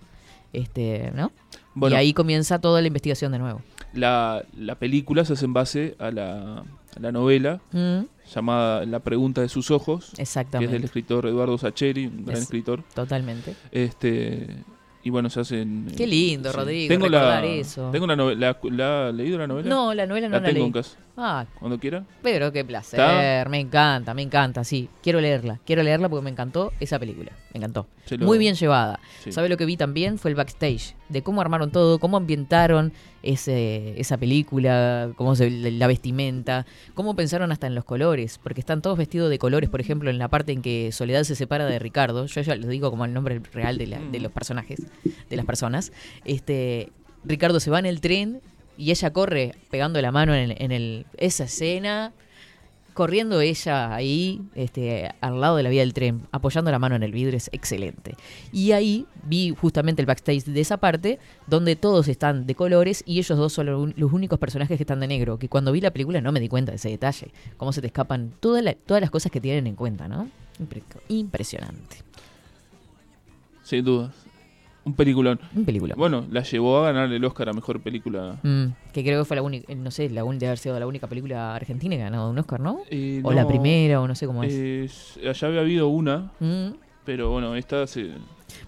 [0.54, 1.32] Este, ¿no?
[1.74, 1.96] Bueno.
[1.96, 3.62] y ahí comienza toda la investigación de nuevo.
[3.95, 8.01] La, la película se hace en base a la, a la novela Mm.
[8.34, 10.73] llamada La pregunta de sus ojos, que es Exactamente.
[10.73, 12.84] del escritor Eduardo Sacheri, un gran Es- escritor.
[12.93, 13.55] Totalmente.
[13.72, 14.47] Este
[15.03, 15.85] y bueno, se hace en...
[15.95, 16.57] Qué lindo, sí.
[16.57, 17.91] Rodrigo, Tengo la, eso.
[17.91, 19.69] Tengo la novela, la, la- ¿ha leído la novela?
[19.69, 20.65] No, la novela no la tengo leí.
[20.65, 20.97] en casa.
[21.15, 22.03] Ah, Cuando quiera.
[22.23, 23.47] Pero qué placer, ¿Está?
[23.47, 24.89] me encanta, me encanta, sí.
[25.03, 27.85] Quiero leerla, quiero leerla porque me encantó esa película, me encantó.
[28.17, 28.99] Lo- Muy bien llevada.
[29.23, 29.31] Sí.
[29.31, 30.17] ¿Sabe lo que vi también?
[30.17, 32.91] Fue el backstage, de cómo armaron todo, cómo ambientaron
[33.97, 38.97] esa película, cómo se, la vestimenta, cómo pensaron hasta en los colores, porque están todos
[38.97, 42.26] vestidos de colores, por ejemplo, en la parte en que Soledad se separa de Ricardo,
[42.27, 44.84] yo ya lo digo como el nombre real de, la- de los personajes,
[45.30, 45.91] de las personas,
[46.23, 46.91] este,
[47.23, 48.41] Ricardo se va en el tren
[48.77, 52.14] y ella corre pegando la mano en, en el, esa escena,
[52.95, 57.03] corriendo ella ahí, este, al lado de la vía del tren, apoyando la mano en
[57.03, 58.15] el vidrio, es excelente.
[58.51, 63.19] Y ahí vi justamente el backstage de esa parte, donde todos están de colores y
[63.19, 66.22] ellos dos son los únicos personajes que están de negro, que cuando vi la película
[66.22, 69.39] no me di cuenta de ese detalle, cómo se te escapan todas las cosas que
[69.41, 70.30] tienen en cuenta, ¿no?
[70.59, 71.97] Impre- Impresionante.
[73.61, 74.11] Sin duda.
[74.86, 75.40] Un peliculón.
[75.56, 75.95] Un película.
[75.98, 78.38] Bueno, la llevó a ganar el Oscar a Mejor Película.
[78.44, 81.07] Mm, que creo que fue la única, no sé, la de haber sido la única
[81.07, 82.80] película argentina que ha ganado un Oscar, ¿no?
[82.91, 84.53] Eh, o la no, primera, o no sé cómo es.
[84.53, 86.74] es- allá había habido una, Mm.
[87.03, 88.12] pero bueno, esta se...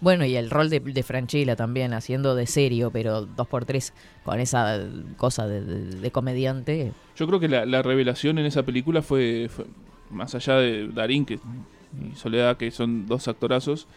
[0.02, 3.94] Bueno, y el rol de, de Franchella también, haciendo de serio, pero dos por tres
[4.26, 4.80] con esa
[5.18, 6.94] cosa de, de- de comediante.
[7.16, 9.66] Yo creo que la, la revelación en esa película fue, fue
[10.10, 13.88] más allá de Darín que, y Soledad, que son dos actorazos,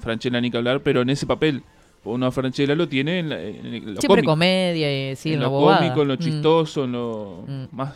[0.00, 1.62] Franchella ni que hablar, pero en ese papel.
[2.02, 4.30] Uno a Franchella lo tiene en, la, en lo Siempre cómico.
[4.32, 5.78] comedia, y, sí, en, en la lo bobada.
[5.80, 6.18] cómico, en lo Mm.
[6.18, 7.64] chistoso, en lo Mm.
[7.76, 7.94] más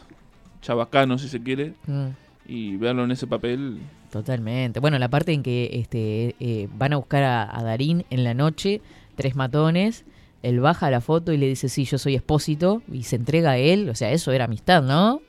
[0.61, 1.73] chabacano, si se quiere.
[1.87, 2.07] Mm.
[2.47, 3.79] Y verlo en ese papel.
[4.13, 4.79] Totalmente.
[4.81, 8.35] Bueno, la parte en que este eh, van a buscar a, a Darín en la
[8.35, 8.81] noche,
[9.17, 10.05] tres matones,
[10.43, 13.57] él baja la foto y le dice, sí, yo soy expósito, y se entrega a
[13.57, 15.23] él, o sea, eso era amistad, ¿no?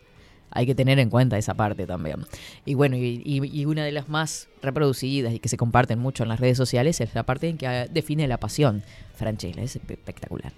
[0.56, 2.26] Hay que tener en cuenta esa parte también.
[2.66, 6.24] Y bueno, y, y- y una de las más reproducidas y que se comparten mucho
[6.24, 8.82] en las redes sociales es la parte en que ah, define la pasión.
[9.16, 10.52] Franchella, es espe- espectacular.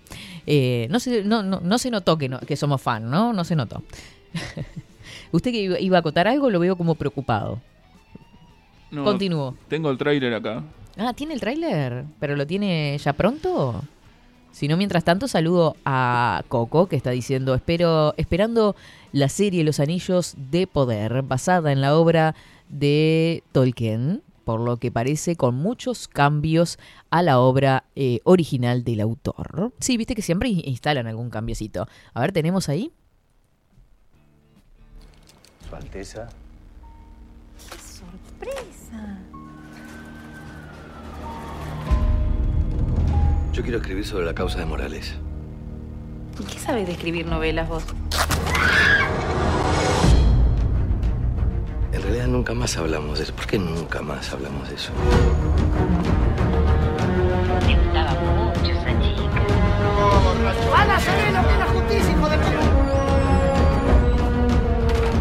[0.45, 3.33] Eh, no, se, no, no, no se notó que, no- que somos fan, ¿no?
[3.33, 3.83] No se notó.
[5.31, 7.59] Usted que iba, iba a acotar algo, lo veo como preocupado.
[8.91, 9.55] No, Continúo.
[9.67, 10.63] Tengo el tráiler acá.
[10.97, 12.05] Ah, ¿tiene el tráiler?
[12.19, 13.83] ¿Pero lo tiene ya pronto?
[14.51, 18.75] Si no, mientras tanto, saludo a Coco, que está diciendo, espero, esperando
[19.18, 22.35] la serie Los Anillos de Poder, basada en la obra
[22.69, 26.77] de Tolkien, por lo que parece con muchos cambios
[27.10, 29.73] a la obra eh, original del autor.
[29.80, 31.88] Sí, viste que siempre in- instalan algún cambiecito.
[32.14, 32.91] A ver, ¿tenemos ahí?
[35.68, 36.30] Su Alteza.
[37.57, 39.18] ¡Sorpresa!
[43.52, 45.15] Yo quiero escribir sobre la causa de Morales.
[46.39, 47.84] ¿Y qué sabes de escribir novelas vos?
[51.91, 53.34] En realidad nunca más hablamos de eso.
[53.34, 54.91] ¿Por qué nunca más hablamos de eso?
[57.65, 59.41] Me gustaba mucho esa chica.
[60.76, 62.59] ¡Ana, sabés lo que es la justicia, hijo de puta!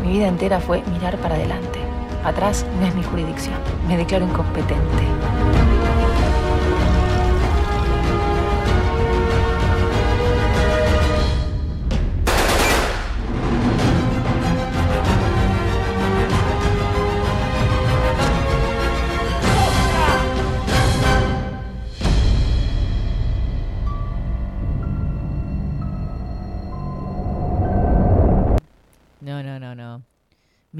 [0.02, 1.78] Mi vida entera fue mirar para adelante.
[2.24, 3.56] Atrás no es mi jurisdicción.
[3.88, 5.05] Me declaro incompetente.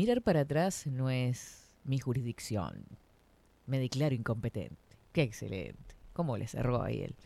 [0.07, 2.85] Mirar para atrás no es mi jurisdicción.
[3.66, 4.77] Me declaro incompetente.
[5.11, 5.97] Qué excelente.
[6.12, 7.16] ¿Cómo le cerró ahí él?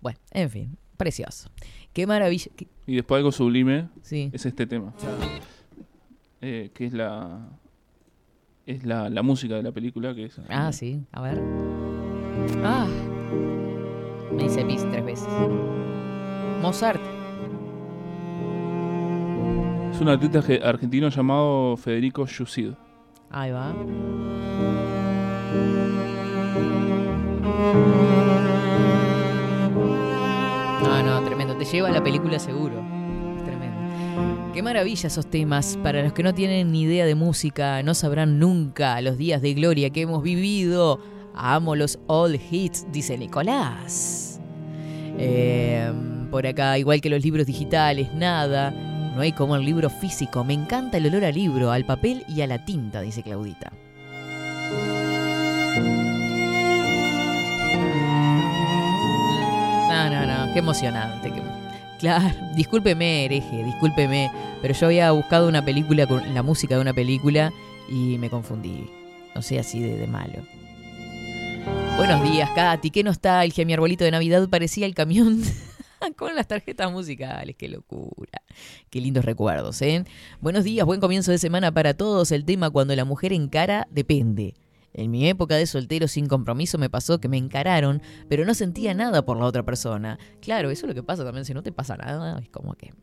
[0.00, 1.50] Bueno, en fin, precioso.
[1.92, 2.50] Qué maravilla.
[2.56, 4.28] qué- Y después algo sublime Sí.
[4.32, 4.92] es este tema.
[6.40, 7.48] Eh, que es la
[8.66, 11.40] es la, la música de la película que es Ah, sí, a ver.
[12.64, 12.88] Ah,
[14.32, 15.28] me hice pis tres veces.
[16.60, 17.00] Mozart.
[19.96, 22.72] Es un ge- argentino llamado Federico Yusid.
[23.30, 23.74] Ahí va.
[30.82, 31.56] No, no, tremendo.
[31.56, 32.82] Te lleva a la película seguro.
[33.36, 34.52] Es tremendo.
[34.54, 35.78] Qué maravilla esos temas.
[35.82, 39.54] Para los que no tienen ni idea de música, no sabrán nunca los días de
[39.54, 41.00] gloria que hemos vivido.
[41.34, 44.40] Amo los old hits, dice Nicolás.
[45.18, 45.90] Eh,
[46.30, 48.72] por acá, igual que los libros digitales, nada.
[49.16, 50.44] No hay como el libro físico.
[50.44, 53.72] Me encanta el olor al libro, al papel y a la tinta, dice Claudita.
[59.88, 61.32] No, no, no, qué emocionante.
[61.98, 64.30] Claro, discúlpeme, hereje, discúlpeme,
[64.60, 67.54] pero yo había buscado una película, con la música de una película
[67.88, 68.86] y me confundí.
[69.34, 70.42] No sé, así de, de malo.
[71.96, 72.90] Buenos días, Katy.
[72.90, 73.64] Qué nostalgia.
[73.64, 75.40] Mi arbolito de Navidad parecía el camión
[76.16, 77.56] con las tarjetas musicales.
[77.56, 78.42] Qué locura.
[78.90, 80.04] Qué lindos recuerdos, ¿eh?
[80.40, 82.32] Buenos días, buen comienzo de semana para todos.
[82.32, 84.54] El tema cuando la mujer encara depende.
[84.92, 88.94] En mi época de soltero sin compromiso me pasó que me encararon, pero no sentía
[88.94, 90.18] nada por la otra persona.
[90.40, 91.44] Claro, eso es lo que pasa también.
[91.44, 92.94] Si no te pasa nada, es como que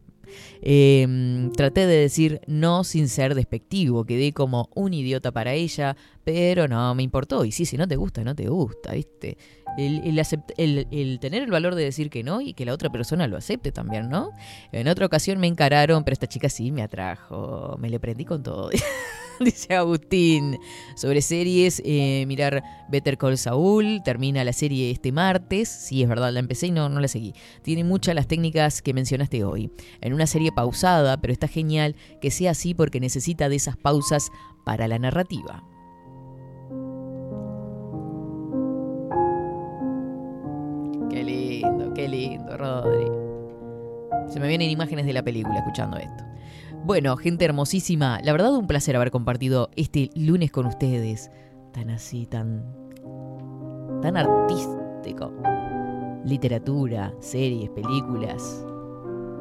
[0.61, 6.67] eh, traté de decir no sin ser despectivo, quedé como un idiota para ella, pero
[6.67, 7.45] no me importó.
[7.45, 9.37] Y sí, si no te gusta, no te gusta, ¿viste?
[9.77, 13.37] El- el tener el valor de decir que no y que la otra persona lo
[13.37, 14.29] acepte también, ¿no?
[14.71, 18.43] En otra ocasión me encararon, pero esta chica sí me atrajo, me le prendí con
[18.43, 18.69] todo.
[19.39, 20.59] Dice Agustín.
[20.95, 24.01] Sobre series, eh, mirar Better Call Saul.
[24.03, 25.69] Termina la serie este martes.
[25.69, 27.33] Sí, es verdad, la empecé y no, no la seguí.
[27.61, 29.71] Tiene muchas las técnicas que mencionaste hoy.
[30.01, 34.29] En una serie pausada, pero está genial que sea así porque necesita de esas pausas
[34.65, 35.63] para la narrativa.
[41.09, 43.05] Qué lindo, qué lindo, Rodri.
[44.29, 46.23] Se me vienen imágenes de la película escuchando esto.
[46.85, 51.31] Bueno, gente hermosísima, la verdad un placer haber compartido este lunes con ustedes.
[51.71, 52.61] Tan así, tan.
[54.01, 55.31] tan artístico.
[56.25, 58.65] Literatura, series, películas.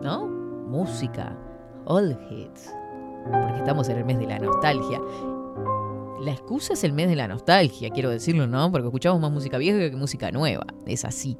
[0.02, 0.28] ¿No?
[0.68, 1.36] Música,
[1.84, 2.72] all hits.
[3.24, 5.00] Porque estamos en el mes de la nostalgia.
[6.20, 8.70] La excusa es el mes de la nostalgia, quiero decirlo, ¿no?
[8.70, 10.64] Porque escuchamos más música vieja que música nueva.
[10.86, 11.36] Es así.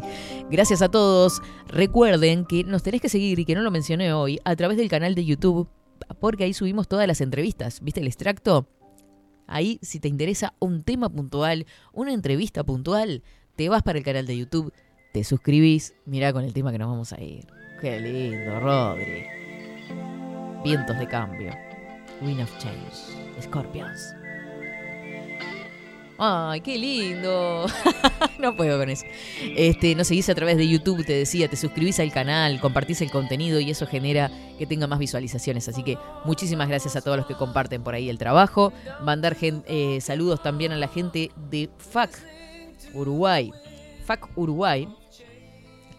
[0.51, 1.41] Gracias a todos.
[1.69, 4.89] Recuerden que nos tenés que seguir, y que no lo mencioné hoy, a través del
[4.89, 5.69] canal de YouTube,
[6.21, 7.81] porque ahí subimos todas las entrevistas.
[7.83, 8.69] ¿Viste el extracto?
[9.47, 13.23] Ahí, si te interesa un tema puntual, una entrevista puntual,
[13.57, 14.73] te vas para el canal de YouTube,
[15.13, 17.47] te suscribís, mirá con el tema que nos vamos a ir.
[17.81, 19.25] Qué lindo, Rodri.
[20.65, 21.53] Vientos de cambio.
[22.23, 23.43] Wind of Change.
[23.43, 24.22] Scorpions.
[26.19, 27.67] Ay, qué lindo.
[28.39, 29.05] no puedo con eso.
[29.57, 33.11] Este, nos seguís a través de YouTube, te decía, te suscribís al canal, compartís el
[33.11, 35.69] contenido y eso genera que tenga más visualizaciones.
[35.69, 38.73] Así que muchísimas gracias a todos los que comparten por ahí el trabajo.
[39.03, 42.11] Mandar eh, saludos también a la gente de FAC
[42.95, 43.53] Uruguay.
[44.05, 44.89] FAC Uruguay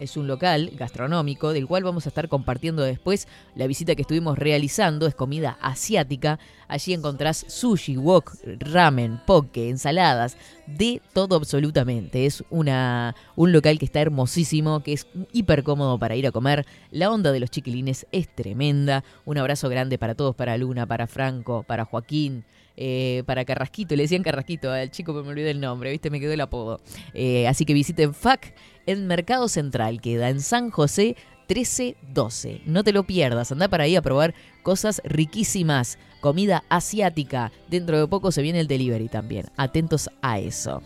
[0.04, 4.38] es un local gastronómico del cual vamos a estar compartiendo después la visita que estuvimos
[4.38, 5.06] realizando.
[5.06, 6.38] Es comida asiática.
[6.68, 10.36] Allí encontrás sushi, wok, ramen, poke, ensaladas,
[10.66, 12.26] de todo absolutamente.
[12.26, 16.64] Es una, un local que está hermosísimo, que es hiper cómodo para ir a comer.
[16.90, 19.04] La onda de los chiquilines es tremenda.
[19.24, 22.44] Un abrazo grande para todos, para Luna, para Franco, para Joaquín.
[22.76, 26.10] eh, para Carrasquito, le decían Carrasquito al chico, pero me olvidé el nombre, ¿viste?
[26.10, 26.80] Me quedó el apodo.
[27.12, 28.54] Eh, así que visiten FAC
[28.86, 31.16] en Mercado Central, queda en San José
[31.48, 32.62] 1312.
[32.66, 37.52] No te lo pierdas, anda para ahí a probar cosas riquísimas, comida asiática.
[37.68, 39.46] Dentro de poco se viene el delivery también.
[39.56, 40.82] Atentos a eso.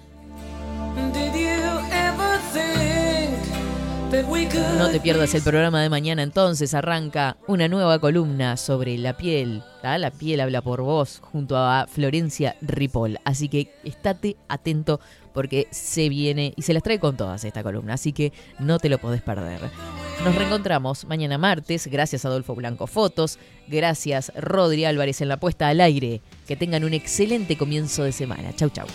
[4.78, 9.62] No te pierdas el programa de mañana entonces, arranca una nueva columna sobre la piel.
[9.82, 9.98] ¿tá?
[9.98, 13.18] La piel habla por vos junto a Florencia Ripoll.
[13.24, 14.98] Así que estate atento
[15.32, 17.94] porque se viene y se las trae con todas esta columna.
[17.94, 19.60] Así que no te lo podés perder.
[20.24, 21.86] Nos reencontramos mañana martes.
[21.86, 23.38] Gracias Adolfo Blanco Fotos.
[23.66, 26.20] Gracias Rodri Álvarez en la puesta al aire.
[26.46, 28.54] Que tengan un excelente comienzo de semana.
[28.54, 28.86] Chau, chau.